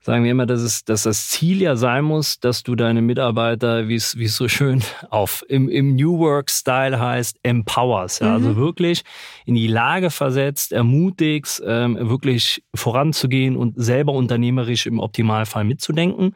sagen 0.00 0.24
wir 0.24 0.30
immer, 0.30 0.46
dass, 0.46 0.62
es, 0.62 0.84
dass 0.84 1.02
das 1.02 1.28
Ziel 1.28 1.60
ja 1.60 1.76
sein 1.76 2.04
muss, 2.04 2.40
dass 2.40 2.62
du 2.62 2.74
deine 2.74 3.02
Mitarbeiter, 3.02 3.88
wie 3.88 3.96
es, 3.96 4.16
es 4.18 4.36
so 4.36 4.48
schön 4.48 4.82
auf 5.10 5.44
im, 5.48 5.68
im 5.68 5.94
New 5.94 6.18
Work-Style 6.18 6.98
heißt, 6.98 7.38
empowerst. 7.42 8.20
Ja? 8.20 8.34
Also 8.34 8.40
mhm. 8.40 8.50
Also 8.50 8.56
wirklich 8.56 9.02
in 9.44 9.54
die 9.54 9.68
Lage 9.68 10.10
versetzt, 10.10 10.72
ermutigst, 10.72 11.62
ähm, 11.64 11.96
wirklich 12.00 12.64
voranzugehen 12.74 13.56
und 13.56 13.74
selber 13.76 14.12
unternehmerisch 14.12 14.86
im 14.86 14.98
Optimalfall 14.98 15.64
mitzudenken. 15.64 16.34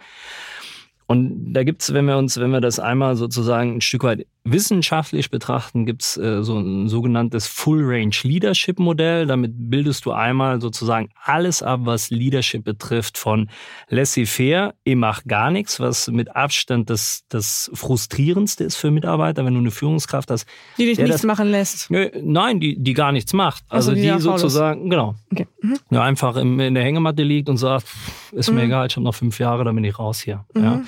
Und 1.06 1.52
da 1.52 1.64
gibt's, 1.64 1.92
wenn 1.92 2.06
wir 2.06 2.16
uns, 2.16 2.38
wenn 2.38 2.50
wir 2.50 2.60
das 2.60 2.78
einmal 2.78 3.16
sozusagen 3.16 3.76
ein 3.76 3.80
Stück 3.80 4.04
weit 4.04 4.26
wissenschaftlich 4.44 5.30
betrachten, 5.30 5.86
gibt's 5.86 6.18
äh, 6.18 6.42
so 6.42 6.58
ein 6.58 6.88
sogenanntes 6.88 7.46
Full 7.46 7.82
Range 7.82 8.14
Leadership 8.22 8.78
Modell. 8.78 9.26
Damit 9.26 9.52
bildest 9.56 10.04
du 10.04 10.12
einmal 10.12 10.60
sozusagen 10.60 11.08
alles 11.22 11.62
ab, 11.62 11.80
was 11.84 12.10
Leadership 12.10 12.62
betrifft, 12.62 13.16
von 13.16 13.48
laissez-faire, 13.88 14.74
ich 14.84 14.96
mach 14.96 15.24
gar 15.24 15.50
nichts, 15.50 15.80
was 15.80 16.08
mit 16.08 16.36
Abstand 16.36 16.90
das, 16.90 17.24
das 17.30 17.70
frustrierendste 17.72 18.64
ist 18.64 18.76
für 18.76 18.90
Mitarbeiter, 18.90 19.46
wenn 19.46 19.54
du 19.54 19.60
eine 19.60 19.70
Führungskraft 19.70 20.30
hast. 20.30 20.46
Die 20.76 20.84
dich 20.84 20.98
nichts 20.98 21.16
das, 21.16 21.22
machen 21.24 21.48
lässt. 21.48 21.90
Nein, 21.90 22.60
die, 22.60 22.76
die 22.78 22.92
gar 22.92 23.12
nichts 23.12 23.32
macht. 23.32 23.64
Also, 23.70 23.92
also 23.92 24.02
die, 24.02 24.10
die 24.10 24.20
sozusagen, 24.20 24.90
genau. 24.90 25.14
Okay. 25.32 25.46
Mhm. 25.62 25.78
Ja, 25.90 26.02
einfach 26.02 26.36
in, 26.36 26.60
in 26.60 26.74
der 26.74 26.84
Hängematte 26.84 27.22
liegt 27.22 27.48
und 27.48 27.56
sagt, 27.56 27.86
ist 28.32 28.50
mir 28.50 28.60
mhm. 28.60 28.66
egal, 28.66 28.86
ich 28.88 28.96
habe 28.96 29.04
noch 29.04 29.14
fünf 29.14 29.38
Jahre, 29.38 29.64
dann 29.64 29.74
bin 29.74 29.84
ich 29.84 29.98
raus 29.98 30.20
hier. 30.20 30.44
Mhm. 30.54 30.62
Ja. 30.62 30.82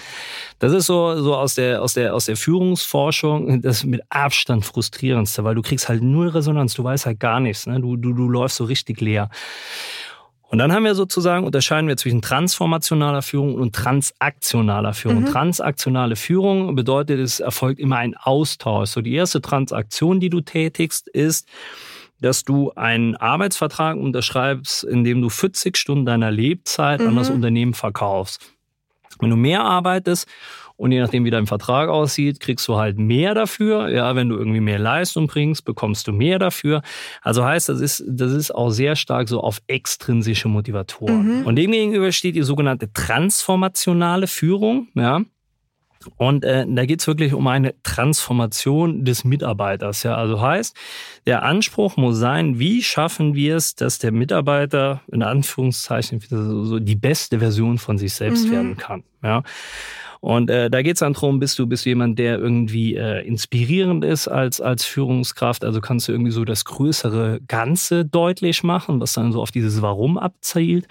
Das 0.58 0.72
ist 0.72 0.86
so, 0.86 1.20
so 1.20 1.34
aus, 1.34 1.54
der, 1.54 1.82
aus, 1.82 1.94
der, 1.94 2.14
aus 2.14 2.26
der 2.26 2.36
Führungsforschung 2.36 3.60
das 3.60 3.84
mit 3.84 4.00
Abstand 4.08 4.64
frustrierendste, 4.64 5.44
weil 5.44 5.54
du 5.54 5.62
kriegst 5.62 5.88
halt 5.88 6.02
null 6.02 6.28
Resonanz, 6.28 6.74
du 6.74 6.84
weißt 6.84 7.06
halt 7.06 7.20
gar 7.20 7.40
nichts. 7.40 7.66
Ne? 7.66 7.80
Du, 7.80 7.96
du, 7.96 8.12
du 8.12 8.28
läufst 8.28 8.56
so 8.56 8.64
richtig 8.64 9.00
leer. 9.00 9.28
Und 10.48 10.58
dann 10.58 10.72
haben 10.72 10.84
wir 10.84 10.94
sozusagen, 10.94 11.44
unterscheiden 11.44 11.88
wir 11.88 11.96
zwischen 11.96 12.22
transformationaler 12.22 13.22
Führung 13.22 13.56
und 13.56 13.74
transaktionaler 13.74 14.94
Führung. 14.94 15.22
Mhm. 15.22 15.26
Transaktionale 15.26 16.16
Führung 16.16 16.74
bedeutet, 16.76 17.18
es 17.18 17.40
erfolgt 17.40 17.80
immer 17.80 17.96
ein 17.96 18.16
Austausch. 18.16 18.90
So 18.90 19.00
die 19.02 19.14
erste 19.14 19.42
Transaktion, 19.42 20.20
die 20.20 20.30
du 20.30 20.40
tätigst, 20.40 21.08
ist, 21.08 21.48
dass 22.20 22.44
du 22.44 22.72
einen 22.72 23.16
Arbeitsvertrag 23.16 23.96
unterschreibst, 23.96 24.84
in 24.84 25.04
dem 25.04 25.20
du 25.20 25.28
40 25.28 25.76
Stunden 25.76 26.06
deiner 26.06 26.30
Lebzeit 26.30 27.00
mhm. 27.00 27.08
an 27.08 27.16
das 27.16 27.28
mhm. 27.28 27.36
Unternehmen 27.36 27.74
verkaufst. 27.74 28.55
Wenn 29.20 29.30
du 29.30 29.36
mehr 29.36 29.64
arbeitest 29.64 30.28
und 30.76 30.92
je 30.92 31.00
nachdem, 31.00 31.24
wie 31.24 31.30
dein 31.30 31.46
Vertrag 31.46 31.88
aussieht, 31.88 32.40
kriegst 32.40 32.68
du 32.68 32.76
halt 32.76 32.98
mehr 32.98 33.34
dafür. 33.34 33.88
Ja, 33.88 34.14
wenn 34.14 34.28
du 34.28 34.36
irgendwie 34.36 34.60
mehr 34.60 34.78
Leistung 34.78 35.26
bringst, 35.26 35.64
bekommst 35.64 36.06
du 36.06 36.12
mehr 36.12 36.38
dafür. 36.38 36.82
Also 37.22 37.44
heißt, 37.44 37.68
das 37.68 37.80
ist, 37.80 38.04
das 38.06 38.32
ist 38.32 38.54
auch 38.54 38.70
sehr 38.70 38.94
stark 38.96 39.28
so 39.28 39.40
auf 39.40 39.62
extrinsische 39.66 40.48
Motivatoren. 40.48 41.40
Mhm. 41.40 41.46
Und 41.46 41.56
demgegenüber 41.56 42.12
steht 42.12 42.36
die 42.36 42.42
sogenannte 42.42 42.92
transformationale 42.92 44.26
Führung. 44.26 44.88
Ja, 44.94 45.22
und 46.16 46.44
äh, 46.44 46.66
da 46.68 46.86
geht's 46.86 47.06
wirklich 47.06 47.34
um 47.34 47.46
eine 47.46 47.74
Transformation 47.82 49.04
des 49.04 49.24
Mitarbeiters. 49.24 50.02
Ja, 50.02 50.16
also 50.16 50.40
heißt, 50.40 50.76
der 51.26 51.42
Anspruch 51.42 51.96
muss 51.96 52.16
sein, 52.18 52.58
wie 52.58 52.82
schaffen 52.82 53.34
wir 53.34 53.56
es, 53.56 53.74
dass 53.74 53.98
der 53.98 54.12
Mitarbeiter 54.12 55.02
in 55.10 55.22
Anführungszeichen 55.22 56.20
so 56.20 56.78
die 56.78 56.96
beste 56.96 57.38
Version 57.38 57.78
von 57.78 57.98
sich 57.98 58.14
selbst 58.14 58.46
mhm. 58.46 58.52
werden 58.52 58.76
kann. 58.76 59.04
Ja. 59.22 59.42
Und 60.26 60.50
äh, 60.50 60.68
da 60.68 60.82
geht 60.82 60.94
es 60.94 60.98
dann 60.98 61.12
darum, 61.12 61.38
bist 61.38 61.56
du, 61.56 61.68
bist 61.68 61.84
du 61.84 61.90
jemand, 61.90 62.18
der 62.18 62.40
irgendwie 62.40 62.96
äh, 62.96 63.24
inspirierend 63.24 64.04
ist 64.04 64.26
als, 64.26 64.60
als 64.60 64.84
Führungskraft? 64.84 65.64
Also 65.64 65.80
kannst 65.80 66.08
du 66.08 66.12
irgendwie 66.12 66.32
so 66.32 66.44
das 66.44 66.64
größere 66.64 67.38
Ganze 67.46 68.04
deutlich 68.04 68.64
machen, 68.64 69.00
was 69.00 69.12
dann 69.12 69.30
so 69.30 69.40
auf 69.40 69.52
dieses 69.52 69.82
Warum 69.82 70.18
abzielt? 70.18 70.88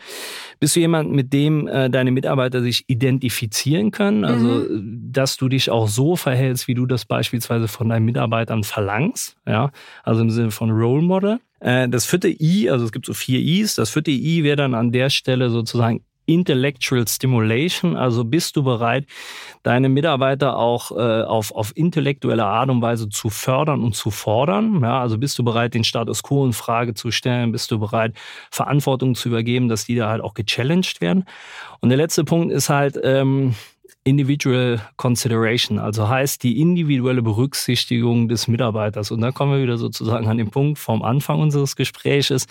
Bist 0.61 0.77
du 0.77 0.79
jemand, 0.79 1.11
mit 1.11 1.33
dem 1.33 1.67
äh, 1.67 1.89
deine 1.89 2.11
Mitarbeiter 2.11 2.61
sich 2.61 2.85
identifizieren 2.87 3.91
können? 3.91 4.23
Also, 4.23 4.47
mhm. 4.47 5.11
dass 5.11 5.35
du 5.35 5.49
dich 5.49 5.69
auch 5.69 5.89
so 5.89 6.15
verhältst, 6.15 6.69
wie 6.69 6.73
du 6.73 6.85
das 6.85 7.03
beispielsweise 7.03 7.67
von 7.67 7.89
deinen 7.89 8.05
Mitarbeitern 8.05 8.63
verlangst. 8.63 9.35
Ja, 9.45 9.71
also 10.05 10.21
im 10.21 10.29
Sinne 10.29 10.51
von 10.51 10.71
Role 10.71 11.01
Model. 11.01 11.39
Äh, 11.59 11.89
das 11.89 12.05
vierte 12.05 12.29
I, 12.29 12.69
also 12.69 12.85
es 12.85 12.93
gibt 12.93 13.05
so 13.05 13.13
vier 13.13 13.41
Is. 13.41 13.75
Das 13.75 13.89
vierte 13.89 14.11
I 14.11 14.45
wäre 14.45 14.55
dann 14.55 14.73
an 14.73 14.93
der 14.93 15.09
Stelle 15.09 15.49
sozusagen 15.49 16.05
Intellectual 16.25 17.07
Stimulation, 17.07 17.95
also 17.95 18.23
bist 18.23 18.55
du 18.55 18.63
bereit, 18.63 19.05
deine 19.63 19.89
Mitarbeiter 19.89 20.57
auch 20.57 20.91
äh, 20.91 21.23
auf, 21.23 21.53
auf 21.53 21.75
intellektuelle 21.75 22.45
Art 22.45 22.69
und 22.69 22.81
Weise 22.81 23.09
zu 23.09 23.29
fördern 23.29 23.83
und 23.83 23.95
zu 23.95 24.11
fordern. 24.11 24.81
Ja, 24.81 25.01
also 25.01 25.17
bist 25.17 25.37
du 25.37 25.43
bereit, 25.43 25.73
den 25.73 25.83
Status 25.83 26.23
quo 26.23 26.45
in 26.45 26.53
Frage 26.53 26.93
zu 26.93 27.11
stellen? 27.11 27.51
Bist 27.51 27.71
du 27.71 27.79
bereit, 27.79 28.15
Verantwortung 28.51 29.15
zu 29.15 29.29
übergeben, 29.29 29.69
dass 29.69 29.85
die 29.85 29.95
da 29.95 30.09
halt 30.09 30.21
auch 30.21 30.33
gechallenged 30.33 31.01
werden? 31.01 31.25
Und 31.79 31.89
der 31.89 31.97
letzte 31.97 32.23
Punkt 32.23 32.51
ist 32.51 32.69
halt, 32.69 32.99
ähm, 33.03 33.55
Individual 34.07 34.79
Consideration, 34.97 35.79
also 35.79 36.07
heißt 36.07 36.43
die 36.43 36.61
individuelle 36.61 37.23
Berücksichtigung 37.23 38.29
des 38.29 38.47
Mitarbeiters. 38.47 39.09
Und 39.09 39.21
da 39.21 39.31
kommen 39.31 39.53
wir 39.53 39.63
wieder 39.63 39.79
sozusagen 39.79 40.27
an 40.27 40.37
den 40.37 40.51
Punkt 40.51 40.77
vom 40.77 41.01
Anfang 41.01 41.39
unseres 41.39 41.75
Gespräches. 41.75 42.45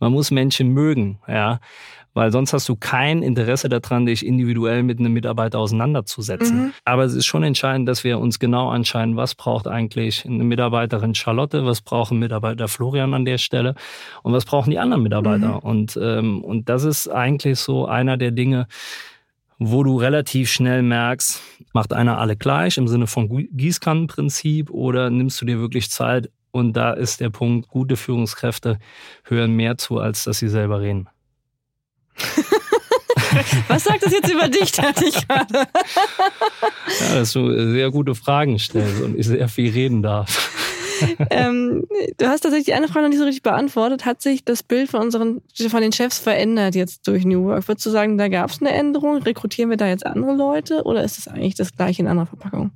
Man 0.00 0.12
muss 0.12 0.30
Menschen 0.30 0.70
mögen, 0.70 1.18
ja 1.28 1.60
weil 2.14 2.32
sonst 2.32 2.52
hast 2.52 2.68
du 2.68 2.76
kein 2.76 3.22
Interesse 3.22 3.68
daran, 3.68 4.06
dich 4.06 4.24
individuell 4.24 4.82
mit 4.82 5.00
einem 5.00 5.12
Mitarbeiter 5.12 5.58
auseinanderzusetzen. 5.58 6.56
Mhm. 6.56 6.72
Aber 6.84 7.04
es 7.04 7.14
ist 7.14 7.26
schon 7.26 7.42
entscheidend, 7.42 7.88
dass 7.88 8.04
wir 8.04 8.18
uns 8.18 8.38
genau 8.38 8.70
anschauen, 8.70 9.16
was 9.16 9.34
braucht 9.34 9.66
eigentlich 9.66 10.24
eine 10.24 10.44
Mitarbeiterin 10.44 11.14
Charlotte, 11.14 11.66
was 11.66 11.82
braucht 11.82 12.12
ein 12.12 12.18
Mitarbeiter 12.18 12.68
Florian 12.68 13.14
an 13.14 13.24
der 13.24 13.38
Stelle 13.38 13.74
und 14.22 14.32
was 14.32 14.44
brauchen 14.44 14.70
die 14.70 14.78
anderen 14.78 15.02
Mitarbeiter. 15.02 15.54
Mhm. 15.54 15.58
Und, 15.58 15.98
ähm, 16.00 16.44
und 16.44 16.68
das 16.68 16.84
ist 16.84 17.08
eigentlich 17.08 17.58
so 17.58 17.86
einer 17.86 18.16
der 18.16 18.30
Dinge, 18.30 18.68
wo 19.58 19.82
du 19.82 19.96
relativ 19.98 20.50
schnell 20.50 20.82
merkst, 20.82 21.40
macht 21.72 21.92
einer 21.92 22.18
alle 22.18 22.36
gleich 22.36 22.76
im 22.76 22.88
Sinne 22.88 23.06
von 23.06 23.48
Gießkannenprinzip 23.52 24.70
oder 24.70 25.10
nimmst 25.10 25.40
du 25.40 25.44
dir 25.44 25.58
wirklich 25.58 25.90
Zeit 25.90 26.30
und 26.50 26.74
da 26.76 26.92
ist 26.92 27.20
der 27.20 27.30
Punkt, 27.30 27.68
gute 27.68 27.96
Führungskräfte 27.96 28.78
hören 29.24 29.52
mehr 29.52 29.76
zu, 29.76 29.98
als 29.98 30.24
dass 30.24 30.38
sie 30.38 30.48
selber 30.48 30.80
reden. 30.80 31.08
Was 33.68 33.84
sagt 33.84 34.04
das 34.04 34.12
jetzt 34.12 34.32
über 34.32 34.48
dich, 34.48 34.72
dachte 34.72 35.04
ich 35.06 35.26
gerade? 35.26 35.66
ja, 37.00 37.14
dass 37.14 37.32
du 37.32 37.72
sehr 37.72 37.90
gute 37.90 38.14
Fragen 38.14 38.58
stellst 38.58 39.02
und 39.02 39.18
ich 39.18 39.26
sehr 39.26 39.48
viel 39.48 39.72
reden 39.72 40.02
darf. 40.02 40.50
ähm, 41.30 41.84
du 42.18 42.28
hast 42.28 42.42
tatsächlich 42.42 42.66
die 42.66 42.74
eine 42.74 42.88
Frage 42.88 43.02
noch 43.02 43.08
nicht 43.08 43.18
so 43.18 43.24
richtig 43.24 43.42
beantwortet. 43.42 44.04
Hat 44.04 44.22
sich 44.22 44.44
das 44.44 44.62
Bild 44.62 44.90
von 44.90 45.00
unseren, 45.00 45.42
von 45.68 45.80
den 45.82 45.92
Chefs 45.92 46.18
verändert 46.18 46.74
jetzt 46.74 47.06
durch 47.08 47.24
New 47.24 47.44
Work? 47.44 47.66
Würdest 47.68 47.86
du 47.86 47.90
sagen, 47.90 48.18
da 48.18 48.28
gab 48.28 48.50
es 48.50 48.60
eine 48.60 48.72
Änderung? 48.72 49.16
Rekrutieren 49.18 49.70
wir 49.70 49.76
da 49.76 49.88
jetzt 49.88 50.06
andere 50.06 50.34
Leute 50.34 50.82
oder 50.84 51.02
ist 51.02 51.18
es 51.18 51.28
eigentlich 51.28 51.54
das 51.56 51.74
gleiche 51.74 52.02
in 52.02 52.08
anderer 52.08 52.26
Verpackung? 52.26 52.70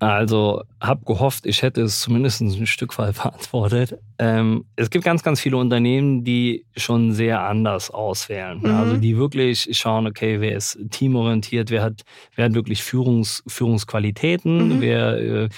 Also 0.00 0.62
habe 0.80 1.04
gehofft, 1.04 1.44
ich 1.44 1.62
hätte 1.62 1.82
es 1.82 2.00
zumindest 2.00 2.40
ein 2.40 2.66
Stück 2.66 2.96
weit 2.98 3.16
beantwortet. 3.22 3.98
Ähm, 4.18 4.64
es 4.76 4.90
gibt 4.90 5.04
ganz, 5.04 5.22
ganz 5.22 5.40
viele 5.40 5.56
Unternehmen, 5.56 6.24
die 6.24 6.64
schon 6.76 7.12
sehr 7.12 7.40
anders 7.40 7.90
auswählen. 7.90 8.60
Mhm. 8.60 8.74
Also 8.74 8.96
die 8.96 9.16
wirklich 9.16 9.68
schauen, 9.76 10.06
okay, 10.06 10.40
wer 10.40 10.56
ist 10.56 10.78
teamorientiert, 10.90 11.70
wer 11.70 11.82
hat, 11.82 12.04
wer 12.36 12.44
hat 12.46 12.54
wirklich 12.54 12.82
Führungs, 12.82 13.42
Führungsqualitäten, 13.46 14.76
mhm. 14.76 14.80
wer 14.80 15.18
äh, 15.18 15.48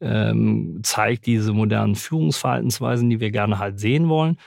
ähm, 0.00 0.80
zeigt 0.82 1.26
diese 1.26 1.52
modernen 1.52 1.94
Führungsverhaltensweisen, 1.94 3.10
die 3.10 3.20
wir 3.20 3.30
gerne 3.30 3.58
halt 3.58 3.80
sehen 3.80 4.08
wollen. 4.08 4.38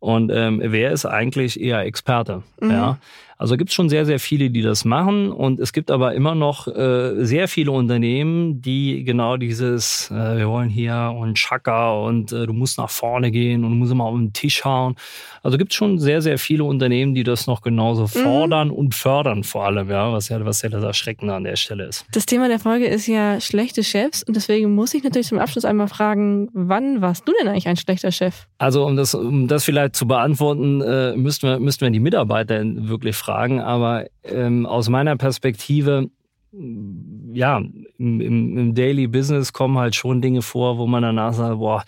Und 0.00 0.32
ähm, 0.34 0.60
wer 0.64 0.90
ist 0.90 1.06
eigentlich 1.06 1.60
eher 1.60 1.82
Experte? 1.82 2.42
Mhm. 2.60 2.70
Ja. 2.70 2.98
Also 3.38 3.56
gibt 3.56 3.70
es 3.70 3.74
schon 3.74 3.88
sehr, 3.88 4.06
sehr 4.06 4.18
viele, 4.18 4.50
die 4.50 4.62
das 4.62 4.84
machen. 4.84 5.32
Und 5.32 5.60
es 5.60 5.72
gibt 5.72 5.90
aber 5.90 6.14
immer 6.14 6.34
noch 6.34 6.68
äh, 6.68 7.24
sehr 7.24 7.48
viele 7.48 7.72
Unternehmen, 7.72 8.62
die 8.62 9.04
genau 9.04 9.36
dieses, 9.36 10.10
äh, 10.10 10.38
wir 10.38 10.48
wollen 10.48 10.68
hier 10.68 11.14
und 11.16 11.34
Chaka 11.34 11.92
und 11.92 12.32
äh, 12.32 12.46
du 12.46 12.52
musst 12.52 12.78
nach 12.78 12.90
vorne 12.90 13.30
gehen 13.30 13.64
und 13.64 13.70
du 13.70 13.76
musst 13.76 13.92
immer 13.92 14.04
auf 14.04 14.16
den 14.16 14.32
Tisch 14.32 14.64
hauen. 14.64 14.96
Also 15.42 15.58
gibt 15.58 15.72
es 15.72 15.76
schon 15.76 15.98
sehr, 15.98 16.22
sehr 16.22 16.38
viele 16.38 16.64
Unternehmen, 16.64 17.14
die 17.14 17.24
das 17.24 17.46
noch 17.46 17.62
genauso 17.62 18.02
mhm. 18.02 18.22
fordern 18.22 18.68
mhm. 18.68 18.74
und 18.74 18.94
fördern 18.94 19.44
vor 19.44 19.66
allem, 19.66 19.90
ja, 19.90 20.12
was 20.12 20.28
ja, 20.28 20.44
was 20.44 20.62
ja 20.62 20.68
das 20.68 20.84
Erschreckende 20.84 21.34
an 21.34 21.44
der 21.44 21.56
Stelle 21.56 21.84
ist. 21.84 22.06
Das 22.12 22.26
Thema 22.26 22.48
der 22.48 22.58
Folge 22.58 22.86
ist 22.86 23.06
ja 23.06 23.40
schlechte 23.40 23.82
Chefs 23.82 24.22
und 24.22 24.36
deswegen 24.36 24.74
muss 24.74 24.94
ich 24.94 25.02
natürlich 25.02 25.26
zum 25.28 25.38
Abschluss 25.38 25.64
einmal 25.64 25.88
fragen, 25.88 26.48
wann 26.52 27.00
warst 27.00 27.26
du 27.26 27.32
denn 27.40 27.48
eigentlich 27.48 27.68
ein 27.68 27.76
schlechter 27.76 28.12
Chef? 28.12 28.46
Also 28.58 28.84
um 28.84 28.96
das, 28.96 29.14
um 29.14 29.48
das 29.48 29.64
vielleicht 29.64 29.96
zu 29.96 30.06
beantworten, 30.06 30.80
äh, 30.80 31.16
müssten, 31.16 31.48
wir, 31.48 31.58
müssten 31.58 31.82
wir 31.82 31.90
die 31.90 32.00
Mitarbeiter 32.00 32.62
wirklich 32.64 33.16
fragen 33.22 33.60
aber 33.60 34.06
ähm, 34.24 34.66
aus 34.66 34.88
meiner 34.88 35.16
Perspektive, 35.16 36.10
ja, 36.52 37.62
im, 37.98 38.20
im, 38.20 38.74
Daily 38.74 39.06
Business 39.06 39.52
kommen 39.52 39.78
halt 39.78 39.94
schon 39.94 40.20
Dinge 40.20 40.42
vor, 40.42 40.76
wo 40.76 40.86
man 40.86 41.02
danach 41.02 41.32
sagt, 41.32 41.58
boah, 41.58 41.84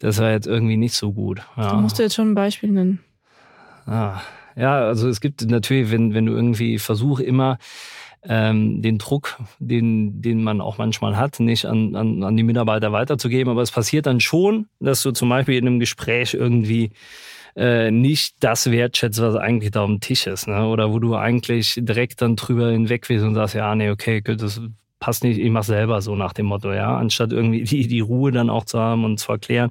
das 0.00 0.18
war 0.18 0.32
jetzt 0.32 0.46
irgendwie 0.46 0.76
nicht 0.76 0.94
so 0.94 1.12
gut. 1.12 1.38
Ja. 1.56 1.70
Da 1.70 1.76
musst 1.76 1.98
du 1.98 2.02
jetzt 2.02 2.16
schon 2.16 2.32
ein 2.32 2.34
Beispiel 2.34 2.70
nennen. 2.72 2.98
Ah, 3.86 4.20
ja, 4.56 4.80
also 4.80 5.08
es 5.08 5.20
gibt 5.20 5.46
natürlich, 5.48 5.90
wenn, 5.92 6.14
wenn 6.14 6.26
du 6.26 6.32
irgendwie 6.32 6.78
versuchst, 6.78 7.24
immer 7.24 7.58
ähm, 8.24 8.82
den 8.82 8.98
Druck, 8.98 9.38
den, 9.60 10.20
den 10.20 10.42
man 10.42 10.60
auch 10.60 10.78
manchmal 10.78 11.16
hat, 11.16 11.38
nicht 11.38 11.64
an, 11.64 11.94
an, 11.94 12.24
an 12.24 12.36
die 12.36 12.42
Mitarbeiter 12.42 12.90
weiterzugeben. 12.90 13.50
Aber 13.50 13.62
es 13.62 13.70
passiert 13.70 14.06
dann 14.06 14.20
schon, 14.20 14.66
dass 14.80 15.02
du 15.02 15.12
zum 15.12 15.28
Beispiel 15.28 15.56
in 15.56 15.66
einem 15.66 15.78
Gespräch 15.78 16.34
irgendwie 16.34 16.90
äh, 17.56 17.90
nicht 17.90 18.36
das 18.40 18.70
wertschätzt, 18.70 19.20
was 19.20 19.34
eigentlich 19.34 19.70
da 19.70 19.82
am 19.82 20.00
Tisch 20.00 20.26
ist. 20.26 20.46
Ne? 20.46 20.66
Oder 20.66 20.92
wo 20.92 20.98
du 20.98 21.16
eigentlich 21.16 21.74
direkt 21.76 22.20
dann 22.22 22.36
drüber 22.36 22.70
hinweg 22.70 23.08
willst 23.08 23.24
und 23.24 23.34
sagst, 23.34 23.54
ja, 23.54 23.74
nee, 23.74 23.90
okay, 23.90 24.20
das 24.20 24.60
passt 24.98 25.24
nicht, 25.24 25.38
ich 25.38 25.50
mach 25.50 25.62
selber 25.62 26.00
so 26.00 26.16
nach 26.16 26.32
dem 26.32 26.46
Motto, 26.46 26.72
ja, 26.72 26.96
anstatt 26.96 27.32
irgendwie 27.32 27.64
die, 27.64 27.86
die 27.86 28.00
Ruhe 28.00 28.32
dann 28.32 28.48
auch 28.48 28.64
zu 28.64 28.78
haben 28.78 29.04
und 29.04 29.18
zu 29.18 29.30
erklären, 29.30 29.70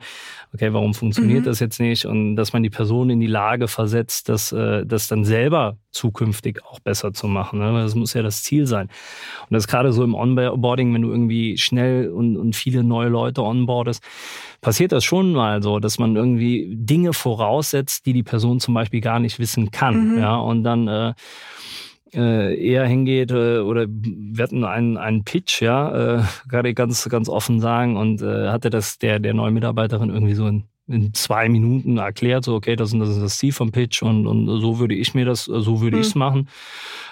okay, 0.54 0.72
warum 0.72 0.94
funktioniert 0.94 1.42
mhm. 1.42 1.46
das 1.46 1.60
jetzt 1.60 1.80
nicht 1.80 2.06
und 2.06 2.36
dass 2.36 2.54
man 2.54 2.62
die 2.62 2.70
Person 2.70 3.10
in 3.10 3.20
die 3.20 3.28
Lage 3.28 3.68
versetzt, 3.68 4.30
das, 4.30 4.52
äh, 4.52 4.86
das 4.86 5.08
dann 5.08 5.26
selber 5.26 5.78
zukünftig 5.92 6.64
auch 6.66 6.80
besser 6.80 7.14
zu 7.14 7.28
machen. 7.28 7.60
Ne? 7.60 7.72
Das 7.74 7.96
muss 7.96 8.14
ja 8.14 8.22
das 8.22 8.44
Ziel 8.44 8.68
sein. 8.68 8.88
Und 8.88 9.52
das 9.52 9.64
ist 9.64 9.68
gerade 9.68 9.94
so 9.94 10.04
im 10.04 10.14
Onboarding, 10.14 10.94
wenn 10.94 11.02
du 11.02 11.10
irgendwie 11.10 11.58
schnell 11.58 12.10
und, 12.10 12.38
und 12.38 12.56
viele 12.56 12.84
neue 12.84 13.10
Leute 13.10 13.42
onboardest, 13.42 14.04
passiert 14.62 14.92
das 14.92 15.04
schon 15.04 15.32
mal 15.32 15.64
so, 15.64 15.80
dass 15.80 15.98
man 15.98 16.16
irgendwie 16.16 16.70
Dinge 16.76 17.14
voraussetzt, 17.14 18.06
die 18.06 18.14
die 18.14 18.24
Person 18.24 18.60
zum 18.60 18.74
Beispiel 18.74 19.02
gar 19.02 19.20
nicht 19.20 19.40
wissen 19.40 19.72
kann. 19.72 20.14
Mhm. 20.14 20.20
Ja, 20.20 20.36
und 20.36 20.64
dann 20.64 20.88
äh, 20.88 21.14
äh, 22.16 22.56
eher 22.56 22.86
hingeht 22.86 23.32
äh, 23.32 23.60
oder 23.60 23.86
wir 23.88 24.44
hatten 24.44 24.64
einen, 24.64 24.98
einen 24.98 25.24
Pitch, 25.24 25.62
ja, 25.62 26.20
äh, 26.20 26.24
kann 26.50 26.66
ich 26.66 26.76
ganz, 26.76 27.08
ganz 27.10 27.30
offen 27.30 27.60
sagen 27.60 27.98
und 27.98 28.22
äh, 28.22 28.50
hatte 28.50 28.70
das 28.70 28.98
der, 28.98 29.20
der 29.20 29.34
neuen 29.34 29.54
Mitarbeiterin 29.54 30.10
irgendwie 30.10 30.34
so 30.34 30.48
in, 30.48 30.64
in 30.88 31.14
zwei 31.14 31.50
Minuten 31.50 31.98
erklärt, 31.98 32.46
so 32.46 32.56
okay, 32.56 32.76
das 32.76 32.94
ist, 32.94 33.00
das 33.00 33.10
ist 33.10 33.22
das 33.22 33.38
Ziel 33.38 33.52
vom 33.52 33.72
Pitch 33.72 34.02
und, 34.02 34.28
und 34.28 34.48
so 34.62 34.80
würde 34.80 34.96
ich 34.96 35.14
mir 35.14 35.26
das, 35.26 35.46
so 35.46 35.82
würde 35.82 35.98
mhm. 35.98 36.02
ich 36.02 36.08
es 36.08 36.16
machen, 36.16 36.50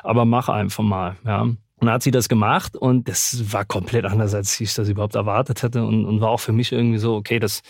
aber 0.03 0.25
mach 0.25 0.49
einfach 0.49 0.83
mal, 0.83 1.15
ja. 1.25 1.41
Und 1.41 1.87
dann 1.87 1.95
hat 1.95 2.03
sie 2.03 2.11
das 2.11 2.29
gemacht 2.29 2.77
und 2.77 3.09
das 3.09 3.51
war 3.51 3.65
komplett 3.65 4.05
anders, 4.05 4.33
als 4.33 4.57
ich 4.61 4.73
das 4.73 4.87
überhaupt 4.87 5.15
erwartet 5.15 5.63
hätte 5.63 5.83
und, 5.83 6.05
und 6.05 6.21
war 6.21 6.29
auch 6.29 6.39
für 6.39 6.53
mich 6.53 6.71
irgendwie 6.71 6.97
so, 6.97 7.15
okay, 7.15 7.39
das, 7.39 7.61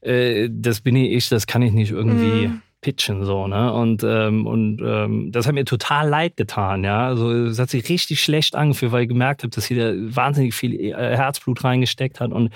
äh, 0.00 0.48
das 0.50 0.80
bin 0.80 0.96
ich, 0.96 1.28
das 1.28 1.46
kann 1.46 1.62
ich 1.62 1.72
nicht 1.72 1.92
irgendwie 1.92 2.48
mhm 2.48 2.62
pitchen 2.84 3.24
so 3.24 3.48
ne 3.48 3.72
und 3.72 4.04
ähm, 4.04 4.46
und 4.46 4.82
ähm, 4.84 5.32
das 5.32 5.46
hat 5.46 5.54
mir 5.54 5.64
total 5.64 6.06
leid 6.08 6.36
getan 6.36 6.84
ja 6.84 7.06
also 7.06 7.32
es 7.32 7.58
hat 7.58 7.70
sich 7.70 7.88
richtig 7.88 8.22
schlecht 8.22 8.54
angefühlt 8.54 8.92
weil 8.92 9.04
ich 9.04 9.08
gemerkt 9.08 9.42
habe 9.42 9.50
dass 9.50 9.64
sie 9.64 9.76
da 9.76 9.92
wahnsinnig 9.94 10.54
viel 10.54 10.78
äh, 10.78 10.92
Herzblut 10.92 11.64
reingesteckt 11.64 12.20
hat 12.20 12.30
und 12.30 12.50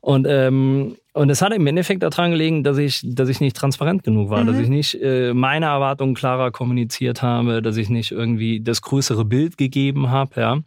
und 0.00 0.26
ähm, 0.28 0.96
und 1.12 1.30
es 1.30 1.42
hat 1.42 1.52
im 1.52 1.66
Endeffekt 1.66 2.04
daran 2.04 2.30
gelegen, 2.30 2.62
dass 2.62 2.78
ich, 2.78 3.00
dass 3.02 3.28
ich 3.28 3.40
nicht 3.40 3.56
transparent 3.56 4.04
genug 4.04 4.30
war, 4.30 4.44
mhm. 4.44 4.46
dass 4.46 4.58
ich 4.58 4.68
nicht 4.68 4.94
äh, 5.02 5.34
meine 5.34 5.66
Erwartungen 5.66 6.14
klarer 6.14 6.52
kommuniziert 6.52 7.22
habe, 7.22 7.60
dass 7.60 7.76
ich 7.76 7.88
nicht 7.88 8.12
irgendwie 8.12 8.60
das 8.60 8.82
größere 8.82 9.24
Bild 9.24 9.58
gegeben 9.58 10.10
habe, 10.10 10.40
ja. 10.40 10.58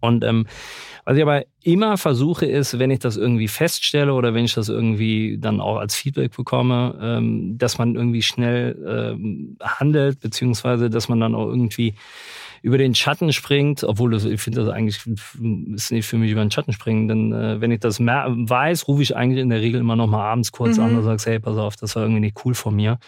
Und 0.00 0.24
ähm, 0.24 0.46
was 1.08 1.16
ich 1.16 1.22
aber 1.22 1.44
immer 1.62 1.96
versuche, 1.96 2.44
ist, 2.44 2.78
wenn 2.78 2.90
ich 2.90 2.98
das 2.98 3.16
irgendwie 3.16 3.48
feststelle 3.48 4.12
oder 4.12 4.34
wenn 4.34 4.44
ich 4.44 4.52
das 4.52 4.68
irgendwie 4.68 5.38
dann 5.40 5.58
auch 5.58 5.78
als 5.78 5.94
Feedback 5.94 6.36
bekomme, 6.36 6.98
ähm, 7.00 7.56
dass 7.56 7.78
man 7.78 7.94
irgendwie 7.94 8.20
schnell 8.20 8.76
ähm, 8.86 9.56
handelt, 9.62 10.20
beziehungsweise 10.20 10.90
dass 10.90 11.08
man 11.08 11.18
dann 11.18 11.34
auch 11.34 11.46
irgendwie 11.46 11.94
über 12.60 12.76
den 12.76 12.94
Schatten 12.94 13.32
springt, 13.32 13.84
obwohl 13.84 14.10
das, 14.10 14.26
ich 14.26 14.38
finde 14.38 14.60
das 14.60 14.68
eigentlich 14.68 15.00
ist 15.72 15.92
nicht 15.92 16.06
für 16.06 16.18
mich 16.18 16.30
über 16.30 16.42
den 16.42 16.50
Schatten 16.50 16.74
springen, 16.74 17.08
denn 17.08 17.32
äh, 17.32 17.58
wenn 17.58 17.70
ich 17.70 17.80
das 17.80 18.00
weiß, 18.00 18.86
rufe 18.86 19.00
ich 19.00 19.16
eigentlich 19.16 19.40
in 19.40 19.48
der 19.48 19.62
Regel 19.62 19.80
immer 19.80 19.96
noch 19.96 20.08
mal 20.08 20.30
abends 20.30 20.52
kurz 20.52 20.76
mhm. 20.76 20.84
an 20.84 20.96
und 20.98 21.04
sage, 21.04 21.22
hey, 21.24 21.40
pass 21.40 21.56
auf, 21.56 21.76
das 21.76 21.96
war 21.96 22.02
irgendwie 22.02 22.20
nicht 22.20 22.44
cool 22.44 22.52
von 22.52 22.76
mir. 22.76 22.98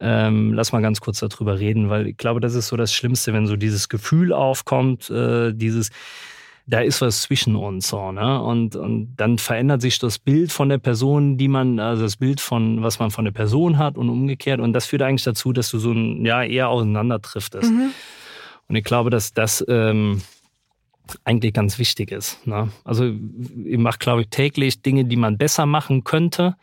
ähm, 0.00 0.54
lass 0.54 0.72
mal 0.72 0.80
ganz 0.80 1.02
kurz 1.02 1.18
darüber 1.18 1.58
reden, 1.58 1.90
weil 1.90 2.06
ich 2.06 2.16
glaube, 2.16 2.40
das 2.40 2.54
ist 2.54 2.68
so 2.68 2.78
das 2.78 2.94
Schlimmste, 2.94 3.34
wenn 3.34 3.46
so 3.46 3.56
dieses 3.56 3.90
Gefühl 3.90 4.32
aufkommt, 4.32 5.10
äh, 5.10 5.52
dieses, 5.52 5.90
da 6.66 6.80
ist 6.80 7.00
was 7.02 7.22
zwischen 7.22 7.56
uns 7.56 7.88
so, 7.88 8.10
ne? 8.10 8.42
Und, 8.42 8.74
und 8.74 9.14
dann 9.16 9.38
verändert 9.38 9.82
sich 9.82 9.98
das 9.98 10.18
Bild 10.18 10.50
von 10.50 10.70
der 10.70 10.78
Person, 10.78 11.36
die 11.36 11.48
man, 11.48 11.78
also 11.78 12.02
das 12.02 12.16
Bild 12.16 12.40
von, 12.40 12.82
was 12.82 12.98
man 12.98 13.10
von 13.10 13.26
der 13.26 13.32
Person 13.32 13.76
hat 13.76 13.98
und 13.98 14.08
umgekehrt. 14.08 14.60
Und 14.60 14.72
das 14.72 14.86
führt 14.86 15.02
eigentlich 15.02 15.24
dazu, 15.24 15.52
dass 15.52 15.70
du 15.70 15.78
so 15.78 15.92
ein, 15.92 16.24
ja, 16.24 16.42
eher 16.42 16.70
auseinandertriftest. 16.70 17.70
Mhm. 17.70 17.90
Und 18.68 18.76
ich 18.76 18.84
glaube, 18.84 19.10
dass 19.10 19.34
das 19.34 19.62
ähm, 19.68 20.22
eigentlich 21.24 21.52
ganz 21.52 21.78
wichtig 21.78 22.10
ist. 22.10 22.46
Ne? 22.46 22.70
Also 22.84 23.04
ich 23.04 23.78
mache, 23.78 23.98
glaube 23.98 24.22
ich, 24.22 24.28
täglich 24.28 24.80
Dinge, 24.80 25.04
die 25.04 25.16
man 25.16 25.36
besser 25.36 25.66
machen 25.66 26.04
könnte. 26.04 26.56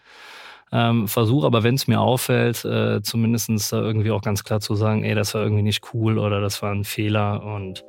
Ähm, 0.72 1.08
Versuche 1.08 1.46
aber, 1.46 1.64
wenn 1.64 1.76
es 1.76 1.88
mir 1.88 2.00
auffällt, 2.00 2.64
äh, 2.64 3.02
zumindest 3.02 3.50
irgendwie 3.74 4.12
auch 4.12 4.22
ganz 4.22 4.44
klar 4.44 4.62
zu 4.62 4.76
sagen, 4.76 5.04
ey, 5.04 5.16
das 5.16 5.34
war 5.34 5.42
irgendwie 5.44 5.64
nicht 5.64 5.94
cool 5.94 6.18
oder 6.18 6.40
das 6.40 6.62
war 6.62 6.72
ein 6.72 6.86
Fehler 6.86 7.44
und 7.44 7.84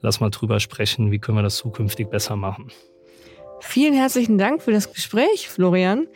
lass 0.00 0.20
mal 0.20 0.30
drüber 0.30 0.58
sprechen, 0.60 1.12
wie 1.12 1.18
können 1.20 1.38
wir 1.38 1.42
das 1.42 1.56
zukünftig 1.56 2.10
besser 2.10 2.36
machen. 2.36 2.70
Vielen 3.66 3.94
herzlichen 3.94 4.36
Dank 4.38 4.62
für 4.62 4.70
das 4.72 4.92
Gespräch, 4.92 5.48
Florian. 5.48 6.06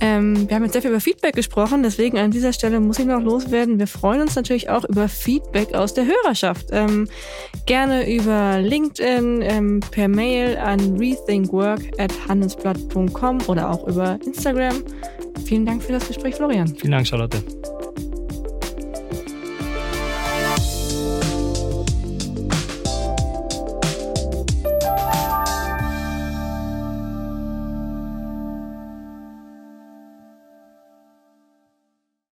Ähm, 0.00 0.48
wir 0.48 0.56
haben 0.56 0.64
jetzt 0.64 0.72
sehr 0.74 0.82
viel 0.82 0.90
über 0.90 1.00
Feedback 1.00 1.34
gesprochen, 1.34 1.82
deswegen 1.82 2.18
an 2.18 2.30
dieser 2.30 2.52
Stelle 2.52 2.78
muss 2.80 2.98
ich 2.98 3.06
noch 3.06 3.22
loswerden. 3.22 3.78
Wir 3.78 3.86
freuen 3.86 4.20
uns 4.20 4.36
natürlich 4.36 4.68
auch 4.68 4.84
über 4.84 5.08
Feedback 5.08 5.74
aus 5.74 5.94
der 5.94 6.04
Hörerschaft. 6.04 6.66
Ähm, 6.72 7.08
gerne 7.64 8.12
über 8.12 8.60
LinkedIn, 8.60 9.40
ähm, 9.40 9.80
per 9.90 10.08
Mail 10.08 10.58
an 10.58 10.98
rethinkwork.handelsblatt.com 10.98 13.38
oder 13.46 13.70
auch 13.70 13.88
über 13.88 14.18
Instagram. 14.26 14.82
Vielen 15.46 15.64
Dank 15.64 15.82
für 15.82 15.92
das 15.92 16.06
Gespräch, 16.08 16.34
Florian. 16.34 16.76
Vielen 16.76 16.92
Dank, 16.92 17.06
Charlotte. 17.06 17.42